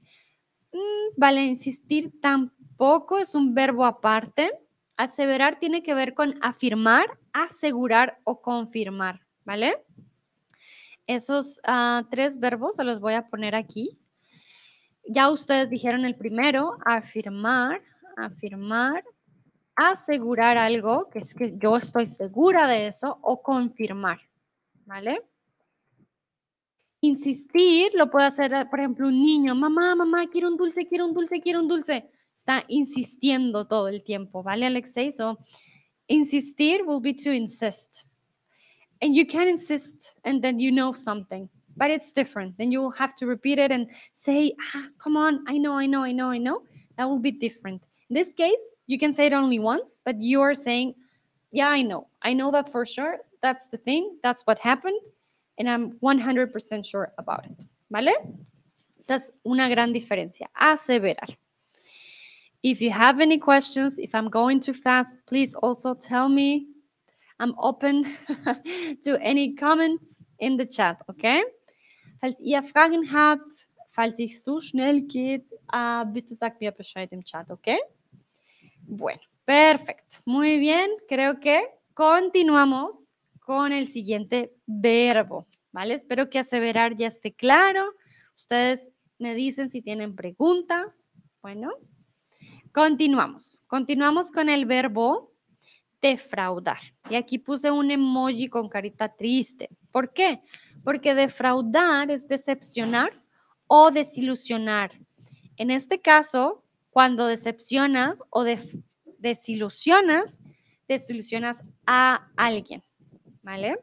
Mm, 0.72 1.14
vale, 1.16 1.44
insistir 1.44 2.20
tampoco 2.20 3.18
es 3.18 3.34
un 3.34 3.54
verbo 3.54 3.84
aparte. 3.84 4.50
Aseverar 4.96 5.58
tiene 5.58 5.82
que 5.82 5.94
ver 5.94 6.14
con 6.14 6.34
afirmar, 6.40 7.18
asegurar 7.32 8.18
o 8.24 8.40
confirmar, 8.40 9.20
¿vale? 9.44 9.84
Esos 11.06 11.60
ah, 11.64 12.04
tres 12.10 12.40
verbos 12.40 12.76
se 12.76 12.84
los 12.84 12.98
voy 12.98 13.14
a 13.14 13.28
poner 13.28 13.54
aquí. 13.54 13.98
Ya 15.08 15.30
ustedes 15.30 15.70
dijeron 15.70 16.04
el 16.04 16.16
primero, 16.16 16.76
afirmar, 16.84 17.82
afirmar, 18.16 19.04
asegurar 19.74 20.58
algo, 20.58 21.08
que 21.10 21.20
es 21.20 21.34
que 21.34 21.54
yo 21.56 21.76
estoy 21.76 22.06
segura 22.06 22.66
de 22.66 22.88
eso, 22.88 23.18
o 23.22 23.42
confirmar, 23.42 24.20
¿vale? 24.84 25.22
Insistir 27.00 27.92
lo 27.94 28.10
puede 28.10 28.26
hacer, 28.26 28.68
por 28.68 28.80
ejemplo, 28.80 29.08
un 29.08 29.22
niño, 29.22 29.54
mamá, 29.54 29.94
mamá, 29.94 30.26
quiero 30.26 30.48
un 30.48 30.56
dulce, 30.56 30.86
quiero 30.86 31.06
un 31.06 31.14
dulce, 31.14 31.40
quiero 31.40 31.60
un 31.60 31.68
dulce. 31.68 32.10
Está 32.34 32.64
insistiendo 32.68 33.66
todo 33.66 33.88
el 33.88 34.02
tiempo, 34.02 34.42
¿vale, 34.42 34.66
Alexei? 34.66 35.12
So, 35.12 35.38
insistir 36.06 36.82
will 36.84 37.00
be 37.00 37.14
to 37.14 37.30
insist. 37.30 38.08
and 39.02 39.14
you 39.14 39.26
can 39.26 39.48
insist 39.48 40.14
and 40.24 40.42
then 40.42 40.58
you 40.58 40.72
know 40.72 40.92
something 40.92 41.48
but 41.76 41.90
it's 41.90 42.12
different. 42.12 42.56
Then 42.58 42.72
you 42.72 42.80
will 42.80 42.90
have 42.92 43.14
to 43.16 43.26
repeat 43.26 43.58
it 43.58 43.70
and 43.70 43.90
say 44.14 44.52
ah, 44.74 44.86
come 44.98 45.16
on. 45.16 45.44
I 45.46 45.58
know 45.58 45.74
i 45.74 45.86
know 45.86 46.02
i 46.02 46.12
know 46.12 46.30
i 46.30 46.38
know. 46.38 46.62
That 46.96 47.08
will 47.08 47.18
be 47.18 47.30
different. 47.30 47.82
In 48.10 48.14
this 48.14 48.32
case 48.32 48.60
you 48.86 48.98
can 48.98 49.12
say 49.14 49.26
it 49.26 49.32
only 49.32 49.58
once 49.58 49.98
but 50.04 50.16
you're 50.20 50.54
saying 50.54 50.94
yeah 51.52 51.68
i 51.68 51.82
know. 51.82 52.08
I 52.22 52.32
know 52.32 52.50
that 52.52 52.68
for 52.70 52.86
sure. 52.86 53.18
That's 53.42 53.68
the 53.68 53.78
thing. 53.78 54.18
That's 54.22 54.42
what 54.42 54.58
happened 54.58 55.00
and 55.58 55.68
i'm 55.68 55.92
100% 56.02 56.84
sure 56.84 57.12
about 57.18 57.44
it. 57.46 57.64
Vale? 57.90 58.14
Esa 59.00 59.14
es 59.14 59.32
una 59.46 59.68
gran 59.68 59.92
diferencia. 59.92 60.46
Aseverar. 60.60 61.36
If 62.62 62.82
you 62.82 62.90
have 62.90 63.20
any 63.20 63.38
questions 63.38 63.98
if 63.98 64.14
i'm 64.14 64.28
going 64.28 64.60
too 64.60 64.74
fast 64.74 65.18
please 65.26 65.54
also 65.54 65.94
tell 65.94 66.28
me. 66.28 66.66
I'm 67.38 67.54
open 67.58 68.04
to 69.04 69.18
any 69.20 69.54
comments 69.54 70.22
in 70.38 70.56
the 70.56 70.64
chat, 70.64 71.02
okay? 71.10 71.44
Falls 72.20 72.40
ihr 72.40 72.62
Fragen 72.62 73.12
habt, 73.12 73.68
falls 73.90 74.18
ich 74.18 74.42
so 74.42 74.60
schnell 74.60 75.02
geht, 75.02 75.46
uh, 75.72 76.04
bitte 76.04 76.34
sagt 76.34 76.60
mir 76.60 76.72
Bescheid 76.72 77.12
im 77.12 77.24
Chat, 77.24 77.50
okay? 77.50 77.78
Bueno, 78.82 79.20
perfecto. 79.44 80.18
Muy 80.26 80.58
bien, 80.58 80.88
creo 81.08 81.40
que 81.40 81.60
continuamos 81.94 83.16
con 83.40 83.72
el 83.72 83.86
siguiente 83.86 84.52
verbo, 84.66 85.46
¿vale? 85.72 85.94
Espero 85.94 86.28
que 86.28 86.38
aseverar 86.38 86.96
ya 86.96 87.06
esté 87.06 87.32
claro. 87.32 87.82
Ustedes 88.36 88.92
me 89.18 89.34
dicen 89.34 89.68
si 89.68 89.82
tienen 89.82 90.14
preguntas. 90.14 91.08
Bueno, 91.42 91.72
continuamos. 92.72 93.62
Continuamos 93.66 94.30
con 94.30 94.48
el 94.48 94.66
verbo 94.66 95.32
defraudar. 96.00 96.80
Y 97.08 97.14
aquí 97.14 97.38
puse 97.38 97.70
un 97.70 97.90
emoji 97.90 98.48
con 98.48 98.68
carita 98.68 99.08
triste. 99.08 99.70
¿Por 99.96 100.12
qué? 100.12 100.42
Porque 100.84 101.14
defraudar 101.14 102.10
es 102.10 102.28
decepcionar 102.28 103.18
o 103.66 103.90
desilusionar. 103.90 104.92
En 105.56 105.70
este 105.70 106.02
caso, 106.02 106.62
cuando 106.90 107.26
decepcionas 107.26 108.22
o 108.28 108.44
desilusionas, 109.18 110.38
desilusionas 110.86 111.64
a 111.86 112.28
alguien, 112.36 112.82
¿vale? 113.42 113.78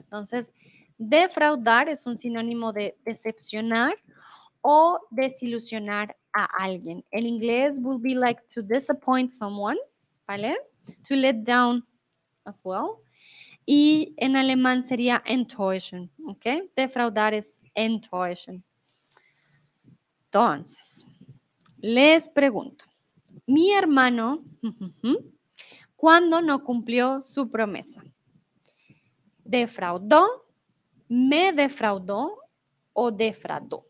Entonces, 0.00 0.52
defraudar 0.98 1.88
es 1.88 2.06
un 2.06 2.18
sinónimo 2.18 2.74
de 2.74 2.98
decepcionar 3.06 3.94
o 4.60 5.00
desilusionar 5.10 6.18
a 6.34 6.44
alguien. 6.62 7.02
En 7.12 7.24
inglés 7.24 7.78
will 7.80 7.98
be 7.98 8.14
like 8.14 8.42
to 8.54 8.60
disappoint 8.60 9.32
someone, 9.32 9.78
¿vale? 10.28 10.54
to 11.08 11.16
let 11.16 11.44
down 11.44 11.82
as 12.46 12.60
well. 12.62 13.00
Y 13.72 14.14
en 14.16 14.34
alemán 14.34 14.82
sería 14.82 15.22
enttäuschen, 15.24 16.10
¿ok? 16.26 16.44
Defraudar 16.74 17.34
es 17.34 17.62
enttäuschen. 17.72 18.64
Entonces, 20.24 21.06
les 21.78 22.28
pregunto, 22.28 22.84
mi 23.46 23.70
hermano, 23.70 24.42
¿cuándo 25.94 26.42
no 26.42 26.64
cumplió 26.64 27.20
su 27.20 27.48
promesa? 27.48 28.02
¿Defraudó, 29.44 30.26
me 31.06 31.52
defraudó 31.52 32.40
o 32.92 33.12
defraudó? 33.12 33.86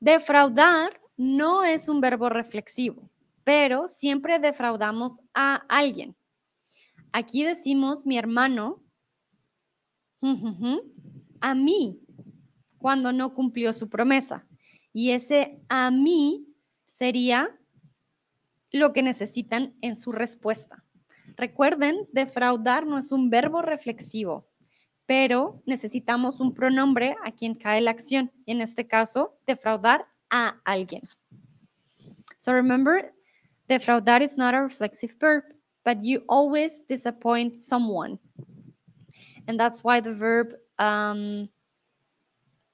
Defraudar 0.00 0.98
no 1.18 1.62
es 1.62 1.90
un 1.90 2.00
verbo 2.00 2.30
reflexivo 2.30 3.10
pero 3.44 3.88
siempre 3.88 4.38
defraudamos 4.38 5.20
a 5.34 5.56
alguien. 5.68 6.14
Aquí 7.12 7.44
decimos 7.44 8.06
mi 8.06 8.18
hermano 8.18 8.82
a 11.40 11.54
mí 11.54 12.00
cuando 12.78 13.12
no 13.12 13.34
cumplió 13.34 13.72
su 13.72 13.88
promesa. 13.88 14.46
Y 14.92 15.10
ese 15.10 15.60
a 15.68 15.90
mí 15.90 16.46
sería 16.84 17.48
lo 18.70 18.92
que 18.92 19.02
necesitan 19.02 19.74
en 19.80 19.96
su 19.96 20.12
respuesta. 20.12 20.84
Recuerden, 21.36 22.08
defraudar 22.12 22.86
no 22.86 22.98
es 22.98 23.10
un 23.12 23.30
verbo 23.30 23.62
reflexivo, 23.62 24.48
pero 25.06 25.62
necesitamos 25.66 26.40
un 26.40 26.54
pronombre 26.54 27.16
a 27.24 27.32
quien 27.32 27.54
cae 27.54 27.80
la 27.80 27.90
acción. 27.90 28.32
En 28.46 28.60
este 28.60 28.86
caso, 28.86 29.38
defraudar 29.46 30.06
a 30.30 30.60
alguien. 30.64 31.02
So 32.36 32.52
remember, 32.52 33.14
Defraudar 33.72 34.20
is 34.22 34.36
not 34.36 34.54
a 34.54 34.60
reflexive 34.60 35.14
verb, 35.18 35.44
but 35.84 36.04
you 36.04 36.22
always 36.28 36.82
disappoint 36.82 37.56
someone. 37.56 38.18
And 39.48 39.58
that's 39.58 39.82
why 39.82 40.00
the 40.00 40.12
verb 40.12 40.54
um, 40.78 41.48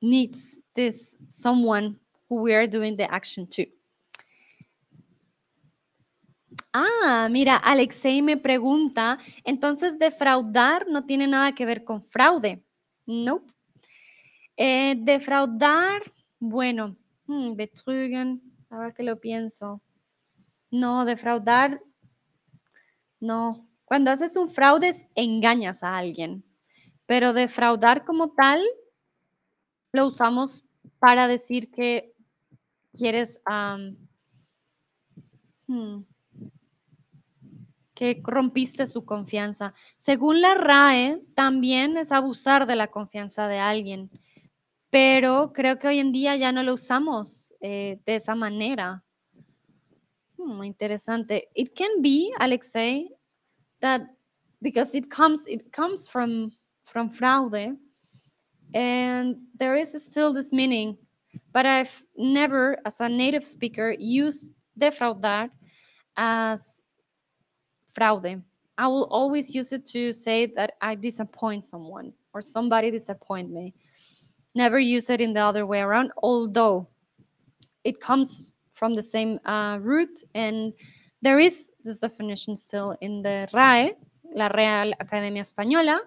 needs 0.02 0.60
this 0.74 1.16
someone 1.28 1.96
who 2.28 2.36
we 2.36 2.54
are 2.54 2.66
doing 2.66 2.96
the 2.96 3.10
action 3.12 3.46
to. 3.48 3.66
Ah, 6.74 7.28
mira, 7.30 7.56
Alexei 7.56 8.20
me 8.20 8.36
pregunta, 8.36 9.18
entonces 9.44 9.98
defraudar 9.98 10.86
no 10.88 11.04
tiene 11.06 11.26
nada 11.26 11.52
que 11.52 11.64
ver 11.64 11.84
con 11.84 12.02
fraude. 12.02 12.62
No. 13.06 13.42
Eh, 14.56 14.96
defraudar, 14.98 16.02
bueno, 16.38 16.96
hmm, 17.26 17.54
betrügen, 17.54 18.42
ahora 18.70 18.92
que 18.92 19.02
lo 19.02 19.18
pienso. 19.18 19.80
No, 20.70 21.04
defraudar, 21.04 21.80
no. 23.20 23.68
Cuando 23.84 24.10
haces 24.10 24.36
un 24.36 24.50
fraude, 24.50 24.94
engañas 25.14 25.82
a 25.82 25.96
alguien. 25.96 26.44
Pero 27.06 27.32
defraudar 27.32 28.04
como 28.04 28.32
tal, 28.32 28.62
lo 29.92 30.06
usamos 30.06 30.64
para 30.98 31.26
decir 31.26 31.70
que 31.70 32.14
quieres 32.92 33.40
hmm, 35.66 36.00
que 37.94 38.20
rompiste 38.22 38.86
su 38.86 39.04
confianza. 39.04 39.74
Según 39.96 40.40
la 40.40 40.54
RAE, 40.54 41.22
también 41.34 41.96
es 41.96 42.12
abusar 42.12 42.66
de 42.66 42.76
la 42.76 42.88
confianza 42.88 43.48
de 43.48 43.58
alguien, 43.58 44.10
pero 44.90 45.52
creo 45.52 45.78
que 45.78 45.88
hoy 45.88 45.98
en 45.98 46.12
día 46.12 46.36
ya 46.36 46.52
no 46.52 46.62
lo 46.62 46.74
usamos 46.74 47.54
eh, 47.60 48.00
de 48.06 48.16
esa 48.16 48.34
manera. 48.34 49.04
Hmm, 50.48 50.62
interesante. 50.62 51.42
It 51.54 51.76
can 51.76 52.00
be, 52.00 52.32
Alexei, 52.40 53.08
that 53.82 54.00
because 54.62 54.94
it 54.94 55.10
comes 55.10 55.46
it 55.46 55.70
comes 55.72 56.08
from 56.08 56.52
from 56.86 57.10
fraude, 57.10 57.76
and 58.72 59.36
there 59.58 59.76
is 59.76 59.92
still 60.02 60.32
this 60.32 60.50
meaning, 60.50 60.96
but 61.52 61.66
I've 61.66 62.02
never, 62.16 62.78
as 62.86 62.98
a 63.02 63.10
native 63.10 63.44
speaker, 63.44 63.94
used 63.98 64.52
defraudar 64.80 65.50
as 66.16 66.82
fraude. 67.92 68.42
I 68.78 68.86
will 68.86 69.08
always 69.10 69.54
use 69.54 69.74
it 69.74 69.84
to 69.88 70.14
say 70.14 70.46
that 70.56 70.72
I 70.80 70.94
disappoint 70.94 71.64
someone 71.64 72.14
or 72.32 72.40
somebody 72.40 72.90
disappoint 72.90 73.50
me. 73.50 73.74
Never 74.54 74.78
use 74.78 75.10
it 75.10 75.20
in 75.20 75.34
the 75.34 75.40
other 75.42 75.66
way 75.66 75.80
around, 75.80 76.10
although 76.22 76.88
it 77.84 78.00
comes 78.00 78.50
from 78.78 78.94
the 78.94 79.02
same 79.02 79.40
uh, 79.44 79.78
root. 79.82 80.22
And 80.34 80.72
there 81.20 81.38
is 81.38 81.72
this 81.84 81.98
definition 81.98 82.56
still 82.56 82.96
in 83.00 83.22
the 83.22 83.48
RAE, 83.52 83.92
La 84.34 84.46
Real 84.48 84.92
Academia 85.00 85.42
Española. 85.42 85.98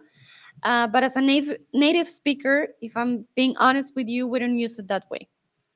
Uh, 0.63 0.87
but 0.87 1.03
as 1.03 1.15
a 1.15 1.21
native, 1.21 1.57
native 1.73 2.07
speaker, 2.07 2.69
if 2.81 2.95
I'm 2.95 3.25
being 3.35 3.55
honest 3.57 3.93
with 3.95 4.07
you, 4.07 4.27
we 4.27 4.39
don't 4.39 4.57
use 4.57 4.79
it 4.79 4.87
that 4.87 5.09
way. 5.09 5.27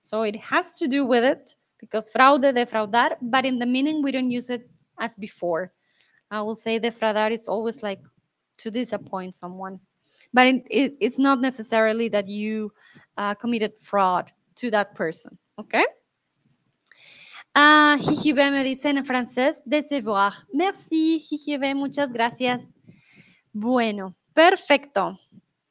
So 0.04 0.22
it 0.22 0.36
has 0.38 0.78
to 0.80 0.88
do 0.88 1.06
with 1.06 1.24
it 1.24 1.56
because 1.80 2.10
fraude, 2.10 2.44
defraudar, 2.44 3.18
but 3.22 3.46
in 3.46 3.60
the 3.60 3.66
meaning, 3.66 4.02
we 4.04 4.12
don't 4.12 4.32
use 4.32 4.50
it 4.50 4.70
as 5.00 5.16
before. 5.16 5.74
I 6.32 6.42
will 6.42 6.56
say 6.56 6.80
defraudar 6.80 7.32
is 7.32 7.48
always 7.48 7.84
like 7.84 8.02
to 8.58 8.72
disappoint 8.72 9.36
someone, 9.36 9.80
but 10.34 10.48
it, 10.48 10.64
it, 10.70 10.96
it's 11.00 11.20
not 11.20 11.42
necessarily 11.42 12.08
that 12.10 12.28
you 12.28 12.72
uh, 13.18 13.34
committed 13.34 13.74
fraud 13.80 14.32
to 14.56 14.72
that 14.72 14.96
person. 14.96 15.38
Okay. 15.60 15.86
Ah, 17.58 17.96
Jijibe 18.02 18.52
me 18.52 18.66
dice 18.66 18.90
en 18.90 19.06
francés, 19.06 19.62
décevoir. 19.66 20.34
Merci, 20.52 21.22
Jijibe, 21.22 21.74
muchas 21.74 22.12
gracias. 22.12 22.74
Bueno, 23.54 24.14
perfecto. 24.34 25.18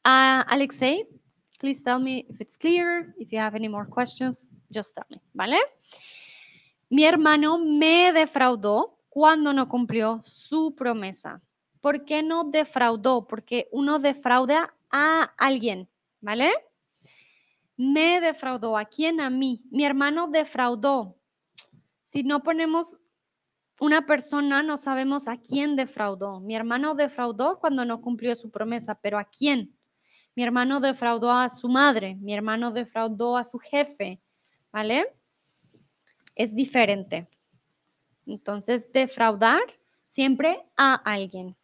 Uh, 0.03 0.41
Alexei, 0.49 1.07
please 1.61 1.85
tell 1.85 2.01
me 2.01 2.25
if 2.31 2.41
it's 2.41 2.57
clear. 2.57 3.15
If 3.19 3.31
you 3.33 3.39
have 3.39 3.55
any 3.55 3.69
more 3.69 3.87
questions, 3.87 4.49
just 4.71 4.95
tell 4.95 5.05
me, 5.11 5.21
¿vale? 5.35 5.59
Mi 6.89 7.05
hermano 7.05 7.59
me 7.59 8.15
defraudó 8.15 8.99
cuando 9.11 9.53
no 9.53 9.69
cumplió 9.69 10.23
su 10.25 10.75
promesa. 10.75 11.43
¿Por 11.83 12.07
qué 12.07 12.23
no 12.23 12.45
defraudó? 12.45 13.29
Porque 13.29 13.69
uno 13.73 13.99
defrauda 13.99 14.75
a 14.91 15.35
alguien, 15.37 15.91
¿vale? 16.23 16.51
Me 17.77 18.23
defraudó. 18.23 18.79
¿A 18.79 18.87
quién? 18.87 19.21
A 19.21 19.29
mí. 19.29 19.67
Mi 19.71 19.85
hermano 19.85 20.29
defraudó 20.29 21.19
si 22.15 22.23
no 22.23 22.45
ponemos 22.45 23.01
una 23.81 24.07
persona 24.07 24.63
no 24.63 24.77
sabemos 24.77 25.27
a 25.27 25.37
quién 25.37 25.75
defraudó. 25.75 26.39
Mi 26.39 26.55
hermano 26.55 26.95
defraudó 26.95 27.59
cuando 27.59 27.85
no 27.85 28.01
cumplió 28.01 28.37
su 28.37 28.53
promesa, 28.53 28.95
pero 28.95 29.19
¿a 29.19 29.25
quién? 29.25 29.77
Mi 30.37 30.45
hermano 30.45 30.79
defraudó 30.79 31.33
a 31.33 31.49
su 31.49 31.69
madre, 31.69 32.15
mi 32.15 32.33
hermano 32.33 32.71
defraudó 32.71 33.37
a 33.37 33.45
su 33.45 33.59
jefe, 33.59 34.23
¿vale? 34.71 35.13
Es 36.37 36.55
diferente. 36.55 37.29
Entonces, 38.27 38.93
defraudar 38.93 39.65
siempre 40.07 40.65
a 40.77 40.95
alguien. 40.95 41.57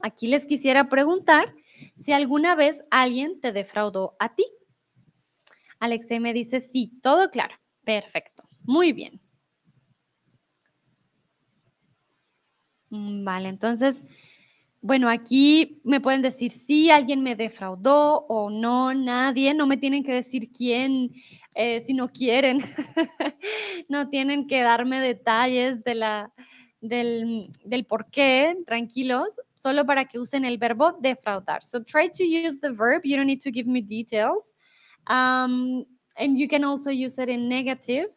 Aquí 0.00 0.26
les 0.26 0.44
quisiera 0.44 0.90
preguntar 0.90 1.54
si 1.96 2.12
alguna 2.12 2.54
vez 2.54 2.84
alguien 2.90 3.40
te 3.40 3.52
defraudó 3.52 4.14
a 4.18 4.34
ti. 4.34 4.44
Alexei 5.78 6.20
me 6.20 6.34
dice, 6.34 6.60
sí, 6.60 6.92
todo 7.02 7.30
claro. 7.30 7.54
Perfecto. 7.82 8.42
Muy 8.64 8.92
bien. 8.92 9.18
Vale, 12.90 13.48
entonces, 13.48 14.04
bueno, 14.80 15.08
aquí 15.08 15.80
me 15.84 16.00
pueden 16.00 16.22
decir 16.22 16.52
sí, 16.52 16.90
alguien 16.90 17.22
me 17.22 17.34
defraudó 17.34 18.26
o 18.28 18.48
no, 18.48 18.94
nadie. 18.94 19.52
No 19.54 19.66
me 19.66 19.76
tienen 19.76 20.04
que 20.04 20.12
decir 20.12 20.50
quién 20.52 21.10
eh, 21.54 21.80
si 21.80 21.94
no 21.94 22.08
quieren. 22.08 22.60
no 23.88 24.08
tienen 24.08 24.46
que 24.46 24.60
darme 24.62 25.00
detalles 25.00 25.82
de 25.82 25.94
la, 25.96 26.32
del, 26.80 27.50
del 27.64 27.86
por 27.86 28.08
qué, 28.10 28.56
tranquilos, 28.66 29.40
solo 29.56 29.84
para 29.84 30.04
que 30.04 30.20
usen 30.20 30.44
el 30.44 30.58
verbo 30.58 30.92
defraudar. 30.92 31.64
So 31.64 31.82
try 31.82 32.08
to 32.08 32.22
use 32.22 32.60
the 32.60 32.70
verb. 32.70 33.02
You 33.04 33.16
don't 33.16 33.26
need 33.26 33.42
to 33.42 33.50
give 33.50 33.68
me 33.68 33.82
details. 33.82 34.54
Um, 35.08 35.84
and 36.16 36.38
you 36.38 36.46
can 36.46 36.62
also 36.62 36.90
use 36.90 37.18
it 37.18 37.28
in 37.28 37.48
negative, 37.48 38.10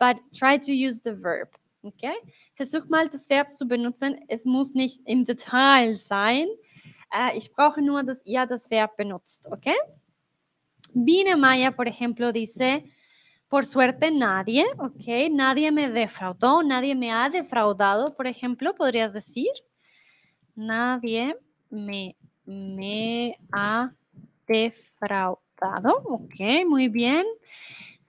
but 0.00 0.18
try 0.34 0.56
to 0.58 0.72
use 0.72 1.00
the 1.02 1.14
verb. 1.14 1.48
Okay? 1.82 2.14
Versuch 2.54 2.88
mal, 2.88 3.08
das 3.08 3.28
Verb 3.28 3.50
zu 3.50 3.66
benutzen. 3.66 4.16
Es 4.28 4.44
muss 4.44 4.74
nicht 4.74 5.00
im 5.06 5.24
Detail 5.24 5.96
sein. 5.96 6.46
Äh, 7.12 7.36
ich 7.36 7.52
brauche 7.52 7.82
nur, 7.82 8.02
dass 8.02 8.24
ihr 8.26 8.46
das 8.46 8.70
Verb 8.70 8.96
benutzt. 8.96 9.48
Okay? 9.50 9.76
Biene 10.92 11.36
Maya, 11.36 11.70
por 11.70 11.86
ejemplo, 11.86 12.32
dice, 12.32 12.84
por 13.48 13.64
suerte 13.64 14.10
nadie, 14.10 14.64
ok, 14.78 15.28
nadie 15.30 15.72
me 15.72 15.88
defraudó, 15.88 16.62
nadie 16.62 16.94
me 16.94 17.10
ha 17.10 17.28
defraudado, 17.28 18.14
por 18.14 18.26
ejemplo, 18.26 18.74
podrías 18.74 19.12
decir. 19.12 19.50
Nadie 20.54 21.36
me, 21.68 22.16
me 22.44 23.36
ha 23.52 23.92
defraudado, 24.46 26.02
ok, 26.04 26.64
muy 26.66 26.88
bien. 26.88 27.24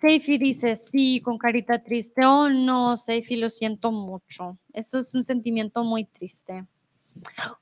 Seifi 0.02 0.40
dice, 0.40 0.76
sí, 0.76 1.22
con 1.22 1.38
carita 1.38 1.78
triste. 1.78 2.26
Oh, 2.26 2.50
no, 2.50 2.98
Seifi, 2.98 3.36
lo 3.36 3.52
siento 3.52 3.92
mucho. 3.92 4.58
Eso 4.74 4.98
es 4.98 5.14
un 5.14 5.22
sentimiento 5.22 5.84
muy 5.84 6.06
triste. 6.06 6.66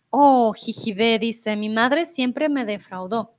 Oh, 0.09 0.53
Jijibe 0.53 1.19
dice, 1.19 1.57
mi 1.57 1.67
madre 1.67 2.05
siempre 2.05 2.47
me 2.47 2.63
defraudó. 2.63 3.35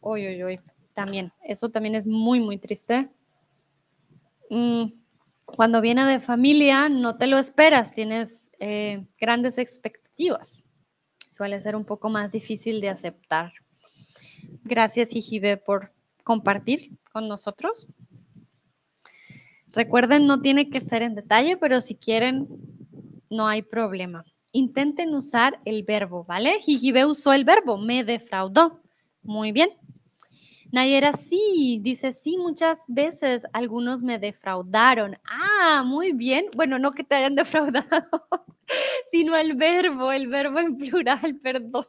Uy, 0.00 0.26
uy, 0.26 0.42
uy. 0.42 0.60
También, 0.94 1.34
eso 1.42 1.68
también 1.68 1.96
es 1.96 2.06
muy, 2.06 2.40
muy 2.40 2.56
triste. 2.56 3.10
Mm, 4.48 4.84
cuando 5.44 5.82
viene 5.82 6.06
de 6.06 6.18
familia, 6.18 6.88
no 6.88 7.18
te 7.18 7.26
lo 7.26 7.36
esperas, 7.36 7.92
tienes 7.92 8.50
eh, 8.58 9.04
grandes 9.20 9.58
expectativas. 9.58 10.64
Suele 11.28 11.60
ser 11.60 11.76
un 11.76 11.84
poco 11.84 12.08
más 12.08 12.32
difícil 12.32 12.80
de 12.80 12.88
aceptar. 12.88 13.52
Gracias, 14.62 15.10
Jijibe, 15.10 15.58
por 15.58 15.92
compartir 16.22 16.96
con 17.12 17.28
nosotros. 17.28 17.86
Recuerden, 19.74 20.26
no 20.26 20.40
tiene 20.40 20.70
que 20.70 20.80
ser 20.80 21.02
en 21.02 21.14
detalle, 21.14 21.56
pero 21.56 21.80
si 21.80 21.96
quieren, 21.96 22.46
no 23.28 23.48
hay 23.48 23.62
problema. 23.62 24.24
Intenten 24.52 25.14
usar 25.14 25.60
el 25.64 25.82
verbo, 25.82 26.24
¿vale? 26.24 26.60
Jijibe 26.60 27.04
usó 27.06 27.32
el 27.32 27.44
verbo, 27.44 27.76
me 27.76 28.04
defraudó. 28.04 28.80
Muy 29.22 29.50
bien. 29.50 29.70
Nayera, 30.70 31.12
sí, 31.12 31.78
dice, 31.82 32.12
sí, 32.12 32.36
muchas 32.36 32.84
veces 32.86 33.46
algunos 33.52 34.02
me 34.02 34.18
defraudaron. 34.18 35.16
Ah, 35.24 35.82
muy 35.84 36.12
bien. 36.12 36.46
Bueno, 36.56 36.78
no 36.78 36.92
que 36.92 37.02
te 37.02 37.16
hayan 37.16 37.34
defraudado, 37.36 38.26
sino 39.10 39.36
el 39.36 39.54
verbo, 39.54 40.12
el 40.12 40.28
verbo 40.28 40.60
en 40.60 40.76
plural, 40.76 41.38
perdón. 41.42 41.86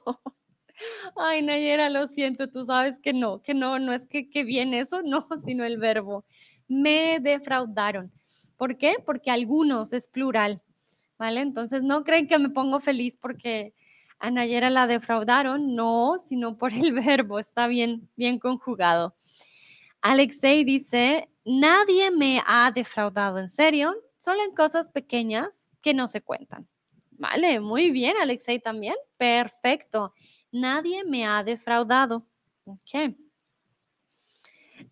Ay, 1.16 1.42
Nayera, 1.42 1.90
lo 1.90 2.08
siento, 2.08 2.50
tú 2.50 2.66
sabes 2.66 3.00
que 3.00 3.14
no, 3.14 3.42
que 3.42 3.54
no, 3.54 3.80
no 3.80 3.94
es 3.94 4.06
que, 4.06 4.30
que 4.30 4.44
bien 4.44 4.74
eso, 4.74 5.02
no, 5.04 5.28
sino 5.46 5.64
el 5.64 5.78
verbo 5.78 6.26
me 6.68 7.20
defraudaron. 7.20 8.12
¿Por 8.58 8.78
qué? 8.78 8.96
Porque 9.06 9.32
algunos 9.32 9.94
es 9.94 10.08
plural, 10.08 10.62
¿vale? 11.18 11.42
Entonces 11.42 11.84
no 11.84 12.04
creen 12.04 12.28
que 12.28 12.40
me 12.40 12.50
pongo 12.50 12.80
feliz 12.80 13.18
porque 13.22 13.74
a 14.20 14.32
Nayera 14.32 14.70
la 14.70 14.88
defraudaron, 14.88 15.76
no, 15.76 16.16
sino 16.18 16.58
por 16.58 16.74
el 16.74 16.94
verbo, 16.94 17.40
está 17.40 17.68
bien, 17.68 18.10
bien 18.16 18.40
conjugado. 18.40 19.16
Alexei 20.02 20.64
dice, 20.64 21.30
nadie 21.44 22.12
me 22.12 22.42
ha 22.46 22.72
defraudado, 22.72 23.40
en 23.40 23.50
serio, 23.50 23.96
solo 24.18 24.44
en 24.44 24.56
cosas 24.56 24.90
pequeñas 24.90 25.70
que 25.82 25.94
no 25.94 26.08
se 26.08 26.22
cuentan. 26.22 26.68
Vale, 27.18 27.60
muy 27.60 27.92
bien, 27.92 28.16
Alexei 28.22 28.60
también. 28.60 28.96
Perfecto. 29.18 30.14
Nadie 30.52 31.04
me 31.06 31.26
ha 31.26 31.44
defraudado. 31.44 32.28
Ok. 32.66 33.16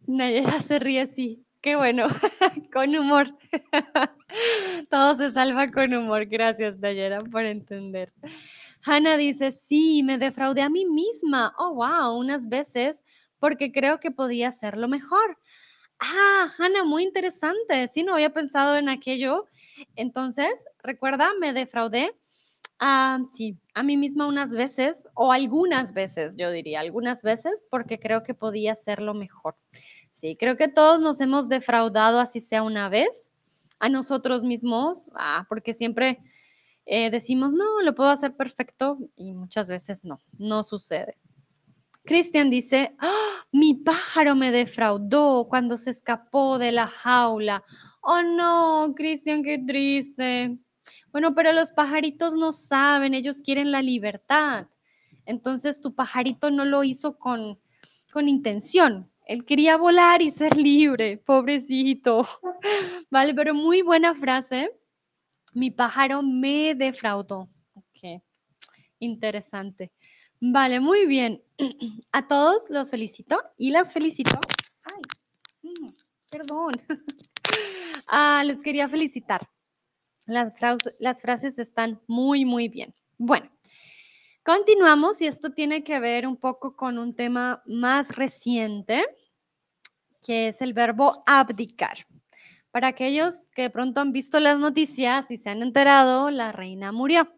Nayera 0.08 0.60
se 0.60 0.80
ríe 0.80 1.02
así. 1.02 1.43
Qué 1.64 1.78
bueno, 1.78 2.08
con 2.74 2.94
humor. 2.94 3.38
Todo 4.92 5.16
se 5.16 5.32
salva 5.32 5.72
con 5.72 5.94
humor. 5.94 6.26
Gracias, 6.26 6.78
Dayera, 6.82 7.24
por 7.24 7.46
entender. 7.46 8.12
Hannah 8.84 9.16
dice, 9.16 9.52
sí, 9.52 10.04
me 10.04 10.18
defraudé 10.18 10.62
a 10.62 10.68
mí 10.68 10.86
misma. 10.86 11.56
Oh, 11.58 11.74
wow, 11.76 12.18
unas 12.20 12.50
veces 12.50 13.06
porque 13.40 13.72
creo 13.72 14.02
que 14.02 14.12
podía 14.12 14.50
hacerlo 14.50 14.90
mejor. 14.90 15.38
Ah, 16.00 16.52
Hannah, 16.58 16.84
muy 16.84 17.04
interesante. 17.04 17.88
Sí, 17.88 18.04
no 18.04 18.16
había 18.16 18.34
pensado 18.34 18.76
en 18.76 18.90
aquello. 18.90 19.46
Entonces, 19.96 20.66
recuerda, 20.84 21.30
me 21.40 21.54
defraudé. 21.54 22.14
Ah, 22.78 23.20
sí, 23.32 23.58
a 23.74 23.84
mí 23.84 23.96
misma 23.96 24.28
unas 24.28 24.52
veces, 24.52 25.08
o 25.14 25.32
algunas 25.32 25.94
veces, 25.94 26.36
yo 26.38 26.52
diría, 26.52 26.82
algunas 26.82 27.24
veces, 27.24 27.64
porque 27.70 28.00
creo 28.00 28.24
que 28.24 28.34
podía 28.34 28.74
hacerlo 28.74 29.14
mejor. 29.14 29.56
Sí, 30.14 30.38
creo 30.40 30.56
que 30.56 30.70
todos 30.70 31.02
nos 31.02 31.20
hemos 31.20 31.50
defraudado, 31.50 32.20
así 32.20 32.40
sea 32.40 32.64
una 32.64 32.88
vez, 32.88 33.32
a 33.80 33.90
nosotros 33.90 34.44
mismos, 34.44 35.10
ah, 35.16 35.46
porque 35.50 35.74
siempre 35.74 36.20
eh, 36.86 37.10
decimos, 37.10 37.52
no, 37.52 37.82
lo 37.82 37.96
puedo 37.96 38.10
hacer 38.10 38.36
perfecto 38.36 39.00
y 39.16 39.34
muchas 39.34 39.70
veces 39.70 40.06
no, 40.06 40.22
no 40.38 40.64
sucede. 40.64 41.18
Cristian 42.06 42.50
dice, 42.50 42.96
¡Ah! 43.00 43.46
mi 43.52 43.74
pájaro 43.74 44.36
me 44.36 44.52
defraudó 44.52 45.48
cuando 45.50 45.78
se 45.78 45.90
escapó 45.90 46.60
de 46.60 46.72
la 46.72 46.88
jaula. 46.88 47.64
Oh 48.02 48.22
no, 48.22 48.94
Cristian, 48.96 49.44
qué 49.44 49.58
triste. 49.58 50.58
Bueno, 51.12 51.34
pero 51.34 51.54
los 51.54 51.72
pajaritos 51.72 52.36
no 52.36 52.54
saben, 52.54 53.14
ellos 53.14 53.42
quieren 53.42 53.72
la 53.72 53.82
libertad. 53.82 54.68
Entonces 55.26 55.82
tu 55.82 55.96
pajarito 55.96 56.52
no 56.52 56.66
lo 56.66 56.84
hizo 56.84 57.18
con, 57.18 57.60
con 58.12 58.28
intención, 58.28 59.10
él 59.26 59.46
quería 59.46 59.78
volar 59.78 60.22
y 60.22 60.32
ser 60.32 60.58
libre, 60.58 61.18
pobrecito. 61.18 62.28
Vale, 63.10 63.34
pero 63.34 63.54
muy 63.54 63.82
buena 63.82 64.14
frase. 64.16 64.72
Mi 65.54 65.72
pájaro 65.72 66.22
me 66.22 66.76
defraudó. 66.76 67.50
Ok, 67.74 68.22
interesante. 69.00 69.92
Vale, 70.40 70.80
muy 70.80 71.06
bien. 71.06 71.42
A 72.12 72.28
todos 72.28 72.70
los 72.70 72.90
felicito 72.90 73.42
y 73.58 73.72
las 73.72 73.94
felicito. 73.94 74.40
Ay, 74.84 75.02
mm, 75.62 75.90
perdón. 76.30 76.74
Ah, 78.08 78.44
les 78.46 78.62
quería 78.62 78.90
felicitar. 78.90 79.48
Las, 80.26 80.52
las 81.00 81.22
frases 81.22 81.58
están 81.58 82.02
muy, 82.08 82.44
muy 82.46 82.68
bien. 82.68 82.94
Bueno, 83.18 83.50
Continuamos 84.46 85.22
y 85.22 85.28
esto 85.28 85.52
tiene 85.52 85.86
que 85.86 86.02
ver 86.02 86.28
un 86.28 86.36
poco 86.36 86.76
con 86.76 86.98
un 86.98 87.16
tema 87.16 87.64
más 87.66 88.14
reciente, 88.14 89.06
que 90.22 90.50
es 90.50 90.62
el 90.62 90.74
verbo 90.74 91.24
abdicar. 91.26 92.00
Para 92.70 92.90
aquellos 92.90 93.48
que 93.56 93.62
de 93.62 93.70
pronto 93.70 94.02
han 94.02 94.12
visto 94.12 94.42
las 94.42 94.60
noticias 94.60 95.32
y 95.32 95.38
se 95.38 95.50
han 95.50 95.62
enterado, 95.62 96.30
la 96.30 96.52
reina 96.52 96.92
murió. 96.92 97.34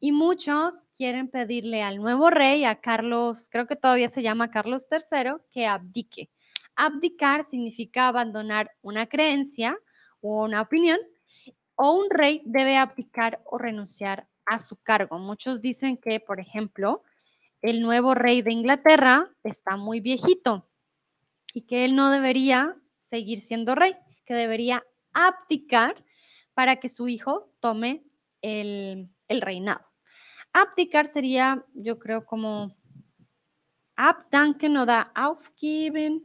Y 0.00 0.10
muchos 0.10 0.88
quieren 0.96 1.28
pedirle 1.28 1.84
al 1.84 1.98
nuevo 1.98 2.30
rey, 2.30 2.64
a 2.64 2.80
Carlos, 2.80 3.48
creo 3.48 3.68
que 3.68 3.76
todavía 3.76 4.08
se 4.08 4.22
llama 4.22 4.50
Carlos 4.50 4.88
III, 4.90 5.34
que 5.52 5.68
abdique. 5.68 6.30
Abdicar 6.74 7.44
significa 7.44 8.08
abandonar 8.08 8.72
una 8.82 9.06
creencia 9.06 9.78
o 10.20 10.42
una 10.42 10.62
opinión, 10.62 10.98
o 11.76 11.92
un 11.92 12.10
rey 12.10 12.42
debe 12.44 12.76
abdicar 12.76 13.40
o 13.44 13.56
renunciar 13.56 14.26
a 14.50 14.58
su 14.58 14.76
cargo. 14.76 15.18
Muchos 15.18 15.62
dicen 15.62 15.96
que, 15.96 16.18
por 16.18 16.40
ejemplo, 16.40 17.04
el 17.62 17.80
nuevo 17.80 18.14
rey 18.14 18.42
de 18.42 18.50
Inglaterra 18.50 19.30
está 19.44 19.76
muy 19.76 20.00
viejito 20.00 20.68
y 21.54 21.62
que 21.62 21.84
él 21.84 21.94
no 21.94 22.10
debería 22.10 22.76
seguir 22.98 23.40
siendo 23.40 23.76
rey, 23.76 23.94
que 24.26 24.34
debería 24.34 24.84
abdicar 25.12 26.04
para 26.52 26.76
que 26.76 26.88
su 26.88 27.06
hijo 27.06 27.52
tome 27.60 28.02
el, 28.42 29.08
reinado. 29.28 29.86
Abdicar 30.52 31.06
sería, 31.06 31.64
yo 31.74 32.00
creo, 32.00 32.26
como 32.26 32.74
abdanken 33.94 34.76
o 34.78 34.84
da 34.84 35.12
aufgeben, 35.14 36.24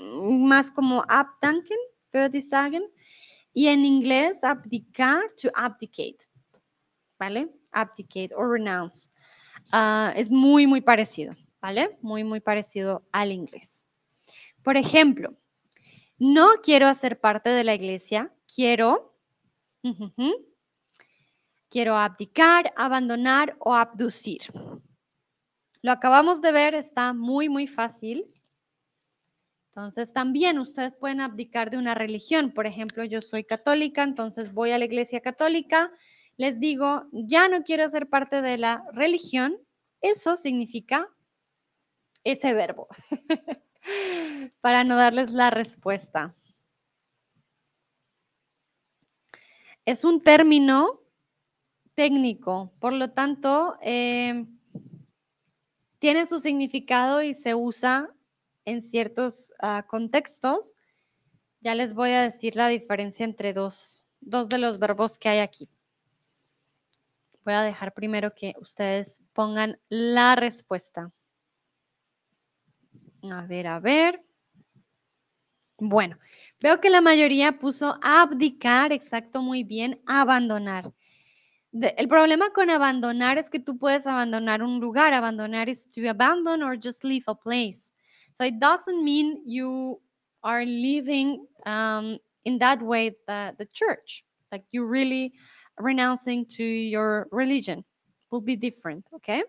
más 0.00 0.70
como 0.70 1.04
abdanken, 1.08 1.78
würde 2.10 2.38
ich 2.38 2.48
sagen. 2.48 2.82
Y 3.52 3.66
en 3.66 3.84
inglés, 3.84 4.42
abdicar, 4.42 5.20
to 5.40 5.50
abdicate, 5.54 6.26
¿vale? 7.18 7.50
Abdicate 7.72 8.34
o 8.34 8.44
renounce. 8.44 9.10
Ah, 9.72 10.12
es 10.16 10.30
muy, 10.30 10.66
muy 10.66 10.80
parecido, 10.80 11.34
¿vale? 11.60 11.98
Muy, 12.02 12.24
muy 12.24 12.40
parecido 12.40 13.06
al 13.12 13.32
inglés. 13.32 13.84
Por 14.62 14.76
ejemplo, 14.76 15.36
no 16.18 16.48
quiero 16.62 16.86
hacer 16.86 17.20
parte 17.20 17.50
de 17.50 17.64
la 17.64 17.74
iglesia, 17.74 18.32
quiero, 18.52 19.18
quiero 21.68 21.96
abdicar, 21.96 22.72
abandonar 22.76 23.56
o 23.58 23.74
abducir. 23.74 24.42
Lo 25.82 25.92
acabamos 25.92 26.40
de 26.40 26.52
ver, 26.52 26.74
está 26.74 27.12
muy, 27.12 27.48
muy 27.48 27.66
fácil. 27.66 28.24
Entonces, 29.68 30.12
también 30.12 30.58
ustedes 30.58 30.96
pueden 30.96 31.20
abdicar 31.20 31.70
de 31.70 31.78
una 31.78 31.94
religión. 31.94 32.52
Por 32.52 32.66
ejemplo, 32.66 33.04
yo 33.04 33.20
soy 33.20 33.44
católica, 33.44 34.02
entonces 34.02 34.54
voy 34.54 34.70
a 34.70 34.78
la 34.78 34.84
iglesia 34.84 35.20
católica, 35.20 35.92
les 36.36 36.58
digo, 36.60 37.06
ya 37.12 37.48
no 37.48 37.62
quiero 37.62 37.88
ser 37.88 38.08
parte 38.08 38.42
de 38.42 38.58
la 38.58 38.84
religión. 38.92 39.56
Eso 40.00 40.36
significa 40.36 41.08
ese 42.24 42.52
verbo, 42.54 42.88
para 44.60 44.84
no 44.84 44.96
darles 44.96 45.32
la 45.32 45.50
respuesta. 45.50 46.34
Es 49.84 50.04
un 50.04 50.20
término 50.20 51.02
técnico, 51.94 52.72
por 52.80 52.94
lo 52.94 53.10
tanto, 53.10 53.76
eh, 53.82 54.46
tiene 55.98 56.26
su 56.26 56.40
significado 56.40 57.22
y 57.22 57.34
se 57.34 57.54
usa 57.54 58.14
en 58.64 58.82
ciertos 58.82 59.54
ah, 59.60 59.86
contextos. 59.86 60.74
Ya 61.60 61.74
les 61.74 61.94
voy 61.94 62.10
a 62.10 62.22
decir 62.22 62.56
la 62.56 62.68
diferencia 62.68 63.24
entre 63.24 63.52
dos, 63.52 64.02
dos 64.20 64.48
de 64.48 64.58
los 64.58 64.78
verbos 64.78 65.18
que 65.18 65.28
hay 65.28 65.38
aquí. 65.38 65.68
Voy 67.44 67.54
a 67.54 67.62
dejar 67.62 67.92
primero 67.92 68.34
que 68.34 68.54
ustedes 68.58 69.20
pongan 69.32 69.78
la 69.88 70.34
respuesta. 70.34 71.12
A 73.22 73.42
ver, 73.42 73.66
a 73.66 73.80
ver. 73.80 74.24
Bueno, 75.78 76.18
veo 76.60 76.80
que 76.80 76.88
la 76.88 77.00
mayoría 77.00 77.58
puso 77.58 77.98
abdicar, 78.02 78.92
exacto, 78.92 79.42
muy 79.42 79.64
bien, 79.64 80.00
abandonar. 80.06 80.92
el 81.72 82.06
problema 82.06 82.50
con 82.50 82.70
abandonar 82.70 83.36
es 83.36 83.50
que 83.50 83.58
tú 83.58 83.76
puedes 83.76 84.06
abandonar 84.06 84.62
un 84.62 84.78
lugar. 84.80 85.12
Abandonar 85.12 85.68
is 85.68 85.88
to 85.88 86.08
abandon 86.08 86.62
or 86.62 86.76
just 86.76 87.02
leave 87.02 87.24
a 87.26 87.34
place. 87.34 87.92
So 88.34 88.44
it 88.44 88.60
doesn't 88.60 89.02
mean 89.02 89.42
you 89.44 90.00
are 90.42 90.64
leaving 90.64 91.46
um, 91.66 92.18
in 92.44 92.58
that 92.58 92.80
way 92.80 93.16
the, 93.26 93.54
the 93.58 93.66
church, 93.66 94.24
like 94.52 94.64
you 94.70 94.84
really 94.84 95.32
renouncing 95.78 96.46
to 96.56 96.64
your 96.64 97.28
religion 97.30 97.84
will 98.30 98.40
be 98.40 98.56
different, 98.56 99.08
okay? 99.14 99.42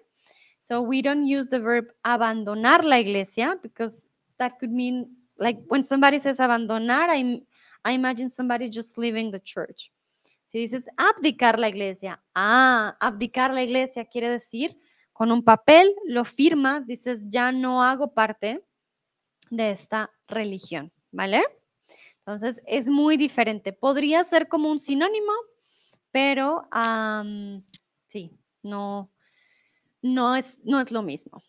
So 0.60 0.82
we 0.82 1.02
don't 1.02 1.26
use 1.26 1.50
the 1.50 1.60
verb 1.60 1.86
abandonar 2.06 2.84
la 2.84 2.98
iglesia 2.98 3.56
because 3.62 4.10
that 4.40 4.60
could 4.60 4.72
mean 4.72 5.08
like 5.38 5.60
when 5.68 5.84
somebody 5.84 6.20
says 6.20 6.40
abandonar, 6.40 7.08
I, 7.10 7.42
I 7.84 7.92
imagine 7.92 8.30
somebody 8.30 8.70
just 8.70 8.98
leaving 8.98 9.32
the 9.32 9.40
church. 9.40 9.92
Si 10.44 10.60
dices 10.60 10.86
abdicar 10.98 11.60
la 11.60 11.68
iglesia, 11.68 12.22
ah, 12.36 12.96
abdicar 13.02 13.54
la 13.54 13.64
iglesia 13.64 14.06
quiere 14.06 14.30
decir 14.30 14.76
con 15.14 15.32
un 15.32 15.44
papel 15.44 15.94
lo 16.06 16.24
firmas, 16.24 16.86
dices 16.86 17.24
ya 17.28 17.52
no 17.52 17.84
hago 17.84 18.14
parte 18.14 18.64
de 19.50 19.72
esta 19.72 20.12
religión, 20.28 20.92
¿vale? 21.12 21.44
Entonces 22.20 22.62
es 22.66 22.90
muy 22.90 23.18
diferente. 23.18 23.72
Podría 23.72 24.24
ser 24.24 24.48
como 24.48 24.72
un 24.72 24.80
sinónimo, 24.80 25.32
pero 26.16 26.70
sí, 28.08 28.40
no, 28.64 29.12
no, 30.02 30.36
es, 30.38 30.60
no 30.64 30.80
es 30.80 30.90
lo 30.90 31.02
mismo. 31.02 31.44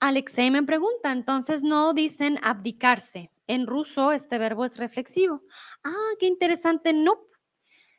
Alexei 0.00 0.50
me 0.50 0.62
pregunta, 0.62 1.12
entonces 1.12 1.62
no 1.62 1.94
dicen 1.94 2.38
abdicarse. 2.42 3.32
En 3.46 3.66
ruso 3.66 4.12
este 4.12 4.36
verbo 4.36 4.66
es 4.66 4.76
reflexivo. 4.76 5.40
Ah, 5.82 6.10
qué 6.18 6.26
interesante. 6.26 6.92
No, 6.92 7.22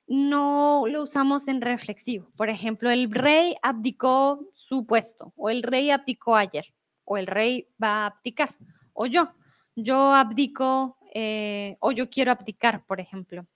no 0.05 0.83
lo 0.85 1.01
usamos 1.01 1.47
en 1.47 1.61
reflexivo. 1.61 2.31
Por 2.37 2.49
ejemplo, 2.49 2.91
el 2.91 3.09
rey 3.09 3.55
abdicó 3.63 4.47
su 4.53 4.85
puesto 4.85 5.33
o 5.35 5.49
el 5.49 5.63
rey 5.63 5.89
abdicó 5.89 6.35
ayer 6.35 6.75
o 7.05 7.17
el 7.17 7.25
rey 7.25 7.67
va 7.81 8.03
a 8.03 8.05
abdicar 8.05 8.55
o 8.93 9.07
yo. 9.07 9.33
Yo 9.75 10.13
abdico 10.13 10.99
eh, 11.15 11.75
o 11.79 11.91
yo 11.91 12.07
quiero 12.07 12.31
abdicar, 12.31 12.85
por 12.85 12.99
ejemplo. 12.99 13.47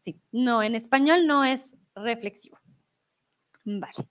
Sí, 0.00 0.20
no, 0.32 0.62
en 0.62 0.74
español 0.74 1.26
no 1.26 1.44
es 1.44 1.76
reflexivo. 1.94 2.58
Vale. 3.64 4.08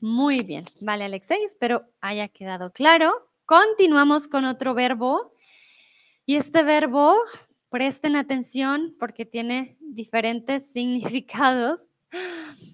Muy 0.00 0.42
bien. 0.42 0.64
Vale, 0.80 1.04
Alexei, 1.04 1.42
espero 1.44 1.84
haya 2.00 2.28
quedado 2.28 2.72
claro. 2.72 3.30
Continuamos 3.44 4.28
con 4.28 4.46
otro 4.46 4.74
verbo. 4.74 5.34
Y 6.24 6.36
este 6.36 6.62
verbo, 6.62 7.14
presten 7.68 8.16
atención 8.16 8.96
porque 8.98 9.26
tiene 9.26 9.76
diferentes 9.80 10.66
significados. 10.72 11.90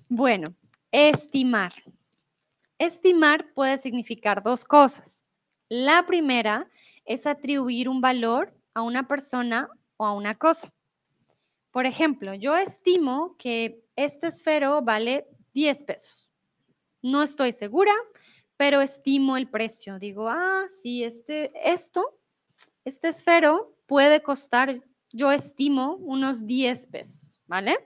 Bueno, 0.09 0.55
estimar. 0.93 1.73
Estimar 2.79 3.53
puede 3.55 3.79
significar 3.79 4.43
dos 4.43 4.65
cosas. 4.65 5.25
La 5.69 6.07
primera 6.07 6.71
es 7.05 7.27
atribuir 7.27 7.89
un 7.89 8.01
valor 8.01 8.55
a 8.75 8.83
una 8.83 9.09
persona 9.09 9.69
o 9.97 10.07
a 10.07 10.13
una 10.13 10.37
cosa. 10.37 10.73
Por 11.77 11.85
ejemplo, 11.85 12.33
yo 12.33 12.57
estimo 12.57 13.37
que 13.37 13.85
este 13.97 14.29
esfero 14.29 14.81
vale 14.81 15.29
10 15.53 15.83
pesos. 15.83 16.31
No 17.03 17.23
estoy 17.23 17.53
segura, 17.53 17.93
pero 18.57 18.81
estimo 18.81 19.37
el 19.37 19.51
precio. 19.51 19.99
Digo, 19.99 20.27
ah, 20.27 20.65
sí, 20.71 21.05
este, 21.05 21.53
esto, 21.71 22.19
este 22.87 23.09
esfero 23.09 23.77
puede 23.85 24.23
costar, 24.23 24.83
yo 25.13 25.31
estimo, 25.31 25.97
unos 25.97 26.47
10 26.47 26.87
pesos, 26.87 27.43
¿vale? 27.47 27.77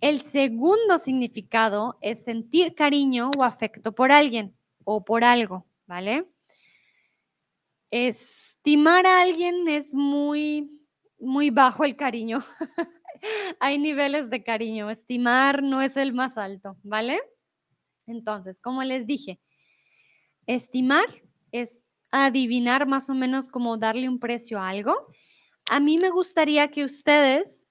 El 0.00 0.20
segundo 0.20 0.98
significado 0.98 1.98
es 2.00 2.22
sentir 2.22 2.76
cariño 2.76 3.32
o 3.36 3.42
afecto 3.42 3.92
por 3.92 4.12
alguien 4.12 4.56
o 4.84 5.04
por 5.04 5.24
algo, 5.24 5.66
¿vale? 5.88 6.28
Estimar 7.90 9.04
a 9.04 9.22
alguien 9.22 9.66
es 9.66 9.92
muy, 9.92 10.77
muy 11.18 11.50
bajo 11.50 11.84
el 11.84 11.96
cariño. 11.96 12.44
Hay 13.60 13.78
niveles 13.78 14.30
de 14.30 14.42
cariño. 14.42 14.90
Estimar 14.90 15.62
no 15.62 15.82
es 15.82 15.96
el 15.96 16.12
más 16.12 16.38
alto, 16.38 16.76
¿vale? 16.82 17.20
Entonces, 18.06 18.60
como 18.60 18.82
les 18.84 19.06
dije, 19.06 19.40
estimar 20.46 21.06
es 21.52 21.80
adivinar 22.10 22.86
más 22.86 23.10
o 23.10 23.14
menos 23.14 23.48
como 23.48 23.76
darle 23.76 24.08
un 24.08 24.18
precio 24.18 24.58
a 24.58 24.68
algo. 24.68 24.94
A 25.70 25.80
mí 25.80 25.98
me 25.98 26.10
gustaría 26.10 26.68
que 26.70 26.84
ustedes 26.84 27.68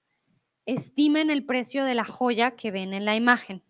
estimen 0.66 1.30
el 1.30 1.44
precio 1.44 1.84
de 1.84 1.94
la 1.94 2.04
joya 2.04 2.54
que 2.54 2.70
ven 2.70 2.94
en 2.94 3.04
la 3.04 3.16
imagen, 3.16 3.64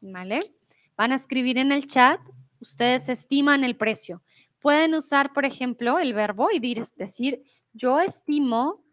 ¿vale? 0.00 0.54
Van 0.96 1.12
a 1.12 1.16
escribir 1.16 1.58
en 1.58 1.72
el 1.72 1.86
chat, 1.86 2.20
ustedes 2.60 3.08
estiman 3.08 3.64
el 3.64 3.76
precio. 3.76 4.22
Pueden 4.60 4.94
usar, 4.94 5.32
por 5.32 5.44
ejemplo, 5.44 5.98
el 5.98 6.14
verbo 6.14 6.48
y 6.52 6.60
decir, 6.96 7.42
yo 7.72 8.00
estimo, 8.00 8.84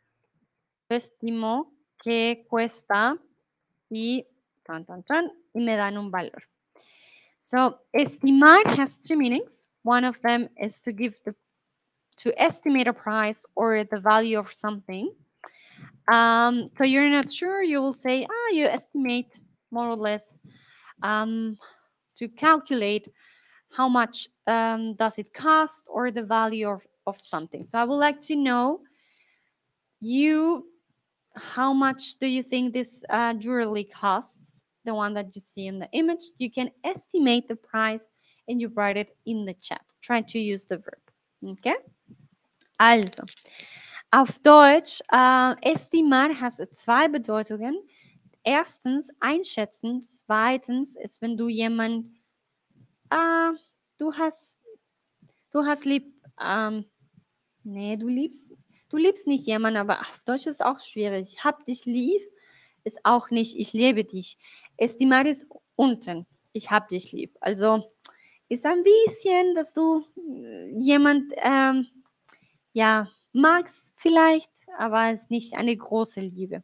estimo 0.90 1.72
que 2.04 2.46
cuesta 2.50 3.18
y 3.90 4.26
tan, 4.66 4.86
tan, 4.86 5.04
tan, 5.04 5.32
y 5.54 5.62
me 5.62 5.76
dan 5.76 5.98
un 5.98 6.12
valor. 6.12 6.44
So, 7.38 7.80
estimar 7.94 8.66
has 8.76 8.98
two 8.98 9.16
meanings. 9.16 9.68
One 9.84 10.04
of 10.04 10.20
them 10.22 10.50
is 10.58 10.82
to 10.82 10.92
give 10.92 11.20
the, 11.26 11.36
to 12.18 12.34
estimate 12.42 12.88
a 12.88 12.94
price 12.94 13.46
or 13.56 13.84
the 13.84 14.00
value 14.00 14.40
of 14.40 14.52
something. 14.52 15.12
Um, 16.12 16.70
so 16.74 16.84
you're 16.84 17.10
not 17.10 17.32
sure, 17.32 17.64
you 17.64 17.82
will 17.82 17.94
say, 17.94 18.26
ah, 18.30 18.52
you 18.52 18.66
estimate 18.66 19.40
more 19.72 19.88
or 19.88 19.96
less 19.96 20.36
um, 21.04 21.58
to 22.16 22.28
calculate 22.28 23.10
how 23.76 23.90
much 23.90 24.28
um, 24.48 24.94
does 24.96 25.20
it 25.20 25.34
cost 25.34 25.88
or 25.92 26.12
the 26.12 26.24
value 26.24 26.70
of, 26.70 26.82
of 27.08 27.18
something. 27.18 27.66
So 27.66 27.78
I 27.78 27.84
would 27.84 27.96
like 27.96 28.22
to 28.22 28.36
know 28.36 28.82
you, 30.00 30.68
how 31.36 31.74
much 31.74 32.16
do 32.20 32.28
you 32.28 32.44
think 32.44 32.74
this 32.74 33.04
uh, 33.10 33.34
jewelry 33.34 33.84
costs? 33.84 34.64
The 34.86 34.94
one 34.94 35.14
that 35.16 35.36
you 35.36 35.42
see 35.42 35.68
in 35.68 35.80
the 35.80 35.90
image, 35.94 36.24
you 36.38 36.52
can 36.52 36.70
estimate 36.84 37.48
the 37.48 37.56
price 37.56 38.12
and 38.48 38.62
you 38.62 38.72
write 38.76 38.98
it 38.98 39.18
in 39.26 39.46
the 39.46 39.56
chat. 39.56 39.82
Try 40.02 40.22
to 40.22 40.40
use 40.40 40.66
the 40.66 40.78
verb. 40.78 41.02
Okay? 41.44 41.76
Also, 42.80 43.24
Auf 44.12 44.40
Deutsch, 44.40 45.02
äh, 45.12 45.56
estimar 45.62 46.30
hat 46.40 46.54
zwei 46.54 47.10
Bedeutungen. 47.10 47.76
Erstens 48.44 49.10
einschätzen, 49.20 50.02
zweitens 50.04 50.96
ist, 50.96 51.22
wenn 51.22 51.36
du 51.36 51.50
jemand, 51.50 52.06
äh, 53.10 53.52
du 53.98 54.14
hast, 54.14 54.58
du 55.52 55.66
hast 55.66 55.84
lieb, 55.84 56.14
ähm, 56.40 56.86
nee, 57.64 57.98
du 57.98 58.08
liebst, 58.08 58.46
du 58.96 59.02
liebst 59.02 59.28
nicht 59.28 59.46
jemanden, 59.46 59.78
aber 59.78 60.00
auf 60.00 60.22
Deutsch 60.26 60.48
ist 60.48 60.64
auch 60.64 60.80
schwierig. 60.80 61.44
Hab 61.44 61.66
dich 61.66 61.86
lieb 61.86 62.22
ist 62.86 63.00
auch 63.04 63.30
nicht, 63.32 63.58
ich 63.58 63.74
liebe 63.74 64.06
dich. 64.06 64.38
Estimar 64.78 65.26
ist 65.26 65.48
unten, 65.76 66.26
ich 66.54 66.72
hab 66.72 66.88
dich 66.88 67.12
lieb. 67.12 67.36
Also 67.42 67.92
ist 68.48 68.66
ein 68.66 68.84
bisschen, 68.84 69.56
dass 69.56 69.74
du 69.74 70.06
äh, 70.18 70.78
jemand, 70.80 71.34
ähm, 71.38 71.88
ja, 72.74 73.10
magst 73.34 73.92
vielleicht, 73.96 74.52
aber 74.78 75.12
es 75.12 75.24
ist 75.24 75.32
nicht 75.32 75.56
eine 75.56 75.76
große 75.76 76.22
Liebe. 76.22 76.64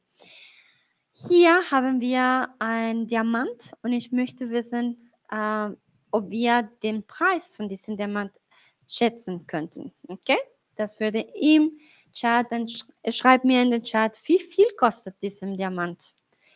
Hier 1.11 1.59
haben 1.71 1.99
wir 1.99 2.53
ein 2.59 3.07
Diamant 3.07 3.73
und 3.81 3.91
ich 3.91 4.11
möchte 4.11 4.51
wissen, 4.51 5.11
äh, 5.31 5.69
ob 6.11 6.29
wir 6.29 6.63
den 6.83 7.05
Preis 7.05 7.55
von 7.55 7.67
diesem 7.67 7.97
Diamant 7.97 8.39
schätzen 8.87 9.47
könnten. 9.47 9.91
Okay? 10.07 10.37
Das 10.75 10.99
würde 10.99 11.19
im 11.19 11.77
Chat, 12.11 12.51
dann 12.51 12.67
sch 12.67 12.85
schreib 13.09 13.43
mir 13.43 13.61
in 13.61 13.71
den 13.71 13.83
Chat, 13.83 14.19
wie 14.25 14.39
viel 14.39 14.67
kostet 14.77 15.15
dieser 15.21 15.47
Diamant? 15.55 16.13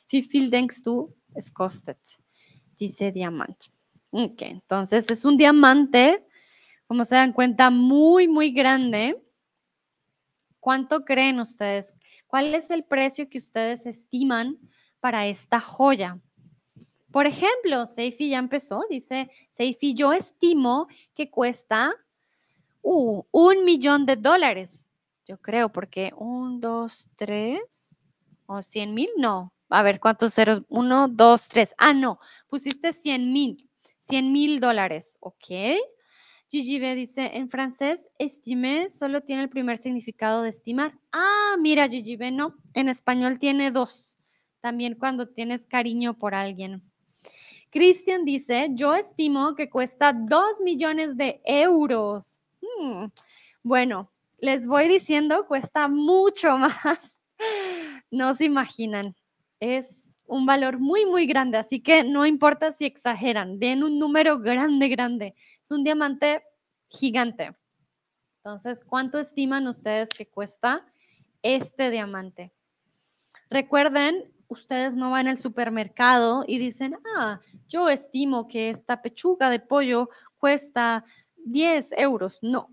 Wie 0.10 0.22
viel 0.22 0.50
denkst 0.50 0.84
du, 0.84 1.14
es 1.34 1.54
kostet 1.54 1.98
dieser 2.80 3.12
Diamant? 3.12 3.72
Ok, 4.12 4.44
entonces 4.44 5.10
es 5.10 5.26
un 5.26 5.38
diamante, 5.38 6.26
como 6.88 7.04
se 7.04 7.16
dan 7.16 7.34
cuenta, 7.34 7.70
muy, 7.70 8.30
muy 8.30 8.52
grande. 8.52 9.22
¿Cuánto 10.62 11.04
creen 11.04 11.40
ustedes? 11.40 11.94
¿Cuál 12.26 12.56
es 12.56 12.70
el 12.70 12.86
precio 12.86 13.30
que 13.30 13.38
ustedes 13.38 13.86
estiman 13.86 14.58
para 15.02 15.28
esta 15.28 15.60
joya? 15.60 16.20
Por 17.12 17.28
ejemplo, 17.28 17.86
Seifi 17.86 18.30
ya 18.30 18.40
empezó, 18.40 18.82
dice 18.90 19.30
Seifi, 19.50 19.94
yo 19.94 20.14
estimo 20.14 20.88
que 21.14 21.30
cuesta 21.30 21.94
uh, 22.82 23.22
un 23.32 23.66
millón 23.66 24.06
de 24.06 24.16
dólares. 24.16 24.92
Yo 25.26 25.42
creo, 25.42 25.70
porque 25.72 26.12
un, 26.18 26.60
dos, 26.60 27.10
tres, 27.16 27.96
o 28.46 28.62
cien 28.62 28.94
mil, 28.94 29.10
no. 29.18 29.52
A 29.70 29.82
ver, 29.82 30.00
¿cuántos 30.00 30.36
ceros? 30.36 30.62
Uno, 30.70 31.08
dos, 31.08 31.48
tres. 31.50 31.74
Ah, 31.78 31.94
no, 31.94 32.20
pusiste 32.48 32.94
cien 32.94 33.34
mil, 33.34 33.70
cien 33.98 34.32
mil 34.32 34.60
dólares, 34.60 35.18
¿ok? 35.22 35.80
Gigi 36.48 36.80
B 36.80 36.94
dice, 36.94 37.32
en 37.34 37.50
francés, 37.50 38.08
estimé 38.20 38.88
solo 38.90 39.22
tiene 39.22 39.42
el 39.42 39.50
primer 39.50 39.80
significado 39.80 40.44
de 40.44 40.50
estimar. 40.50 40.94
Ah, 41.12 41.56
mira, 41.60 41.90
Gigi 41.90 42.16
B, 42.16 42.32
no, 42.32 42.56
en 42.76 42.88
español 42.88 43.40
tiene 43.40 43.72
dos. 43.72 44.20
También 44.62 44.96
cuando 44.96 45.28
tienes 45.28 45.66
cariño 45.66 46.18
por 46.20 46.36
alguien. 46.36 46.84
Cristian 47.72 48.26
dice, 48.26 48.70
yo 48.74 48.94
estimo 48.94 49.56
que 49.56 49.70
cuesta 49.70 50.14
dos 50.14 50.62
millones 50.62 51.18
de 51.18 51.42
euros. 51.46 52.40
Hmm, 52.62 53.08
Bueno, 53.64 54.12
les 54.46 54.68
voy 54.68 54.88
diciendo, 54.88 55.48
cuesta 55.48 55.88
mucho 55.88 56.58
más. 56.58 57.18
No 58.12 58.34
se 58.36 58.46
imaginan. 58.46 59.16
Es 59.60 60.00
un 60.28 60.46
valor 60.46 60.80
muy, 60.80 61.06
muy 61.06 61.26
grande, 61.26 61.58
así 61.58 61.82
que 61.82 62.04
no 62.04 62.26
importa 62.26 62.72
si 62.74 62.86
exageran, 62.86 63.60
den 63.60 63.84
un 63.84 64.00
número 64.00 64.40
grande, 64.40 64.88
grande. 64.88 65.36
Es 65.62 65.72
un 65.72 65.84
diamante 65.84 66.44
gigante. 66.88 67.56
Entonces, 68.38 68.84
¿cuánto 68.84 69.20
estiman 69.20 69.68
ustedes 69.68 70.10
que 70.10 70.28
cuesta 70.28 70.86
este 71.42 71.90
diamante? 71.90 72.54
Recuerden, 73.50 74.32
ustedes 74.48 74.96
no 74.96 75.12
van 75.12 75.28
al 75.28 75.40
supermercado 75.40 76.44
y 76.48 76.60
dicen, 76.60 76.98
ah, 77.18 77.40
yo 77.68 77.90
estimo 77.90 78.48
que 78.48 78.70
esta 78.70 79.02
pechuga 79.02 79.50
de 79.50 79.60
pollo 79.60 80.10
cuesta 80.38 81.04
10 81.46 81.94
euros. 81.98 82.40
No. 82.42 82.70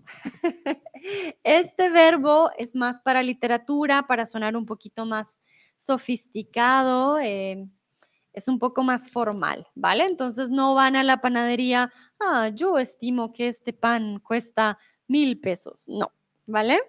Este 1.43 1.89
verbo 1.89 2.51
es 2.57 2.75
más 2.75 3.01
para 3.01 3.23
literatura, 3.23 4.07
para 4.07 4.25
sonar 4.25 4.55
un 4.55 4.65
poquito 4.65 5.05
más 5.05 5.37
sofisticado, 5.75 7.19
eh, 7.19 7.67
es 8.31 8.47
un 8.47 8.57
poco 8.57 8.83
más 8.83 9.11
formal, 9.11 9.67
¿vale? 9.75 10.05
Entonces 10.05 10.49
no 10.49 10.75
van 10.75 10.95
a 10.95 11.03
la 11.03 11.19
panadería, 11.19 11.91
ah, 12.19 12.49
yo 12.53 12.79
estimo 12.79 13.33
que 13.33 13.49
este 13.49 13.73
pan 13.73 14.19
cuesta 14.19 14.77
mil 15.07 15.39
pesos. 15.39 15.85
No, 15.87 16.11
¿vale? 16.45 16.79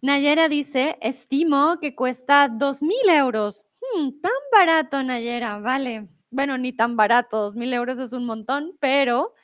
Nayera 0.00 0.48
dice, 0.48 0.96
estimo 1.00 1.78
que 1.80 1.94
cuesta 1.94 2.48
dos 2.48 2.82
mil 2.82 3.08
euros. 3.08 3.66
Hmm, 3.80 4.20
tan 4.20 4.32
barato, 4.52 5.02
Nayera, 5.02 5.58
vale. 5.58 6.08
Bueno, 6.30 6.56
ni 6.56 6.72
tan 6.72 6.96
barato, 6.96 7.38
dos 7.42 7.54
mil 7.54 7.72
euros 7.72 7.98
es 7.98 8.12
un 8.12 8.26
montón, 8.26 8.76
pero 8.80 9.34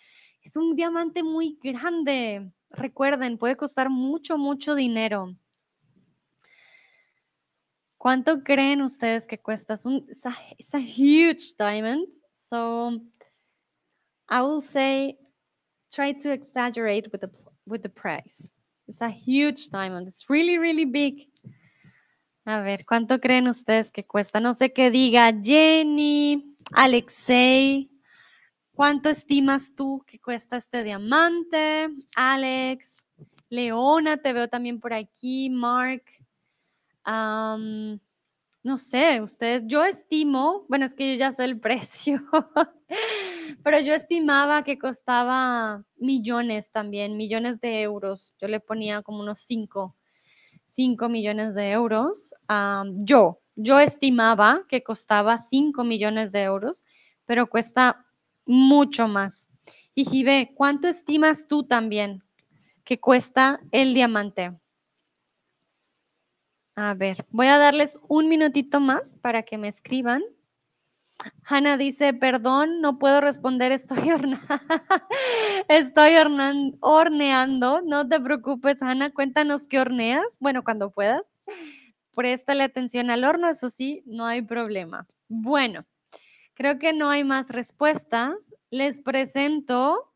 es 0.43 0.57
un 0.57 0.76
diamante 0.76 1.22
muy 1.22 1.59
grande. 1.62 2.51
Recuerden, 2.70 3.38
puede 3.38 3.57
costar 3.57 3.90
mucho, 3.90 4.38
mucho 4.38 4.74
dinero. 4.74 5.36
¿Cuánto 7.99 8.43
creen 8.43 8.82
ustedes 8.82 9.26
que 9.26 9.38
cuesta? 9.38 9.74
Es 9.74 9.86
un, 9.86 10.07
it's 10.09 10.26
a, 10.26 10.34
it's 10.59 10.74
a 10.74 10.80
huge 10.80 11.55
diamond. 11.57 12.09
So 12.32 13.01
I 14.28 14.43
will 14.43 14.62
say, 14.62 15.16
try 15.93 16.12
to 16.12 16.32
exaggerate 16.32 17.11
with 17.12 17.20
the 17.20 17.30
with 17.64 17.82
the 17.82 17.88
price. 17.88 18.51
It's 18.88 19.01
a 19.01 19.09
huge 19.09 19.70
diamond. 19.70 20.09
It's 20.09 20.28
really, 20.28 20.59
really 20.59 20.84
big. 20.84 21.28
A 22.45 22.61
ver, 22.61 22.84
¿cuánto 22.84 23.20
creen 23.20 23.47
ustedes 23.47 23.93
que 23.93 24.05
cuesta? 24.05 24.40
No 24.40 24.53
sé 24.53 24.72
qué 24.72 24.90
diga 24.90 25.32
Jenny, 25.40 26.57
Alexei. 26.72 27.91
¿Cuánto 28.83 29.11
estimas 29.11 29.76
tú 29.76 30.03
que 30.09 30.18
cuesta 30.18 30.57
este 30.57 30.83
diamante? 30.83 31.89
Alex, 32.16 33.07
Leona, 33.49 34.16
te 34.16 34.33
veo 34.33 34.49
también 34.49 34.80
por 34.80 34.93
aquí, 34.93 35.51
Mark. 35.51 36.03
No 37.07 38.78
sé, 38.78 39.20
ustedes, 39.20 39.62
yo 39.68 39.85
estimo, 39.85 40.66
bueno, 40.68 40.85
es 40.85 40.95
que 40.95 41.09
yo 41.09 41.14
ya 41.14 41.30
sé 41.30 41.45
el 41.45 41.61
precio, 41.61 42.24
pero 43.62 43.78
yo 43.78 43.95
estimaba 43.95 44.64
que 44.64 44.80
costaba 44.80 45.85
millones 45.95 46.72
también, 46.72 47.16
millones 47.16 47.61
de 47.61 47.83
euros. 47.83 48.35
Yo 48.41 48.49
le 48.49 48.59
ponía 48.59 49.03
como 49.03 49.20
unos 49.20 49.39
5, 49.43 49.95
5 50.64 51.09
millones 51.09 51.55
de 51.55 51.70
euros. 51.70 52.35
Yo, 52.97 53.39
yo 53.55 53.78
estimaba 53.78 54.64
que 54.68 54.83
costaba 54.83 55.39
5 55.39 55.85
millones 55.85 56.33
de 56.33 56.43
euros, 56.43 56.85
pero 57.26 57.47
cuesta 57.49 58.09
mucho 58.47 59.09
más. 59.09 59.49
Y 59.95 60.05
Jibe, 60.05 60.53
¿cuánto 60.55 60.88
estimas 60.88 61.47
tú 61.47 61.64
también 61.64 62.22
que 62.84 62.99
cuesta 62.99 63.61
el 63.70 63.95
diamante? 63.95 64.53
A 66.74 66.95
ver, 66.95 67.26
voy 67.30 67.49
a 67.49 67.59
darles 67.59 67.99
un 68.09 68.28
minutito 68.28 68.80
más 68.80 69.16
para 69.16 69.43
que 69.43 69.59
me 69.59 69.68
escriban. 69.68 70.22
Hanna 71.45 71.76
dice, 71.76 72.14
perdón, 72.14 72.80
no 72.80 72.99
puedo 72.99 73.20
responder, 73.20 73.70
estoy, 73.72 74.11
estoy 75.68 76.14
horneando. 76.80 77.82
No 77.82 78.09
te 78.09 78.20
preocupes, 78.20 78.82
Hanna, 78.82 79.11
cuéntanos 79.11 79.68
qué 79.68 79.78
horneas. 79.80 80.24
Bueno, 80.40 80.64
cuando 80.64 80.90
puedas. 80.90 81.28
Préstale 82.14 82.64
atención 82.64 83.11
al 83.11 83.24
horno, 83.24 83.49
eso 83.49 83.70
sí, 83.70 84.03
no 84.07 84.26
hay 84.26 84.43
problema. 84.43 85.07
Bueno, 85.28 85.84
creo 86.62 86.78
que 86.78 86.92
no 86.92 87.10
hay 87.10 87.24
más 87.24 87.50
respuestas. 87.50 88.54
Les 88.70 89.00
presento 89.00 90.12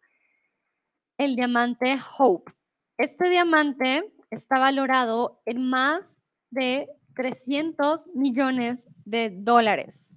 el 1.19 1.35
diamante 1.35 1.99
Hope. 2.17 2.53
Este 2.99 3.29
diamante 3.29 4.13
está 4.31 4.61
valorado 4.61 5.43
en 5.45 5.69
más 5.69 6.23
de 6.51 6.89
300 7.17 8.11
millones 8.15 8.87
de 9.05 9.31
dólares. 9.31 10.17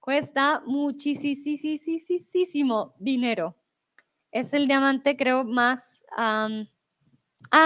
Cuesta 0.00 0.62
muchísimo 0.64 1.34
dinero. 2.98 3.54
Es 4.32 4.54
el 4.54 4.66
diamante, 4.66 5.14
creo, 5.14 5.44
más... 5.44 6.06
Ah, 6.16 6.48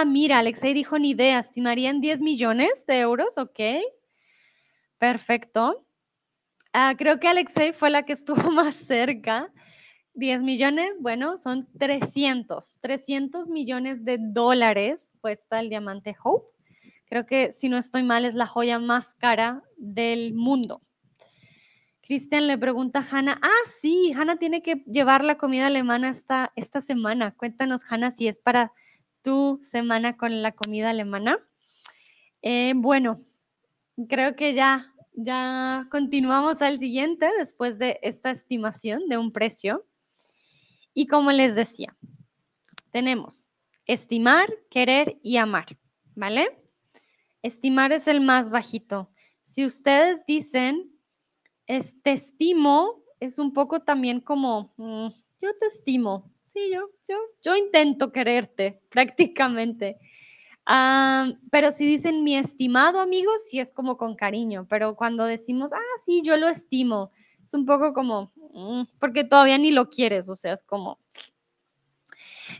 mira, 0.05 0.39
Alexei 0.39 0.73
dijo 0.73 0.99
ni 0.99 1.11
idea. 1.11 1.39
¿Estimarían 1.39 2.01
10 2.01 2.19
millones 2.19 2.85
de 2.87 2.99
euros? 2.99 3.37
Ok. 3.37 3.59
Perfecto. 4.97 5.85
Uh, 6.73 6.95
creo 6.97 7.19
que 7.19 7.27
Alexei 7.27 7.71
fue 7.71 7.89
la 7.89 8.03
que 8.03 8.13
estuvo 8.13 8.35
más 8.51 8.75
cerca. 8.75 9.51
10 10.15 10.43
millones, 10.43 10.97
bueno, 10.99 11.37
son 11.37 11.67
300. 11.77 12.79
300 12.81 13.49
millones 13.49 14.03
de 14.05 14.17
dólares 14.19 15.15
cuesta 15.21 15.59
el 15.59 15.69
diamante 15.69 16.15
Hope. 16.23 16.47
Creo 17.05 17.25
que, 17.25 17.51
si 17.51 17.69
no 17.69 17.77
estoy 17.77 18.03
mal, 18.03 18.25
es 18.25 18.35
la 18.35 18.47
joya 18.47 18.79
más 18.79 19.15
cara 19.15 19.63
del 19.77 20.33
mundo. 20.33 20.81
Cristian 22.01 22.47
le 22.47 22.57
pregunta 22.57 22.99
a 22.99 23.07
Hanna, 23.09 23.39
ah, 23.41 23.69
sí, 23.79 24.11
Hanna 24.15 24.35
tiene 24.35 24.61
que 24.61 24.83
llevar 24.87 25.23
la 25.23 25.37
comida 25.37 25.67
alemana 25.67 26.09
esta, 26.09 26.51
esta 26.55 26.81
semana. 26.81 27.31
Cuéntanos, 27.31 27.83
Hanna, 27.89 28.11
si 28.11 28.27
es 28.27 28.39
para 28.39 28.73
tu 29.21 29.59
semana 29.61 30.17
con 30.17 30.41
la 30.41 30.51
comida 30.51 30.89
alemana. 30.89 31.37
Eh, 32.41 32.73
bueno, 32.75 33.21
creo 34.09 34.35
que 34.35 34.53
ya, 34.53 34.92
ya 35.15 35.87
continuamos 35.91 36.61
al 36.61 36.79
siguiente 36.79 37.29
después 37.37 37.77
de 37.77 37.99
esta 38.01 38.31
estimación 38.31 39.07
de 39.07 39.17
un 39.17 39.31
precio. 39.31 39.85
Y 40.93 41.07
como 41.07 41.31
les 41.31 41.55
decía, 41.55 41.95
tenemos 42.91 43.49
estimar, 43.85 44.49
querer 44.69 45.19
y 45.23 45.37
amar, 45.37 45.77
¿vale? 46.15 46.59
Estimar 47.41 47.91
es 47.91 48.07
el 48.07 48.21
más 48.21 48.49
bajito. 48.49 49.11
Si 49.41 49.65
ustedes 49.65 50.25
dicen, 50.25 50.97
te 51.65 52.11
estimo, 52.11 53.03
es 53.19 53.39
un 53.39 53.53
poco 53.53 53.81
también 53.81 54.21
como, 54.21 54.73
mm, 54.77 55.07
yo 55.41 55.57
te 55.59 55.65
estimo. 55.67 56.31
Sí, 56.47 56.69
yo, 56.71 56.89
yo, 57.07 57.17
yo 57.41 57.55
intento 57.55 58.11
quererte 58.11 58.81
prácticamente. 58.89 59.99
Pero 60.65 61.71
si 61.71 61.85
dicen 61.85 62.23
mi 62.23 62.35
estimado 62.35 62.99
amigo, 62.99 63.31
sí 63.49 63.59
es 63.59 63.71
como 63.71 63.97
con 63.97 64.15
cariño, 64.15 64.65
pero 64.69 64.95
cuando 64.95 65.25
decimos, 65.25 65.73
ah, 65.73 65.99
sí, 66.05 66.21
yo 66.23 66.37
lo 66.37 66.47
estimo, 66.47 67.11
es 67.43 67.53
un 67.53 67.65
poco 67.65 67.93
como, 67.93 68.31
mm, 68.53 68.83
porque 68.99 69.23
todavía 69.23 69.57
ni 69.57 69.71
lo 69.71 69.89
quieres, 69.89 70.29
o 70.29 70.35
sea, 70.35 70.53
es 70.53 70.63
como, 70.63 70.99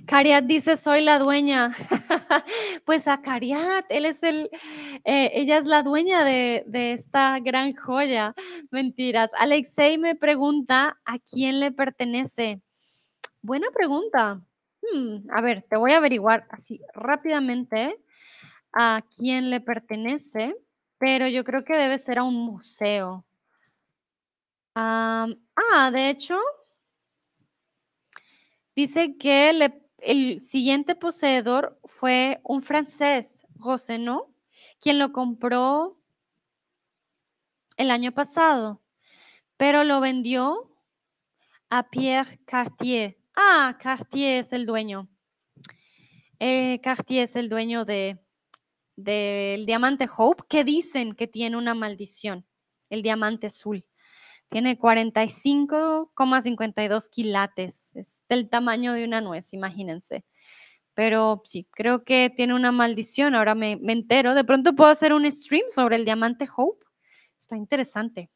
Cariat 0.06 0.44
dice, 0.44 0.78
soy 0.78 1.02
la 1.02 1.20
dueña. 1.20 1.70
pues 2.86 3.08
a 3.08 3.22
Cariat, 3.22 3.86
él 3.90 4.06
es 4.06 4.24
el, 4.24 4.50
eh, 5.04 5.32
ella 5.34 5.58
es 5.58 5.66
la 5.66 5.84
dueña 5.84 6.24
de, 6.24 6.64
esta 6.94 7.40
gran 7.40 7.76
joya. 7.76 8.34
Mentiras. 8.72 9.32
Alexei 9.38 9.98
me 9.98 10.16
pregunta, 10.16 11.00
¿a 11.06 11.20
quién 11.20 11.60
le 11.60 11.72
pertenece? 11.72 12.62
Buena 13.42 13.68
pregunta. 13.72 14.42
Hmm, 14.92 15.30
a 15.32 15.42
ver, 15.42 15.66
te 15.70 15.78
voy 15.78 15.92
a 15.94 15.98
averiguar 15.98 16.46
así 16.50 16.82
rápidamente 16.94 18.00
a 18.74 19.04
quién 19.16 19.50
le 19.50 19.62
pertenece, 19.62 20.56
pero 20.98 21.28
yo 21.28 21.44
creo 21.44 21.64
que 21.64 21.78
debe 21.78 21.98
ser 21.98 22.20
a 22.20 22.24
un 22.24 22.36
museo. 22.36 23.26
ah, 24.76 25.92
de 25.92 26.10
hecho, 26.10 26.38
dice 28.76 29.18
que 29.18 29.50
el 30.00 30.40
siguiente 30.40 30.96
poseedor 30.96 31.80
fue 31.86 32.42
un 32.44 32.62
francés, 32.62 33.46
Rosenau, 33.56 34.34
quien 34.80 35.00
lo 35.00 35.12
compró 35.12 35.98
el 37.78 37.92
año 37.92 38.12
pasado, 38.12 38.82
pero 39.58 39.84
lo 39.84 40.00
vendió 40.02 40.74
a 41.70 41.90
Pierre 41.90 42.40
Cartier. 42.46 43.18
Ah, 43.36 43.78
Cartier 43.80 44.40
es 44.40 44.54
el 44.54 44.66
dueño. 44.66 45.10
Eh, 46.40 46.80
Cartier 46.82 47.24
es 47.24 47.36
el 47.36 47.50
dueño 47.50 47.86
de 47.86 48.20
del 48.96 49.66
diamante 49.66 50.08
Hope, 50.16 50.44
que 50.48 50.64
dicen 50.64 51.14
que 51.14 51.26
tiene 51.28 51.58
una 51.58 51.74
maldición, 51.74 52.46
el 52.90 53.02
diamante 53.02 53.48
azul. 53.48 53.86
Tiene 54.50 54.78
45,52 54.78 57.10
quilates. 57.10 57.96
Es 57.96 58.24
del 58.30 58.50
tamaño 58.50 58.94
de 58.94 59.04
una 59.04 59.20
nuez, 59.20 59.52
imagínense. 59.54 60.24
Pero 60.94 61.42
sí, 61.46 61.68
creo 61.72 62.04
que 62.04 62.32
tiene 62.36 62.54
una 62.54 62.72
maldición. 62.72 63.34
Ahora 63.36 63.56
me, 63.56 63.80
entero. 63.88 64.36
De 64.36 64.44
pronto 64.44 64.76
puedo 64.76 64.92
hacer 64.92 65.14
un 65.14 65.30
stream 65.32 65.64
sobre 65.70 65.96
el 65.96 66.06
diamante 66.06 66.48
Hope. 66.56 66.86
Está 67.40 67.58
interesante. 67.58 68.30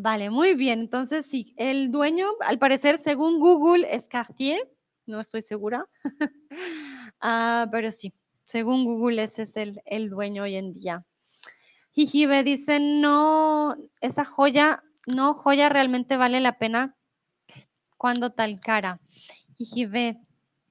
Vale, 0.00 0.30
muy 0.30 0.54
bien. 0.54 0.78
Entonces, 0.78 1.26
sí, 1.26 1.52
el 1.56 1.90
dueño, 1.90 2.28
al 2.42 2.60
parecer, 2.60 2.98
según 2.98 3.40
Google, 3.40 3.84
es 3.90 4.06
Cartier. 4.06 4.60
No 5.06 5.20
estoy 5.20 5.42
segura. 5.42 5.86
Ah, 7.20 7.66
pero 7.72 7.90
sí, 7.90 8.14
según 8.44 8.84
Google, 8.84 9.24
ese 9.24 9.42
es 9.42 9.56
el, 9.56 9.82
el 9.86 10.08
dueño 10.08 10.44
hoy 10.44 10.54
en 10.54 10.72
día. 10.72 11.04
Jijibe 11.90 12.44
dice, 12.44 12.78
no, 12.78 13.74
esa 14.00 14.24
joya 14.24 14.84
no, 15.08 15.34
joya 15.34 15.68
realmente 15.68 16.16
vale 16.16 16.38
la 16.38 16.58
pena 16.58 16.96
cuando 17.96 18.30
tal 18.30 18.60
cara. 18.60 19.00
ve. 19.88 20.16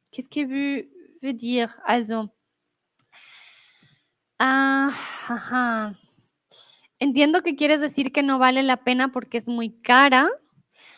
qu'est-ce 0.09 0.29
que 0.29 0.45
veut, 0.45 0.89
veut 1.21 1.33
dire? 1.33 1.75
Also, 1.85 2.31
ah, 4.39 5.93
Entiendo 6.99 7.41
que 7.41 7.55
quieres 7.55 7.81
decir 7.81 8.11
que 8.11 8.23
no 8.23 8.39
vale 8.39 8.63
la 8.63 8.77
pena 8.77 9.09
porque 9.09 9.37
es 9.37 9.47
muy 9.47 9.81
cara. 9.81 10.29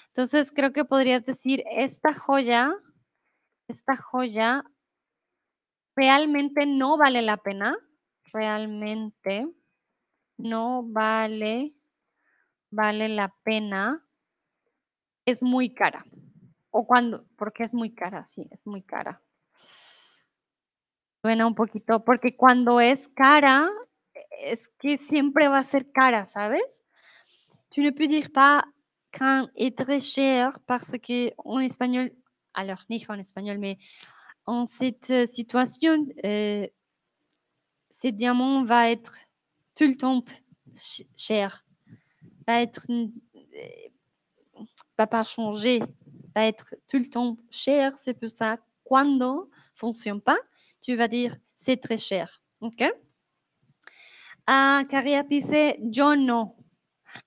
Entonces 0.08 0.52
creo 0.52 0.72
que 0.72 0.86
podrías 0.86 1.26
decir, 1.26 1.64
esta 1.72 2.14
joya, 2.14 2.74
esta 3.68 3.96
joya 3.96 4.64
realmente 5.96 6.66
no 6.66 6.98
vale 6.98 7.22
la 7.22 7.38
pena. 7.38 7.78
Realmente 8.32 9.48
no 10.38 10.84
vale 10.84 11.74
vale 12.72 13.10
la 13.10 13.34
pena, 13.44 14.06
es 15.26 15.44
muy 15.44 15.74
cara. 15.74 16.06
O 16.72 16.86
cuando, 16.86 17.26
porque 17.36 17.64
es 17.64 17.74
muy 17.74 17.94
cara, 17.94 18.26
sí, 18.26 18.48
es 18.52 18.66
muy 18.68 18.82
cara. 18.84 19.22
Suena 21.22 21.48
un 21.48 21.56
poquito, 21.56 22.04
porque 22.06 22.36
cuando 22.36 22.80
es 22.80 23.08
cara, 23.10 23.68
es 24.32 24.68
que 24.80 24.98
siempre 24.98 25.48
va 25.48 25.60
a 25.60 25.64
ser 25.64 25.92
cara, 25.92 26.26
¿sabes? 26.26 26.84
Tu 27.72 27.82
ne 27.82 27.92
peux 27.92 28.08
dire 28.08 28.32
pas 28.32 28.66
quand 29.12 29.50
est 29.56 29.78
très 29.78 30.00
cher 30.00 30.60
parce 30.68 30.98
que 30.98 31.32
en 31.38 31.60
espagnol, 31.60 32.12
alors 32.54 32.84
nicht 32.90 33.10
en 33.10 33.20
espagnol, 33.20 33.58
mais 33.58 33.78
en 34.46 34.66
cette 34.66 35.28
situation, 35.28 36.08
euh, 36.26 36.68
ce 37.90 38.08
diamant 38.08 38.64
va 38.64 38.90
être 38.90 39.16
tout 39.76 39.88
le 39.88 39.96
temps 39.96 40.24
cher 41.16 41.66
va 42.50 42.62
être, 42.62 42.86
va 44.98 45.08
pas 45.08 45.24
changer, 45.24 45.80
va 46.36 46.46
être 46.48 46.76
tout 46.88 46.98
le 46.98 47.10
temps 47.10 47.38
cher. 47.50 47.98
C'est 47.98 48.16
pour 48.16 48.30
ça, 48.30 48.58
quand 48.86 49.48
fonctionne 49.76 50.22
pas, 50.22 50.40
tu 50.82 50.96
vas 50.96 51.08
dire 51.08 51.36
c'est 51.56 51.78
très 51.78 51.98
cher. 51.98 52.42
¿Ok? 52.62 52.84
Ah, 54.52 54.86
Cariat 54.90 55.28
dice, 55.28 55.78
yo 55.80 56.16
no. 56.16 56.56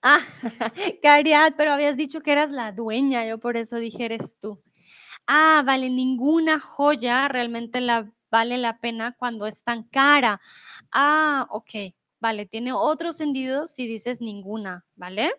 Ah, 0.02 0.18
Cariat, 1.02 1.54
pero 1.56 1.72
habías 1.72 1.96
dicho 1.96 2.20
que 2.20 2.32
eras 2.32 2.50
la 2.50 2.72
dueña, 2.72 3.24
yo 3.26 3.38
por 3.38 3.56
eso 3.56 3.76
dije 3.76 4.06
eres 4.06 4.36
tú. 4.40 4.60
Ah, 5.28 5.62
vale, 5.64 5.90
ninguna 5.90 6.58
joya 6.60 7.28
realmente 7.28 7.80
vale 8.30 8.58
la 8.58 8.78
pena 8.80 9.14
cuando 9.18 9.46
es 9.46 9.62
tan 9.62 9.84
cara. 9.84 10.40
Ah, 10.92 11.46
ok. 11.50 11.94
Vale, 12.20 12.46
tiene 12.46 12.72
otro 12.72 13.12
sentido 13.12 13.68
si 13.68 13.86
dices 13.86 14.20
ninguna, 14.20 14.84
¿vale? 14.96 15.30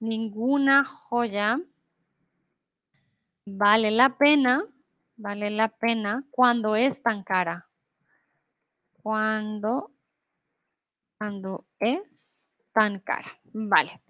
Ninguna 0.00 0.84
joya 0.84 1.58
vale 3.46 3.92
la 3.92 4.16
pena, 4.18 4.64
vale 5.16 5.50
la 5.50 5.68
pena 5.68 6.24
cuando 6.30 6.74
es 6.76 7.02
tan 7.02 7.22
cara. 7.22 7.68
Cuando, 9.02 9.91
cuando 11.22 11.68
es 11.78 12.50
tan 12.72 12.98
cara. 12.98 13.40
Vale. 13.52 14.02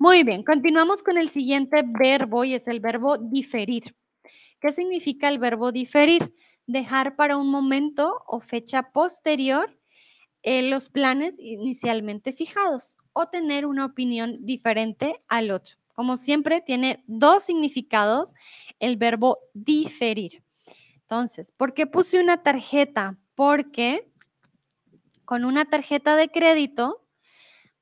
Muy 0.00 0.24
bien, 0.24 0.42
continuamos 0.42 1.00
con 1.00 1.16
el 1.16 1.28
siguiente 1.28 1.84
verbo 1.86 2.42
y 2.42 2.54
es 2.54 2.66
el 2.66 2.80
verbo 2.80 3.18
diferir. 3.18 3.94
¿Qué 4.60 4.72
significa 4.72 5.28
el 5.28 5.38
verbo 5.38 5.70
diferir? 5.70 6.34
Dejar 6.66 7.14
para 7.14 7.36
un 7.36 7.52
momento 7.52 8.20
o 8.26 8.40
fecha 8.40 8.90
posterior 8.90 9.78
los 10.42 10.88
planes 10.88 11.36
inicialmente 11.38 12.32
fijados 12.32 12.98
o 13.12 13.28
tener 13.28 13.64
una 13.64 13.84
opinión 13.84 14.44
diferente 14.44 15.22
al 15.28 15.52
otro. 15.52 15.76
Como 15.94 16.16
siempre, 16.16 16.60
tiene 16.60 17.04
dos 17.06 17.44
significados 17.44 18.34
el 18.80 18.96
verbo 18.96 19.38
diferir. 19.54 20.42
Entonces, 21.02 21.52
¿por 21.52 21.74
qué 21.74 21.86
puse 21.86 22.20
una 22.20 22.42
tarjeta? 22.42 23.16
Porque 23.36 24.10
con 25.26 25.44
una 25.44 25.66
tarjeta 25.66 26.16
de 26.16 26.30
crédito 26.30 27.04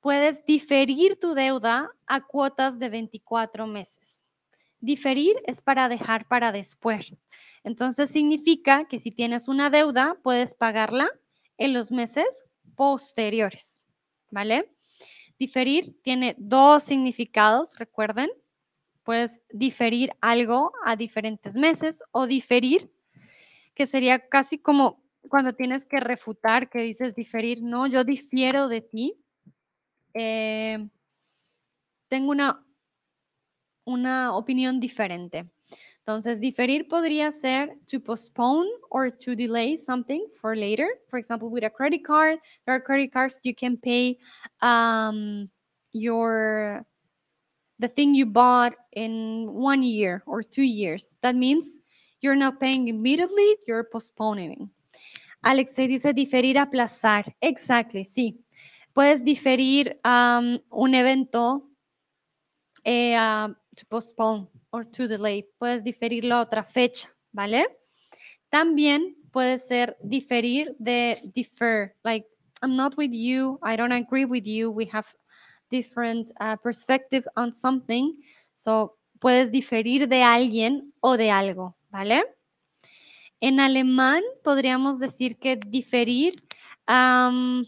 puedes 0.01 0.45
diferir 0.45 1.19
tu 1.19 1.35
deuda 1.35 1.91
a 2.07 2.21
cuotas 2.23 2.79
de 2.79 2.89
24 2.89 3.67
meses. 3.67 4.25
Diferir 4.81 5.37
es 5.47 5.63
para 5.63 5.89
dejar 5.89 6.27
para 6.27 6.53
después. 6.53 7.15
Entonces 7.63 8.11
significa 8.11 8.87
que 8.87 8.99
si 8.99 9.11
tienes 9.11 9.47
una 9.47 9.71
deuda, 9.71 10.19
puedes 10.23 10.55
pagarla 10.55 11.09
en 11.57 11.73
los 11.73 11.93
meses 11.93 12.45
posteriores, 12.75 13.83
¿vale? 14.31 14.75
Diferir 15.39 16.01
tiene 16.03 16.35
dos 16.39 16.83
significados, 16.83 17.79
recuerden. 17.79 18.31
Puedes 19.03 19.45
diferir 19.51 20.13
algo 20.23 20.73
a 20.85 20.97
diferentes 20.97 21.57
meses 21.57 22.03
o 22.11 22.27
diferir, 22.27 22.91
que 23.75 23.87
sería 23.87 24.29
casi 24.29 24.59
como 24.59 25.04
cuando 25.29 25.53
tienes 25.55 25.85
que 25.85 25.99
refutar, 25.99 26.69
que 26.69 26.83
dices 26.83 27.15
diferir, 27.15 27.63
no, 27.63 27.87
yo 27.87 28.05
difiero 28.05 28.69
de 28.69 28.81
ti. 28.81 29.15
Eh, 30.15 30.89
tengo 32.09 32.31
una, 32.31 32.65
una 33.85 34.37
opinión 34.37 34.81
diferente. 34.81 35.51
Entonces, 35.99 36.39
diferir 36.39 36.87
podría 36.87 37.33
ser 37.33 37.79
to 37.91 37.99
postpone 37.99 38.69
or 38.91 39.11
to 39.11 39.35
delay 39.35 39.79
something 39.79 40.27
for 40.39 40.55
later. 40.55 40.87
For 41.09 41.19
example, 41.19 41.49
with 41.49 41.65
a 41.65 41.71
credit 41.71 42.05
card, 42.05 42.39
there 42.67 42.75
are 42.75 42.83
credit 42.83 43.11
cards 43.11 43.41
you 43.43 43.55
can 43.55 43.79
pay 43.79 44.19
um, 44.61 45.49
your 45.93 46.85
the 47.79 47.89
thing 47.89 48.15
you 48.15 48.27
bought 48.27 48.75
in 48.93 49.49
one 49.51 49.83
year 49.83 50.23
or 50.27 50.43
two 50.43 50.63
years. 50.63 51.17
That 51.23 51.37
means 51.37 51.81
you're 52.21 52.37
not 52.37 52.61
paying 52.61 52.89
immediately, 52.89 53.57
you're 53.67 53.85
postponing. 53.85 54.71
Alexei 55.43 55.87
dice 55.87 56.13
diferir, 56.13 56.59
aplazar. 56.59 57.25
Exactly, 57.41 58.05
sí. 58.05 58.45
Puedes 58.93 59.23
diferir 59.25 60.01
um, 60.05 60.59
un 60.71 60.95
evento 60.95 61.69
eh, 62.85 63.17
to 63.77 63.87
postpone 63.89 64.49
or 64.71 64.85
to 64.85 65.07
delay. 65.09 65.49
Puedes 65.59 65.83
diferirlo 65.85 66.37
a 66.37 66.41
otra 66.41 66.65
fecha, 66.65 67.09
¿vale? 67.33 67.67
También 68.49 69.17
puede 69.33 69.59
ser 69.59 69.97
diferir 70.01 70.77
de 70.79 71.21
defer, 71.35 71.95
like 72.05 72.27
I'm 72.63 72.77
not 72.77 72.97
with 72.97 73.13
you, 73.13 73.59
I 73.63 73.77
don't 73.77 73.93
agree 73.93 74.25
with 74.25 74.47
you, 74.47 74.71
we 74.71 74.87
have 74.93 75.07
different 75.71 76.31
uh, 76.41 76.57
perspective 76.57 77.27
on 77.37 77.53
something. 77.53 78.15
So 78.55 78.97
puedes 79.19 79.51
diferir 79.51 80.09
de 80.09 80.23
alguien 80.23 80.93
o 81.01 81.17
de 81.17 81.31
algo, 81.31 81.77
¿vale? 81.91 82.23
En 83.47 83.61
alemán 83.61 84.23
podríamos 84.43 84.99
decir 84.99 85.39
que 85.39 85.57
diferir. 85.57 86.43
Hmm. 86.89 87.65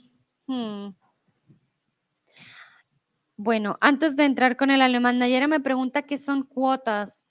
Bueno, 3.36 3.76
antes 3.82 4.16
de 4.16 4.24
entrar 4.24 4.56
con 4.56 4.70
el 4.70 4.80
alemán, 4.80 5.18
Nayera 5.18 5.48
me 5.48 5.60
pregunta 5.60 6.00
qué 6.00 6.16
son 6.16 6.44
cuotas. 6.44 7.26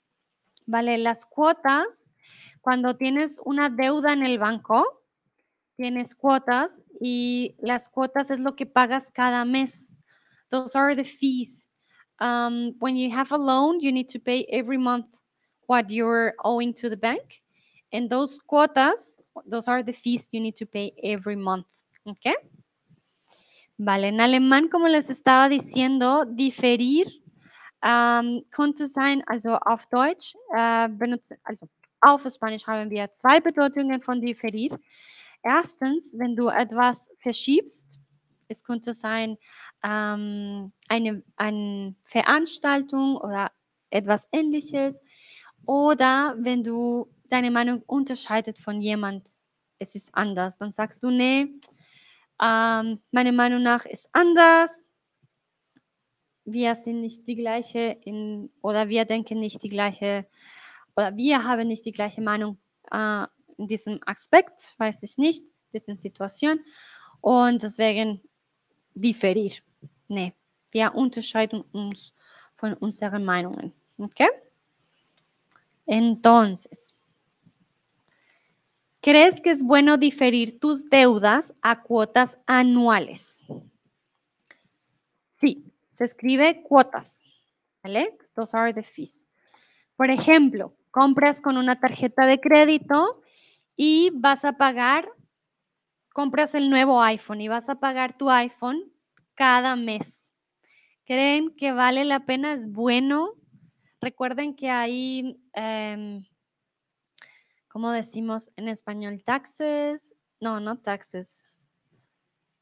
Vale, 0.64 0.96
las 0.96 1.26
cuotas, 1.26 2.12
cuando 2.60 2.96
tienes 2.96 3.40
una 3.44 3.68
deuda 3.68 4.12
en 4.12 4.22
el 4.22 4.38
banco, 4.38 5.02
tienes 5.74 6.14
cuotas 6.14 6.84
y 7.00 7.56
las 7.58 7.88
cuotas 7.88 8.30
es 8.30 8.38
lo 8.38 8.54
que 8.54 8.66
pagas 8.66 9.10
cada 9.10 9.44
mes. 9.44 9.92
Those 10.50 10.78
are 10.78 10.94
the 10.94 11.02
fees. 11.02 11.68
Um, 12.20 12.76
when 12.78 12.96
you 12.96 13.10
have 13.12 13.32
a 13.32 13.38
loan, 13.38 13.80
you 13.80 13.90
need 13.90 14.08
to 14.10 14.20
pay 14.20 14.46
every 14.52 14.78
month 14.78 15.08
what 15.66 15.90
you're 15.90 16.36
owing 16.44 16.72
to 16.74 16.88
the 16.88 16.96
bank. 16.96 17.42
And 17.92 18.10
those 18.10 18.38
quotas, 18.38 19.18
those 19.46 19.68
are 19.68 19.82
the 19.82 19.92
fees 19.92 20.28
you 20.32 20.40
need 20.40 20.56
to 20.56 20.66
pay 20.66 20.92
every 21.02 21.36
month. 21.36 21.66
Okay? 22.06 22.34
Vale, 23.78 24.08
en 24.08 24.20
alemán, 24.20 24.70
como 24.70 24.88
les 24.88 25.10
estaba 25.10 25.48
diciendo, 25.48 26.24
diferir 26.24 27.06
ähm, 27.82 28.42
könnte 28.50 28.88
sein, 28.88 29.22
also 29.26 29.56
auf 29.56 29.86
Deutsch 29.86 30.34
äh, 30.56 30.88
benutzen, 30.88 31.36
also 31.44 31.68
auf 32.00 32.26
Spanisch 32.32 32.66
haben 32.66 32.90
wir 32.90 33.10
zwei 33.10 33.40
Bedeutungen 33.40 34.02
von 34.02 34.20
diferir. 34.20 34.78
Erstens, 35.42 36.14
wenn 36.18 36.36
du 36.36 36.48
etwas 36.48 37.10
verschiebst, 37.18 37.98
es 38.48 38.62
könnte 38.62 38.92
sein 38.92 39.36
ähm, 39.82 40.72
eine, 40.88 41.22
eine 41.36 41.94
Veranstaltung 42.02 43.16
oder 43.16 43.50
etwas 43.90 44.28
ähnliches. 44.32 45.02
Oder 45.66 46.36
wenn 46.38 46.62
du 46.62 47.08
deine 47.28 47.50
Meinung 47.50 47.82
unterscheidet 47.86 48.58
von 48.58 48.80
jemand, 48.80 49.36
es 49.78 49.94
ist 49.94 50.14
anders, 50.14 50.58
dann 50.58 50.72
sagst 50.72 51.02
du, 51.02 51.10
nee, 51.10 51.48
ähm, 52.42 53.00
meiner 53.10 53.32
Meinung 53.32 53.62
nach 53.62 53.84
ist 53.84 54.08
anders. 54.12 54.84
Wir 56.44 56.74
sind 56.74 57.00
nicht 57.00 57.26
die 57.26 57.34
gleiche 57.34 57.98
in, 58.04 58.50
oder 58.62 58.88
wir 58.88 59.04
denken 59.04 59.40
nicht 59.40 59.62
die 59.62 59.68
gleiche, 59.68 60.26
oder 60.94 61.16
wir 61.16 61.44
haben 61.44 61.68
nicht 61.68 61.84
die 61.84 61.92
gleiche 61.92 62.20
Meinung 62.20 62.58
äh, 62.92 63.26
in 63.58 63.68
diesem 63.68 64.00
Aspekt, 64.06 64.74
weiß 64.78 65.02
ich 65.02 65.18
nicht, 65.18 65.44
diesen 65.72 65.96
Situation. 65.96 66.60
Und 67.20 67.62
deswegen 67.62 68.20
diferir. 68.94 69.52
Nee, 70.08 70.32
wir 70.72 70.94
unterscheiden 70.94 71.62
uns 71.72 72.14
von 72.54 72.74
unseren 72.74 73.24
Meinungen. 73.24 73.72
Okay? 73.98 74.28
Entonces, 75.86 76.94
¿Crees 79.06 79.40
que 79.40 79.52
es 79.52 79.62
bueno 79.62 79.98
diferir 79.98 80.58
tus 80.58 80.90
deudas 80.90 81.54
a 81.62 81.84
cuotas 81.84 82.40
anuales? 82.44 83.44
Sí, 85.30 85.72
se 85.90 86.06
escribe 86.06 86.64
cuotas. 86.64 87.22
¿Vale? 87.84 88.18
Those 88.34 88.56
are 88.56 88.74
the 88.74 88.82
fees. 88.82 89.28
Por 89.94 90.10
ejemplo, 90.10 90.76
compras 90.90 91.40
con 91.40 91.56
una 91.56 91.78
tarjeta 91.78 92.26
de 92.26 92.40
crédito 92.40 93.22
y 93.76 94.10
vas 94.12 94.44
a 94.44 94.54
pagar, 94.54 95.08
compras 96.12 96.56
el 96.56 96.68
nuevo 96.68 97.00
iPhone 97.00 97.40
y 97.40 97.46
vas 97.46 97.68
a 97.68 97.78
pagar 97.78 98.18
tu 98.18 98.28
iPhone 98.28 98.92
cada 99.36 99.76
mes. 99.76 100.34
¿Creen 101.04 101.54
que 101.54 101.70
vale 101.70 102.04
la 102.04 102.26
pena? 102.26 102.54
¿Es 102.54 102.68
bueno? 102.68 103.34
Recuerden 104.00 104.56
que 104.56 104.68
hay 104.68 105.40
em, 105.52 106.24
¿cómo 107.76 107.90
decimos 107.90 108.50
en 108.56 108.68
español? 108.68 109.22
Taxes, 109.22 110.16
no, 110.40 110.60
no 110.60 110.78
taxes. 110.78 111.60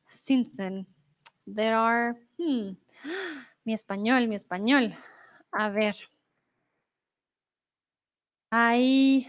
Sinsen. 0.06 0.88
There 1.46 1.72
are, 1.72 2.16
hmm, 2.36 2.72
mi 3.64 3.74
español, 3.74 4.26
mi 4.26 4.34
español. 4.34 4.92
A 5.52 5.68
ver. 5.68 5.94
Hay, 8.50 9.28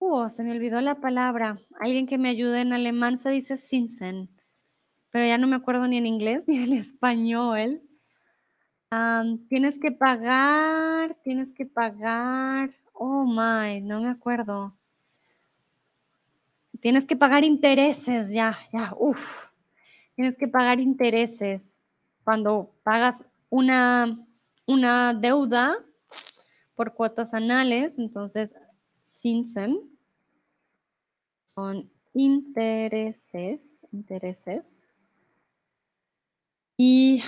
uh, 0.00 0.28
se 0.28 0.44
me 0.44 0.52
olvidó 0.52 0.82
la 0.82 1.00
palabra. 1.00 1.58
Alguien 1.80 2.04
que 2.06 2.18
me 2.18 2.28
ayude 2.28 2.60
en 2.60 2.74
alemán 2.74 3.16
se 3.16 3.30
dice 3.30 3.56
Sinsen, 3.56 4.28
pero 5.08 5.24
ya 5.24 5.38
no 5.38 5.46
me 5.46 5.56
acuerdo 5.56 5.88
ni 5.88 5.96
en 5.96 6.04
inglés 6.04 6.44
ni 6.46 6.62
en 6.62 6.74
español. 6.74 7.80
tienes 9.48 9.78
que 9.78 9.92
pagar, 9.92 11.16
tienes 11.22 11.54
que 11.54 11.64
pagar. 11.64 12.83
Oh 12.94 13.24
my, 13.26 13.80
no 13.80 14.00
me 14.00 14.08
acuerdo. 14.08 14.74
Tienes 16.80 17.04
que 17.04 17.16
pagar 17.16 17.44
intereses, 17.44 18.30
ya, 18.30 18.56
ya, 18.72 18.94
uff. 18.98 19.46
Tienes 20.14 20.36
que 20.36 20.48
pagar 20.48 20.80
intereses 20.80 21.82
cuando 22.22 22.70
pagas 22.84 23.26
una, 23.50 24.18
una 24.66 25.12
deuda 25.12 25.76
por 26.74 26.94
cuotas 26.94 27.34
anales, 27.34 27.98
entonces 27.98 28.54
Sinsen 29.02 29.78
son 31.46 31.90
intereses, 32.14 33.86
intereses. 33.92 34.86
Y 36.76 37.22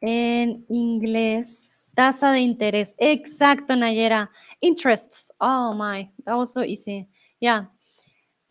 en 0.00 0.66
inglés 0.68 1.73
Tasa 1.94 2.32
de 2.32 2.40
interés. 2.40 2.94
Exacto, 2.98 3.76
Nayera. 3.76 4.30
Interests. 4.60 5.32
Oh 5.38 5.74
my, 5.74 6.10
that 6.24 6.36
was 6.36 6.52
so 6.52 6.62
easy. 6.62 7.08
Yeah. 7.40 7.68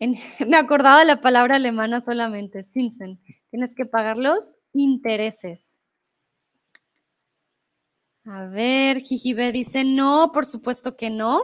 me 0.00 0.56
acordaba 0.56 1.04
la 1.04 1.20
palabra 1.20 1.56
alemana 1.56 2.00
solamente, 2.00 2.64
Zinsen. 2.64 3.20
Tienes 3.50 3.74
que 3.74 3.86
pagar 3.86 4.16
los 4.16 4.56
intereses. 4.72 5.80
A 8.26 8.46
ver, 8.46 9.00
Jijibe 9.02 9.52
dice 9.52 9.84
no, 9.84 10.30
por 10.32 10.46
supuesto 10.46 10.96
que 10.96 11.10
no. 11.10 11.42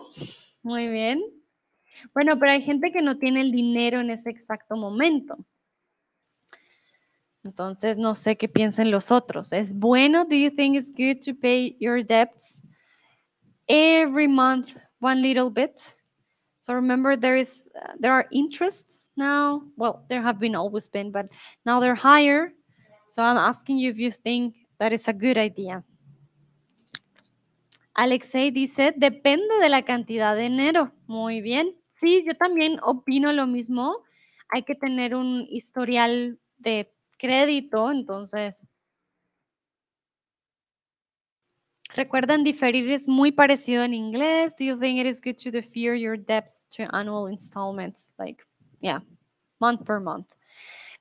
Muy 0.62 0.89
bien. 0.89 1.22
Bueno, 2.14 2.39
pero 2.39 2.52
hay 2.52 2.62
gente 2.62 2.93
que 2.93 3.02
no 3.02 3.18
tiene 3.18 3.43
el 3.43 3.52
dinero 3.52 4.01
en 4.01 4.10
ese 4.10 4.31
exacto 4.31 4.77
momento. 4.77 5.36
Entonces, 7.44 7.96
no 7.96 8.14
sé 8.14 8.36
qué 8.36 8.48
piensen 8.48 8.90
los 8.90 9.10
otros. 9.10 9.52
¿Es 9.52 9.74
bueno? 9.74 10.24
Do 10.24 10.34
you 10.34 10.50
think 10.50 10.76
it's 10.76 10.90
good 10.90 11.20
to 11.24 11.34
pay 11.34 11.76
your 11.80 12.02
debts 12.04 12.62
every 13.66 14.28
month 14.28 14.76
one 15.00 15.22
little 15.22 15.50
bit? 15.50 15.96
So 16.60 16.74
remember, 16.74 17.16
there 17.16 17.36
is 17.36 17.68
uh, 17.74 17.94
there 17.98 18.12
are 18.12 18.26
interests 18.30 19.10
now. 19.16 19.62
Well, 19.76 20.04
there 20.08 20.22
have 20.22 20.38
been 20.38 20.54
always 20.54 20.88
been, 20.88 21.10
but 21.10 21.26
now 21.64 21.80
they're 21.80 21.94
higher. 21.94 22.52
So 23.06 23.22
I'm 23.22 23.38
asking 23.38 23.78
you 23.78 23.90
if 23.90 23.98
you 23.98 24.10
think 24.10 24.54
that 24.78 24.92
is 24.92 25.08
a 25.08 25.12
good 25.14 25.38
idea. 25.38 25.82
Alexei 27.94 28.50
dice, 28.50 28.92
depende 28.96 29.58
de 29.60 29.68
la 29.68 29.82
cantidad 29.82 30.36
de 30.36 30.42
dinero. 30.42 30.92
Muy 31.06 31.40
bien. 31.40 31.74
Sí, 31.88 32.24
yo 32.26 32.34
también 32.34 32.78
opino 32.82 33.32
lo 33.32 33.46
mismo. 33.46 34.04
Hay 34.50 34.62
que 34.62 34.74
tener 34.74 35.14
un 35.14 35.46
historial 35.50 36.38
de 36.58 36.92
crédito, 37.20 37.90
entonces 37.90 38.70
Recuerden, 41.97 42.44
diferir 42.44 42.88
es 42.92 43.09
muy 43.09 43.32
parecido 43.32 43.82
en 43.82 43.94
inglés. 43.94 44.55
Do 44.56 44.64
you 44.64 44.78
think 44.78 45.01
it 45.01 45.06
is 45.06 45.20
good 45.20 45.36
to 45.42 45.51
defer 45.51 45.94
your 45.94 46.16
debts 46.16 46.68
to 46.76 46.84
annual 46.94 47.28
installments? 47.28 48.12
Like, 48.16 48.44
yeah, 48.80 49.01
month 49.60 49.84
per 49.84 50.01
month. 50.01 50.26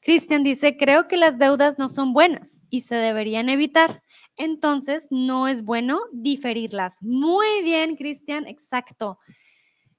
Cristian 0.02 0.44
dice, 0.44 0.78
creo 0.78 1.08
que 1.08 1.18
las 1.18 1.38
deudas 1.38 1.78
no 1.78 1.90
son 1.90 2.14
buenas 2.14 2.64
y 2.70 2.82
se 2.82 2.96
deberían 2.96 3.50
evitar. 3.50 4.02
Entonces, 4.38 5.08
no 5.12 5.48
es 5.48 5.64
bueno 5.64 6.00
diferirlas. 6.12 7.04
Muy 7.04 7.62
bien, 7.64 7.96
Cristian, 7.96 8.48
exacto. 8.48 9.20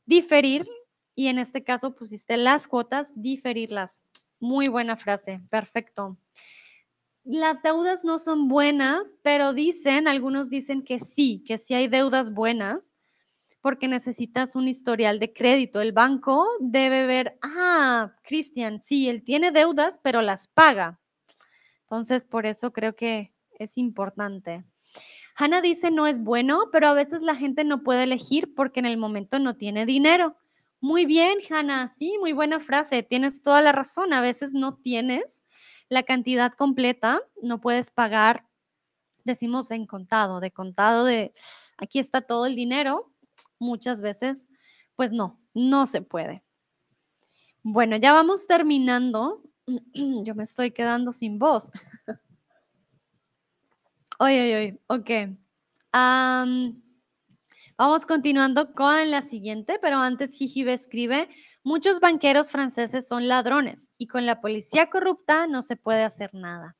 Diferir, 0.06 0.66
y 1.14 1.28
en 1.28 1.38
este 1.38 1.62
caso 1.62 1.94
pusiste 1.94 2.36
las 2.36 2.66
cuotas, 2.66 3.12
diferirlas. 3.14 4.02
Muy 4.40 4.68
buena 4.68 4.96
frase, 4.96 5.40
perfecto. 5.50 6.18
Las 7.24 7.62
deudas 7.62 8.02
no 8.04 8.18
son 8.18 8.48
buenas, 8.48 9.12
pero 9.22 9.52
dicen, 9.52 10.08
algunos 10.08 10.48
dicen 10.48 10.82
que 10.82 10.98
sí, 10.98 11.44
que 11.46 11.58
sí 11.58 11.74
hay 11.74 11.86
deudas 11.86 12.32
buenas 12.32 12.92
porque 13.60 13.88
necesitas 13.88 14.56
un 14.56 14.68
historial 14.68 15.18
de 15.18 15.32
crédito. 15.32 15.80
El 15.80 15.92
banco 15.92 16.46
debe 16.60 17.06
ver, 17.06 17.38
ah, 17.42 18.14
Cristian, 18.22 18.80
sí, 18.80 19.08
él 19.08 19.22
tiene 19.22 19.50
deudas, 19.50 20.00
pero 20.02 20.22
las 20.22 20.48
paga. 20.48 20.98
Entonces, 21.82 22.24
por 22.24 22.46
eso 22.46 22.72
creo 22.72 22.94
que 22.94 23.34
es 23.58 23.76
importante. 23.76 24.64
Hanna 25.36 25.60
dice, 25.60 25.90
no 25.90 26.06
es 26.06 26.22
bueno, 26.22 26.68
pero 26.72 26.88
a 26.88 26.94
veces 26.94 27.22
la 27.22 27.34
gente 27.34 27.64
no 27.64 27.82
puede 27.82 28.04
elegir 28.04 28.54
porque 28.54 28.80
en 28.80 28.86
el 28.86 28.96
momento 28.96 29.38
no 29.38 29.56
tiene 29.56 29.86
dinero. 29.86 30.36
Muy 30.80 31.04
bien, 31.04 31.38
Hanna, 31.50 31.88
sí, 31.88 32.16
muy 32.20 32.32
buena 32.32 32.58
frase, 32.58 33.02
tienes 33.02 33.42
toda 33.42 33.60
la 33.60 33.72
razón. 33.72 34.14
A 34.14 34.20
veces 34.20 34.54
no 34.54 34.76
tienes 34.76 35.44
la 35.88 36.02
cantidad 36.02 36.52
completa, 36.52 37.20
no 37.42 37.60
puedes 37.60 37.90
pagar, 37.90 38.46
decimos 39.24 39.70
en 39.70 39.86
contado, 39.86 40.40
de 40.40 40.50
contado 40.52 41.04
de, 41.04 41.34
aquí 41.76 41.98
está 41.98 42.22
todo 42.22 42.46
el 42.46 42.56
dinero, 42.56 43.12
muchas 43.58 44.00
veces, 44.00 44.48
pues 44.96 45.12
no, 45.12 45.38
no 45.52 45.86
se 45.86 46.00
puede. 46.00 46.42
Bueno, 47.62 47.96
ya 47.96 48.12
vamos 48.12 48.46
terminando. 48.46 49.42
Yo 50.24 50.34
me 50.34 50.44
estoy 50.44 50.70
quedando 50.70 51.12
sin 51.12 51.38
voz. 51.38 51.70
Oye, 54.18 54.54
oye, 54.54 54.80
ok. 54.88 55.10
Vamos 57.80 58.04
continuando 58.04 58.74
con 58.74 59.10
la 59.10 59.22
siguiente, 59.22 59.78
pero 59.80 59.96
antes 59.96 60.36
Jijibe 60.36 60.74
escribe, 60.74 61.30
muchos 61.64 61.98
banqueros 61.98 62.50
franceses 62.50 63.08
son 63.08 63.26
ladrones 63.26 63.90
y 63.96 64.06
con 64.06 64.26
la 64.26 64.42
policía 64.42 64.90
corrupta 64.90 65.46
no 65.46 65.62
se 65.62 65.76
puede 65.76 66.02
hacer 66.02 66.34
nada. 66.34 66.76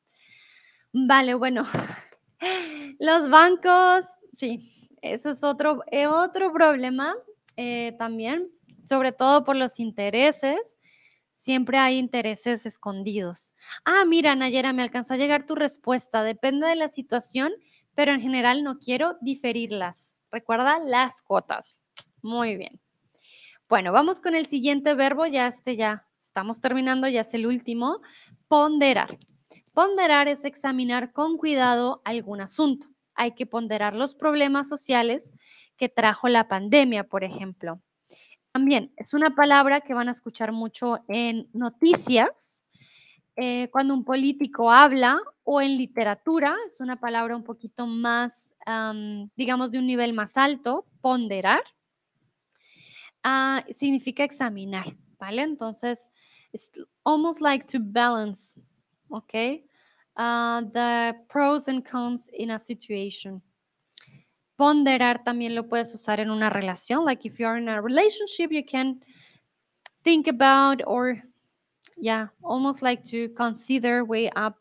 Vale, 0.92 1.32
bueno, 1.32 1.64
los 2.98 3.30
bancos, 3.30 4.04
sí, 4.34 4.94
ese 5.00 5.30
es 5.30 5.42
otro, 5.42 5.82
eh, 5.90 6.06
otro 6.06 6.52
problema 6.52 7.16
eh, 7.56 7.96
también, 7.98 8.50
sobre 8.84 9.12
todo 9.12 9.42
por 9.42 9.56
los 9.56 9.80
intereses. 9.80 10.76
Siempre 11.34 11.78
hay 11.78 11.96
intereses 11.96 12.66
escondidos. 12.66 13.54
Ah, 13.86 14.04
mira, 14.06 14.34
Nayera, 14.34 14.74
me 14.74 14.82
alcanzó 14.82 15.14
a 15.14 15.16
llegar 15.16 15.46
tu 15.46 15.54
respuesta. 15.54 16.22
Depende 16.22 16.66
de 16.66 16.76
la 16.76 16.88
situación, 16.88 17.54
pero 17.94 18.12
en 18.12 18.20
general 18.20 18.62
no 18.62 18.78
quiero 18.78 19.16
diferirlas. 19.22 20.19
Recuerda 20.30 20.78
las 20.78 21.22
cuotas. 21.22 21.80
Muy 22.22 22.56
bien. 22.56 22.80
Bueno, 23.68 23.92
vamos 23.92 24.20
con 24.20 24.34
el 24.34 24.46
siguiente 24.46 24.94
verbo. 24.94 25.26
Ya 25.26 25.46
este 25.46 25.76
ya 25.76 26.06
estamos 26.18 26.60
terminando, 26.60 27.08
ya 27.08 27.22
es 27.22 27.34
el 27.34 27.46
último. 27.46 28.00
Ponderar. 28.48 29.18
Ponderar 29.72 30.28
es 30.28 30.44
examinar 30.44 31.12
con 31.12 31.36
cuidado 31.36 32.02
algún 32.04 32.40
asunto 32.40 32.88
hay 33.20 33.32
que 33.32 33.44
ponderar 33.44 33.94
los 33.94 34.14
problemas 34.14 34.66
sociales 34.66 35.34
que 35.76 35.90
trajo 35.90 36.28
la 36.28 36.48
pandemia, 36.48 37.04
por 37.04 37.22
ejemplo. 37.22 37.82
También 38.50 38.94
es 38.96 39.12
una 39.12 39.34
palabra 39.34 39.82
que 39.82 39.92
van 39.92 40.08
a 40.08 40.12
escuchar 40.12 40.52
mucho 40.52 41.04
en 41.06 41.46
noticias, 41.52 42.64
eh, 43.36 43.68
cuando 43.70 43.94
un 43.94 44.04
político 44.04 44.70
habla 44.70 45.20
o 45.44 45.60
en 45.60 45.76
literatura, 45.76 46.56
es 46.66 46.80
una 46.80 47.00
palabra 47.00 47.36
un 47.36 47.44
poquito 47.44 47.86
más, 47.86 48.54
digamos, 49.36 49.70
de 49.70 49.78
un 49.78 49.86
nivel 49.86 50.12
más 50.12 50.36
alto, 50.36 50.86
ponderar, 51.00 51.62
ah, 53.22 53.64
significa 53.70 54.24
examinar, 54.24 54.96
¿vale? 55.18 55.42
Entonces, 55.42 56.10
es 56.52 56.70
almost 57.04 57.40
like 57.40 57.66
to 57.66 57.78
balance, 57.80 58.60
¿ok? 59.08 59.62
Uh, 60.16 60.62
the 60.72 61.14
pros 61.28 61.68
and 61.68 61.84
cons 61.88 62.28
in 62.32 62.50
a 62.50 62.58
situation. 62.58 63.42
Ponderar 64.56 65.24
también 65.24 65.54
lo 65.54 65.68
puedes 65.68 65.94
usar 65.94 66.20
en 66.20 66.30
una 66.30 66.50
relación. 66.50 67.04
Like 67.04 67.26
if 67.26 67.38
you're 67.38 67.56
in 67.56 67.68
a 67.68 67.80
relationship, 67.80 68.50
you 68.50 68.64
can 68.64 69.00
think 70.02 70.28
about 70.28 70.82
or, 70.86 71.22
yeah, 72.00 72.28
almost 72.42 72.82
like 72.82 73.02
to 73.10 73.28
consider, 73.34 74.04
weigh 74.04 74.30
up 74.30 74.56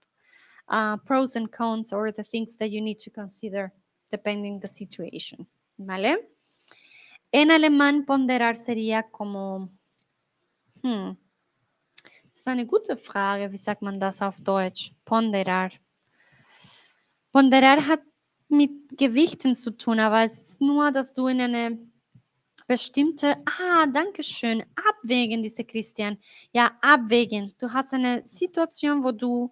uh, 0.68 0.98
pros 0.98 1.36
and 1.36 1.52
cons 1.52 1.94
or 1.94 2.11
the 2.11 2.24
things 2.24 2.57
that 2.57 2.70
you 2.72 2.82
need 2.82 2.99
to 2.99 3.10
consider 3.10 3.72
depending 4.11 4.60
the 4.60 4.68
situation. 4.68 5.48
¿Vale? 5.78 6.18
En 7.32 7.52
alemán, 7.52 8.06
ponderar 8.06 8.56
sería 8.56 9.03
como, 9.11 9.70
hmm, 10.84 11.11
Das 12.40 12.44
ist 12.44 12.48
eine 12.48 12.66
gute 12.66 12.95
Frage. 12.95 13.52
Wie 13.52 13.57
sagt 13.57 13.82
man 13.82 13.99
das 13.99 14.22
auf 14.22 14.40
Deutsch? 14.40 14.94
Ponderar. 15.03 15.72
Ponderar 17.34 17.86
hat 17.86 17.99
mit 18.48 18.98
Gewichten 18.98 19.56
zu 19.56 19.72
tun, 19.72 19.99
aber 19.99 20.24
es 20.24 20.52
ist 20.52 20.61
nur, 20.61 20.90
dass 20.91 21.14
du 21.14 21.28
in 21.28 21.41
eine 21.41 21.78
bestimmte, 22.69 23.35
ah, 23.47 23.87
danke 23.87 24.21
schön, 24.21 24.63
abwägen, 24.75 25.41
diese 25.41 25.63
Christian. 25.63 26.19
Ja, 26.53 26.71
abwägen. 26.81 27.55
Du 27.57 27.73
hast 27.73 27.95
eine 27.95 28.21
Situation, 28.21 29.03
wo 29.03 29.11
du 29.11 29.51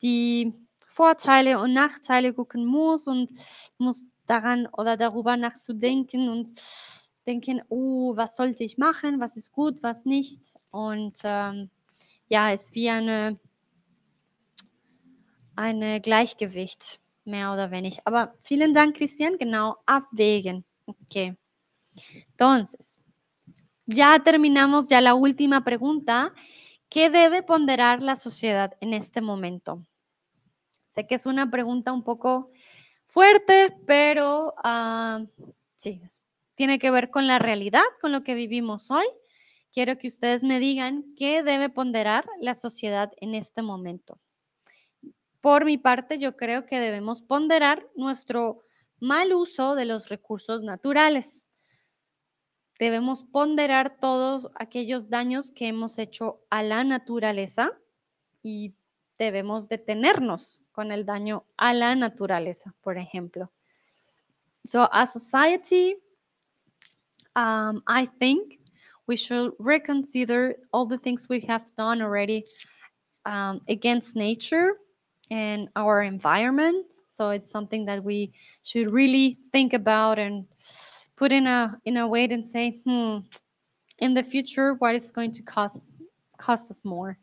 die 0.00 0.54
Vorteile 0.88 1.60
und 1.60 1.74
Nachteile 1.74 2.32
gucken 2.32 2.64
musst 2.64 3.06
und 3.06 3.30
musst 3.76 4.14
daran 4.26 4.66
oder 4.72 4.96
darüber 4.96 5.36
nachzudenken 5.36 6.30
und 6.30 6.54
denken, 7.26 7.60
oh, 7.68 8.16
was 8.16 8.34
sollte 8.34 8.64
ich 8.64 8.78
machen, 8.78 9.20
was 9.20 9.36
ist 9.36 9.52
gut, 9.52 9.82
was 9.82 10.06
nicht. 10.06 10.54
Und 10.70 11.18
ähm, 11.22 11.68
ja, 12.28 12.50
ist 12.50 12.74
wie 12.74 12.88
eine, 12.88 13.38
eine 15.54 16.00
Gleichgewicht, 16.00 16.98
mehr 17.26 17.52
oder 17.52 17.70
weniger. 17.70 18.00
Aber 18.06 18.34
vielen 18.40 18.72
Dank, 18.72 18.96
Christian. 18.96 19.36
Genau, 19.36 19.76
abwägen. 19.84 20.64
Ok. 20.86 21.36
Entonces, 22.30 23.00
ya 23.86 24.18
terminamos 24.20 24.88
ya 24.88 25.00
la 25.00 25.14
última 25.14 25.64
pregunta. 25.64 26.32
¿Qué 26.88 27.10
debe 27.10 27.42
ponderar 27.42 28.02
la 28.02 28.16
sociedad 28.16 28.74
en 28.80 28.94
este 28.94 29.20
momento? 29.20 29.84
Sé 30.94 31.06
que 31.06 31.16
es 31.16 31.26
una 31.26 31.50
pregunta 31.50 31.92
un 31.92 32.04
poco 32.04 32.50
fuerte, 33.04 33.76
pero 33.86 34.54
uh, 34.64 35.26
sí, 35.74 36.00
tiene 36.54 36.78
que 36.78 36.90
ver 36.90 37.10
con 37.10 37.26
la 37.26 37.38
realidad, 37.38 37.82
con 38.00 38.12
lo 38.12 38.22
que 38.22 38.34
vivimos 38.34 38.90
hoy 38.90 39.06
quiero 39.74 39.98
que 39.98 40.06
ustedes 40.06 40.44
me 40.44 40.60
digan 40.60 41.04
qué 41.16 41.42
debe 41.42 41.68
ponderar 41.68 42.24
la 42.40 42.54
sociedad 42.54 43.10
en 43.16 43.34
este 43.34 43.60
momento. 43.60 44.20
Por 45.40 45.64
mi 45.64 45.76
parte, 45.76 46.18
yo 46.18 46.36
creo 46.36 46.64
que 46.64 46.78
debemos 46.78 47.20
ponderar 47.20 47.86
nuestro 47.96 48.62
mal 49.00 49.34
uso 49.34 49.74
de 49.74 49.84
los 49.84 50.08
recursos 50.08 50.62
naturales. 50.62 51.48
Debemos 52.78 53.22
ponderar 53.22 53.98
todos 53.98 54.50
aquellos 54.56 55.08
daños 55.08 55.52
que 55.52 55.68
hemos 55.68 55.98
hecho 55.98 56.40
a 56.50 56.62
la 56.62 56.82
naturaleza 56.84 57.72
y 58.42 58.74
debemos 59.18 59.68
detenernos 59.68 60.64
con 60.72 60.90
el 60.90 61.06
daño 61.06 61.44
a 61.56 61.72
la 61.72 61.94
naturaleza, 61.94 62.74
por 62.82 62.98
ejemplo. 62.98 63.50
So, 64.64 64.88
as 64.92 65.12
society, 65.12 65.96
um, 67.36 67.82
I 67.86 68.06
think 68.18 68.58
we 69.06 69.16
should 69.16 69.52
reconsider 69.58 70.56
all 70.72 70.86
the 70.86 70.98
things 70.98 71.28
we 71.28 71.40
have 71.46 71.64
done 71.76 72.02
already 72.02 72.44
um, 73.26 73.60
against 73.68 74.16
nature 74.16 74.78
and 75.30 75.68
our 75.76 76.02
environment. 76.02 76.86
So 77.06 77.30
it's 77.30 77.50
something 77.50 77.84
that 77.86 78.02
we 78.02 78.32
should 78.62 78.90
really 78.90 79.38
think 79.52 79.72
about 79.72 80.18
and 80.18 80.46
put 81.16 81.32
in 81.32 81.46
a 81.46 81.78
in 81.84 81.96
a 81.96 82.06
way 82.06 82.24
and 82.30 82.46
say, 82.46 82.80
hmm, 82.84 83.18
in 83.98 84.14
the 84.14 84.22
future, 84.22 84.74
what 84.78 84.94
is 84.94 85.12
going 85.12 85.32
to 85.32 85.42
cost 85.42 86.00
cost 86.38 86.70
us 86.70 86.84
more? 86.84 87.18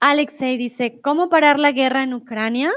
Alexei 0.00 0.56
dice, 0.56 1.00
¿cómo 1.02 1.28
parar 1.28 1.58
la 1.58 1.72
guerra 1.72 2.02
en 2.02 2.14
Ucrania? 2.14 2.72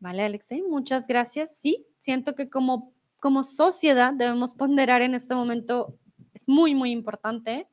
Vale, 0.00 0.24
Alexei, 0.24 0.60
muchas 0.62 1.06
gracias. 1.06 1.56
Sí, 1.56 1.86
siento 2.00 2.34
que 2.34 2.50
como, 2.50 2.92
como 3.20 3.44
sociedad 3.44 4.12
debemos 4.12 4.54
ponderar 4.54 5.02
en 5.02 5.14
este 5.14 5.36
momento 5.36 5.96
es 6.34 6.48
muy, 6.48 6.74
muy 6.74 6.90
importante, 6.90 7.68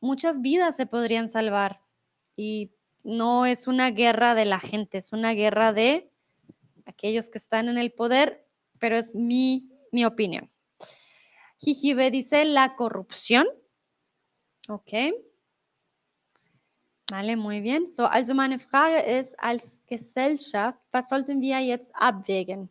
muchas 0.00 0.40
vidas 0.40 0.76
se 0.76 0.86
podrían 0.86 1.28
salvar. 1.28 1.80
Y 2.36 2.72
no 3.04 3.46
es 3.46 3.68
una 3.68 3.90
guerra 3.90 4.34
de 4.34 4.44
la 4.46 4.58
gente, 4.58 4.98
es 4.98 5.12
una 5.12 5.32
guerra 5.32 5.72
de 5.72 6.10
aquellos 6.86 7.28
que 7.28 7.38
están 7.38 7.68
en 7.68 7.78
el 7.78 7.92
poder, 7.92 8.44
pero 8.80 8.96
es 8.96 9.14
mi, 9.14 9.70
mi 9.92 10.04
opinión. 10.04 10.50
Jijibe 11.58 12.10
dice 12.10 12.44
la 12.44 12.76
corrupción. 12.76 13.46
Ok. 14.68 14.92
Vale, 17.08 17.36
muy 17.36 17.60
bien. 17.60 17.86
So, 17.86 18.06
also 18.06 18.34
meine 18.34 18.58
Frage 18.58 18.98
ist, 18.98 19.38
als 19.38 19.82
Gesellschaft, 19.86 20.78
was 20.90 21.08
sollten 21.08 21.40
wir 21.40 21.60
jetzt 21.60 21.92
abwägen? 21.94 22.68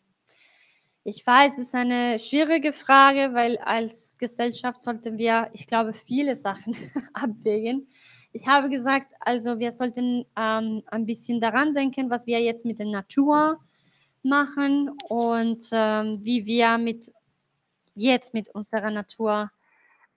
Ich 1.05 1.25
weiß, 1.25 1.53
es 1.53 1.67
ist 1.67 1.75
eine 1.75 2.19
schwierige 2.19 2.73
Frage, 2.73 3.33
weil 3.33 3.57
als 3.59 4.17
Gesellschaft 4.17 4.81
sollten 4.81 5.17
wir, 5.17 5.49
ich 5.53 5.67
glaube, 5.67 5.93
viele 5.93 6.35
Sachen 6.35 6.75
abwägen. 7.13 7.87
Ich 8.33 8.47
habe 8.47 8.69
gesagt, 8.69 9.13
also 9.21 9.59
wir 9.59 9.71
sollten 9.71 10.25
ähm, 10.35 10.83
ein 10.87 11.05
bisschen 11.05 11.39
daran 11.39 11.73
denken, 11.73 12.09
was 12.09 12.25
wir 12.27 12.41
jetzt 12.41 12.65
mit 12.65 12.79
der 12.79 12.87
Natur 12.87 13.59
machen 14.25 14.89
und 15.07 15.63
ähm, 15.71 16.19
wie 16.23 16.45
wir 16.45 16.77
mit 16.77 17.11
jetzt 17.95 18.33
mit 18.33 18.49
unserer 18.49 18.91
Natur 18.91 19.49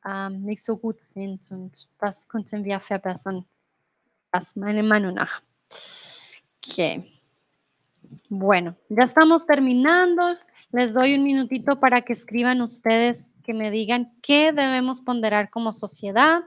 ähm, 0.04 0.42
nicht 0.42 0.64
so 0.64 0.76
gut 0.76 1.00
sind 1.00 1.50
und 1.50 1.88
was 1.98 2.26
könnten 2.28 2.64
wir 2.64 2.80
verbessern. 2.80 3.44
Das 4.32 4.56
meiner 4.56 4.82
Meinung 4.82 5.14
nach. 5.14 5.42
Ok. 6.58 7.04
Bueno, 8.28 8.74
ya 8.88 9.04
estamos 9.04 9.46
terminando. 9.46 10.36
Les 10.72 10.92
doy 10.92 11.14
un 11.14 11.24
minutito 11.24 11.80
para 11.80 12.02
que 12.02 12.12
escriban 12.12 12.60
ustedes, 12.60 13.32
que 13.42 13.54
me 13.54 13.70
digan 13.70 14.12
qué 14.22 14.52
debemos 14.52 15.00
ponderar 15.00 15.50
como 15.50 15.72
sociedad. 15.72 16.42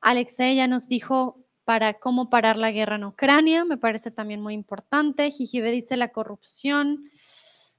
Alexei 0.00 0.56
ya 0.56 0.66
nos 0.66 0.88
dijo 0.88 1.45
para 1.66 1.94
cómo 1.94 2.30
parar 2.30 2.56
la 2.56 2.70
guerra 2.70 2.94
en 2.94 3.04
Ucrania, 3.04 3.64
me 3.64 3.76
parece 3.76 4.12
también 4.12 4.40
muy 4.40 4.54
importante. 4.54 5.32
Jijibe 5.32 5.72
dice 5.72 5.96
la 5.96 6.12
corrupción, 6.12 7.10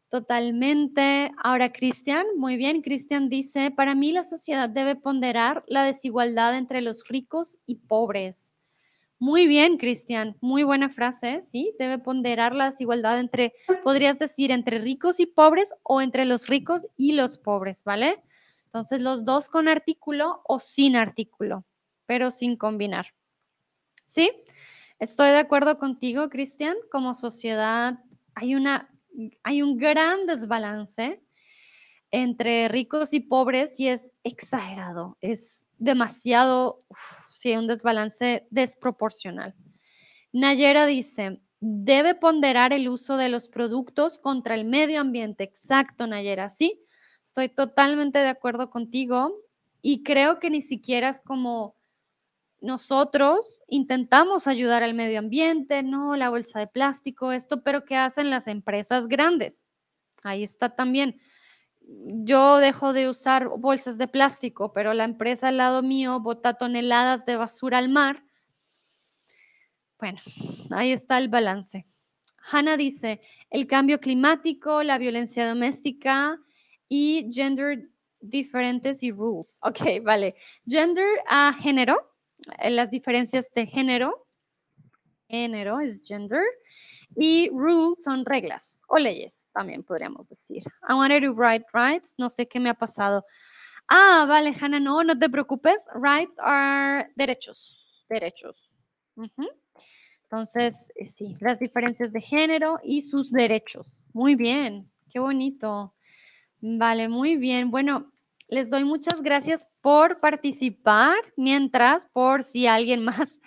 totalmente. 0.10 1.32
Ahora, 1.42 1.72
Cristian, 1.72 2.26
muy 2.36 2.58
bien, 2.58 2.82
Cristian 2.82 3.30
dice, 3.30 3.72
para 3.72 3.96
mí 3.96 4.12
la 4.12 4.26
sociedad 4.26 4.68
debe 4.68 4.98
ponderar 4.98 5.64
la 5.68 5.86
desigualdad 5.86 6.58
entre 6.58 6.82
los 6.82 7.08
ricos 7.08 7.60
y 7.66 7.76
pobres. 7.76 8.54
Muy 9.20 9.48
bien, 9.48 9.78
Cristian, 9.78 10.36
muy 10.42 10.64
buena 10.64 10.90
frase, 10.90 11.42
¿sí? 11.42 11.74
Debe 11.80 11.98
ponderar 11.98 12.54
la 12.54 12.66
desigualdad 12.66 13.22
entre, 13.22 13.54
podrías 13.86 14.20
decir, 14.20 14.52
entre 14.52 14.80
ricos 14.80 15.22
y 15.22 15.28
pobres 15.28 15.74
o 15.84 16.02
entre 16.02 16.26
los 16.26 16.48
ricos 16.48 16.88
y 16.98 17.14
los 17.14 17.38
pobres, 17.38 17.86
¿vale? 17.86 18.22
Entonces, 18.66 19.00
los 19.00 19.24
dos 19.24 19.48
con 19.48 19.70
artículo 19.70 20.42
o 20.46 20.60
sin 20.60 20.98
artículo, 20.98 21.64
pero 22.06 22.32
sin 22.32 22.58
combinar. 22.58 23.17
¿Sí? 24.08 24.32
Estoy 25.00 25.30
de 25.30 25.38
acuerdo 25.38 25.78
contigo, 25.78 26.30
Cristian. 26.30 26.76
Como 26.92 27.14
sociedad 27.14 28.00
hay, 28.34 28.56
una, 28.56 28.90
hay 29.44 29.62
un 29.62 29.78
gran 29.78 30.26
desbalance 30.26 31.22
entre 32.12 32.68
ricos 32.68 33.14
y 33.14 33.20
pobres 33.20 33.80
y 33.80 33.90
es 33.90 34.14
exagerado, 34.24 35.18
es 35.22 35.68
demasiado 35.78 36.84
sí, 37.34 37.56
un 37.56 37.68
desbalance 37.68 38.48
desproporcional. 38.50 39.56
Nayera 40.32 40.86
dice, 40.86 41.42
debe 41.60 42.16
ponderar 42.16 42.74
el 42.74 42.90
uso 42.90 43.18
de 43.18 43.30
los 43.30 43.50
productos 43.50 44.20
contra 44.20 44.56
el 44.56 44.66
medio 44.66 45.02
ambiente. 45.02 45.44
Exacto, 45.44 46.08
Nayera, 46.08 46.50
sí, 46.50 46.82
estoy 47.24 47.50
totalmente 47.50 48.20
de 48.20 48.30
acuerdo 48.30 48.70
contigo 48.70 49.36
y 49.82 50.04
creo 50.04 50.40
que 50.40 50.50
ni 50.50 50.62
siquiera 50.62 51.10
es 51.10 51.20
como 51.20 51.77
nosotros 52.68 53.60
intentamos 53.68 54.48
ayudar 54.48 54.84
al 54.84 54.94
medio 54.94 55.20
ambiente, 55.20 55.82
¿no? 55.82 56.16
La 56.16 56.30
bolsa 56.30 56.60
de 56.60 56.68
plástico, 56.68 57.32
esto, 57.32 57.64
pero 57.64 57.86
¿qué 57.86 57.96
hacen 57.98 58.30
las 58.30 58.48
empresas 58.48 59.08
grandes? 59.08 59.66
Ahí 60.24 60.44
está 60.44 60.76
también 60.76 61.20
yo 61.88 62.58
dejo 62.58 62.94
de 62.94 63.10
usar 63.10 63.48
bolsas 63.48 63.98
de 63.98 64.08
plástico, 64.08 64.74
pero 64.74 64.94
la 64.94 65.06
empresa 65.06 65.48
al 65.48 65.58
lado 65.58 65.82
mío 65.84 66.20
bota 66.20 66.56
toneladas 66.56 67.26
de 67.26 67.38
basura 67.38 67.78
al 67.78 67.90
mar. 67.90 68.24
Bueno, 70.00 70.20
ahí 70.72 70.92
está 70.92 71.18
el 71.18 71.30
balance. 71.30 71.86
Hannah 72.52 72.78
dice, 72.78 73.22
el 73.50 73.68
cambio 73.68 74.00
climático, 74.00 74.84
la 74.84 74.98
violencia 74.98 75.48
doméstica 75.48 76.40
y 76.88 77.30
gender 77.32 77.90
diferentes 78.20 79.04
y 79.04 79.12
rules. 79.12 79.60
Ok, 79.62 80.04
vale. 80.04 80.36
Gender 80.66 81.08
a 81.28 81.54
género, 81.54 81.96
eh, 81.96 82.17
las 82.70 82.92
diferencias 82.92 83.50
de 83.54 83.66
género. 83.66 84.28
Género 85.30 85.80
es 85.80 86.08
gender. 86.08 86.44
Y 87.16 87.50
rules 87.50 88.04
son 88.04 88.26
reglas 88.26 88.82
o 88.88 88.98
leyes, 88.98 89.50
también 89.54 89.84
podríamos 89.84 90.30
decir. 90.30 90.64
I 90.88 90.94
wanted 90.94 91.24
to 91.24 91.34
write 91.34 91.66
rights. 91.74 92.16
No 92.18 92.30
sé 92.30 92.48
qué 92.48 92.60
me 92.60 92.70
ha 92.70 92.74
pasado. 92.74 93.26
Ah, 93.88 94.26
vale, 94.28 94.54
Hannah, 94.60 94.80
no, 94.80 95.04
no 95.04 95.18
te 95.18 95.30
preocupes. 95.30 95.86
Rights 95.94 96.38
are 96.40 97.10
derechos. 97.16 98.06
Derechos. 98.10 98.72
Entonces, 100.24 100.92
eh, 100.96 101.06
sí, 101.06 101.38
las 101.40 101.60
diferencias 101.60 102.12
de 102.12 102.22
género 102.22 102.80
y 102.84 103.02
sus 103.02 103.32
derechos. 103.32 104.04
Muy 104.14 104.36
bien, 104.36 104.92
qué 105.10 105.20
bonito. 105.20 105.96
Vale, 106.60 107.08
muy 107.08 107.38
bien. 107.38 107.72
Bueno, 107.72 108.12
les 108.48 108.70
doy 108.70 108.86
muchas 108.86 109.22
gracias 109.22 109.68
por 109.82 110.20
participar. 110.20 111.18
Mientras, 111.36 112.06
por 112.06 112.44
si 112.44 112.68
alguien 112.68 113.04
más 113.06 113.40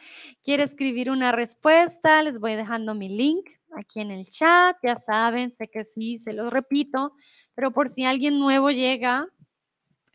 quiere 0.43 0.65
escribir 0.65 1.11
una 1.11 1.33
respuesta, 1.33 2.23
les 2.23 2.39
voy 2.39 2.55
dejando 2.55 2.95
mi 2.95 3.09
link 3.09 3.49
aquí 3.77 4.01
en 4.01 4.11
el 4.11 4.29
chat. 4.29 4.77
Ya 4.83 4.97
saben, 4.97 5.51
sé 5.51 5.69
que 5.69 5.85
sí, 5.85 6.19
se 6.19 6.33
los 6.33 6.53
repito, 6.53 7.15
pero 7.55 7.73
por 7.73 7.89
si 7.89 8.05
alguien 8.05 8.39
nuevo 8.39 8.71
llega, 8.71 9.27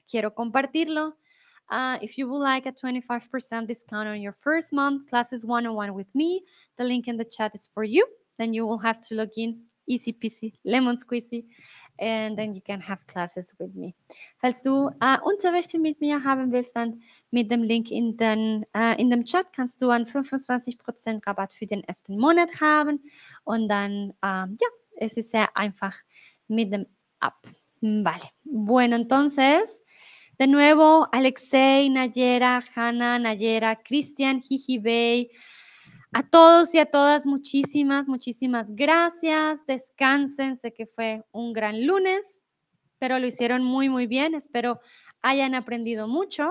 quiero 0.07 0.33
compartirlo. 0.33 1.17
Uh, 1.71 1.97
if 2.01 2.15
you 2.15 2.27
would 2.27 2.43
like 2.43 2.67
a 2.67 2.71
25% 2.71 3.65
discount 3.65 4.07
on 4.07 4.21
your 4.21 4.33
first 4.33 4.71
month, 4.71 5.09
classes 5.09 5.43
101 5.43 5.95
with 5.95 6.07
me, 6.13 6.43
the 6.77 6.83
link 6.83 7.07
in 7.07 7.17
the 7.17 7.25
chat 7.25 7.55
is 7.55 7.67
for 7.67 7.83
you. 7.83 8.05
Then 8.37 8.53
you 8.53 8.67
will 8.67 8.77
have 8.77 9.01
to 9.09 9.15
log 9.15 9.31
in 9.35 9.63
easy 9.87 10.13
peasy, 10.13 10.53
lemon 10.63 10.97
squeezy, 10.97 11.45
and 11.99 12.38
then 12.38 12.53
you 12.53 12.61
can 12.61 12.81
have 12.81 13.05
classes 13.07 13.55
with 13.59 13.73
me. 13.73 13.93
Falls 14.39 14.61
du 14.61 14.89
äh, 15.01 15.17
Unterrichte 15.23 15.80
mit 15.80 15.99
mir 16.01 16.23
haben 16.23 16.51
willst, 16.51 16.76
dann 16.76 17.01
mit 17.31 17.51
dem 17.51 17.63
Link 17.63 17.91
in, 17.91 18.17
den, 18.17 18.65
äh, 18.73 18.99
in 18.99 19.09
dem 19.09 19.26
Chat 19.26 19.51
kannst 19.53 19.81
du 19.81 19.89
einen 19.89 20.05
25% 20.05 21.26
Rabatt 21.26 21.53
für 21.53 21.65
den 21.65 21.84
ersten 21.84 22.19
Monat 22.19 22.61
haben. 22.61 22.99
Und 23.43 23.69
dann, 23.69 24.13
ähm, 24.23 24.57
ja, 24.59 24.67
es 24.97 25.17
ist 25.17 25.31
sehr 25.31 25.55
einfach 25.55 25.95
mit 26.47 26.73
dem 26.73 26.85
App. 27.22 27.34
Vale. 27.81 28.30
Bueno, 28.43 28.95
entonces, 28.95 29.84
de 30.39 30.47
nuevo, 30.47 31.05
Alexei, 31.11 31.88
Nayera, 31.89 32.59
Hanna, 32.76 33.19
Nayera, 33.19 33.76
Cristian, 33.76 34.41
Jijibey, 34.41 35.30
A 36.17 36.23
todos 36.23 36.73
y 36.73 36.79
a 36.79 36.85
todas, 36.85 37.25
muchísimas, 37.25 38.07
muchísimas 38.07 38.73
gracias. 38.73 39.65
Descansen, 39.65 40.57
sé 40.57 40.73
que 40.73 40.85
fue 40.85 41.25
un 41.33 41.51
gran 41.51 41.85
lunes, 41.85 42.41
pero 42.99 43.19
lo 43.19 43.27
hicieron 43.27 43.65
muy, 43.65 43.89
muy 43.89 44.07
bien. 44.07 44.33
Espero 44.33 44.79
hayan 45.21 45.55
aprendido 45.55 46.07
mucho 46.07 46.49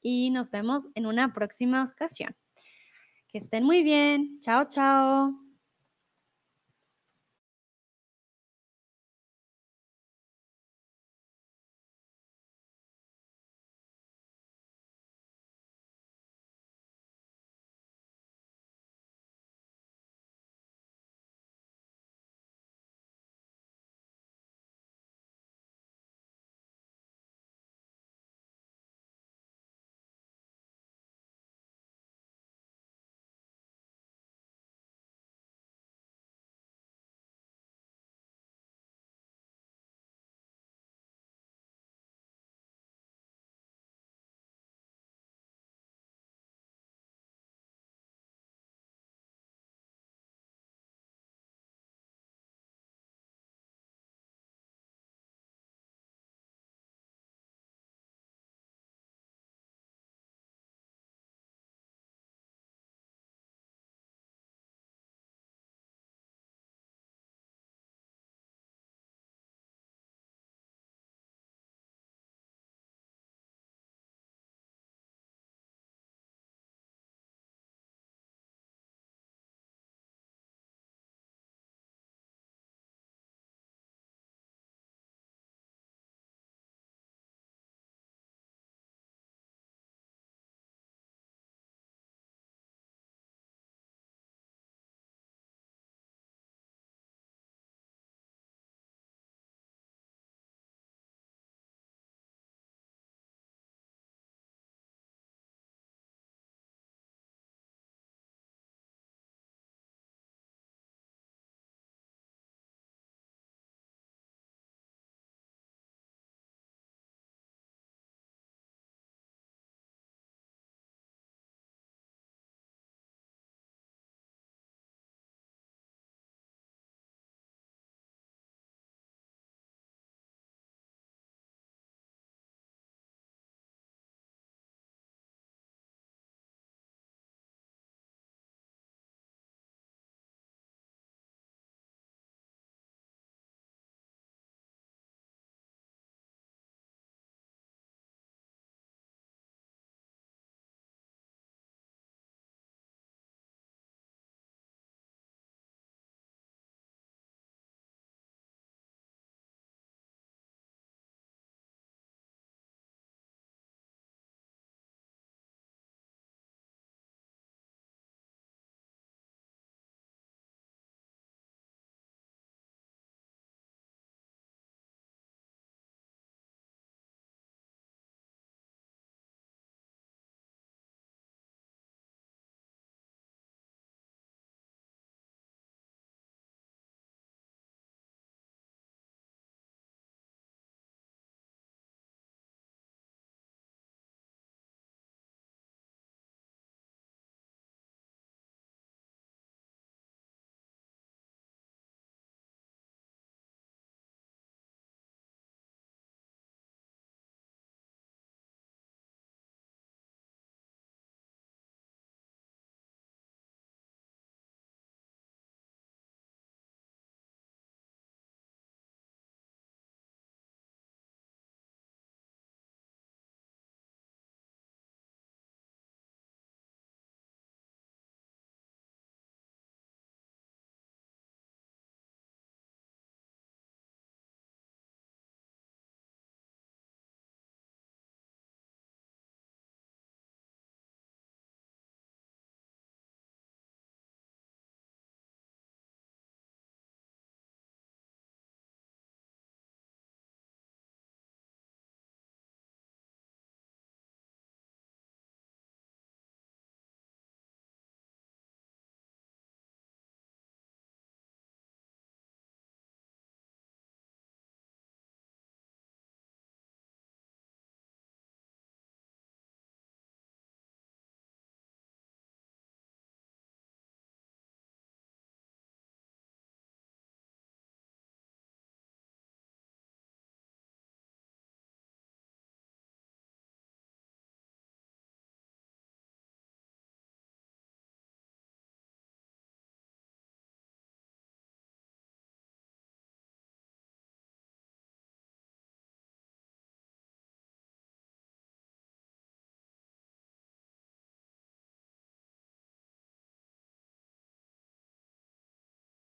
y 0.00 0.30
nos 0.30 0.50
vemos 0.50 0.88
en 0.94 1.04
una 1.04 1.34
próxima 1.34 1.84
ocasión. 1.84 2.34
Que 3.28 3.36
estén 3.36 3.64
muy 3.64 3.82
bien. 3.82 4.40
Chao, 4.40 4.64
chao. 4.66 5.43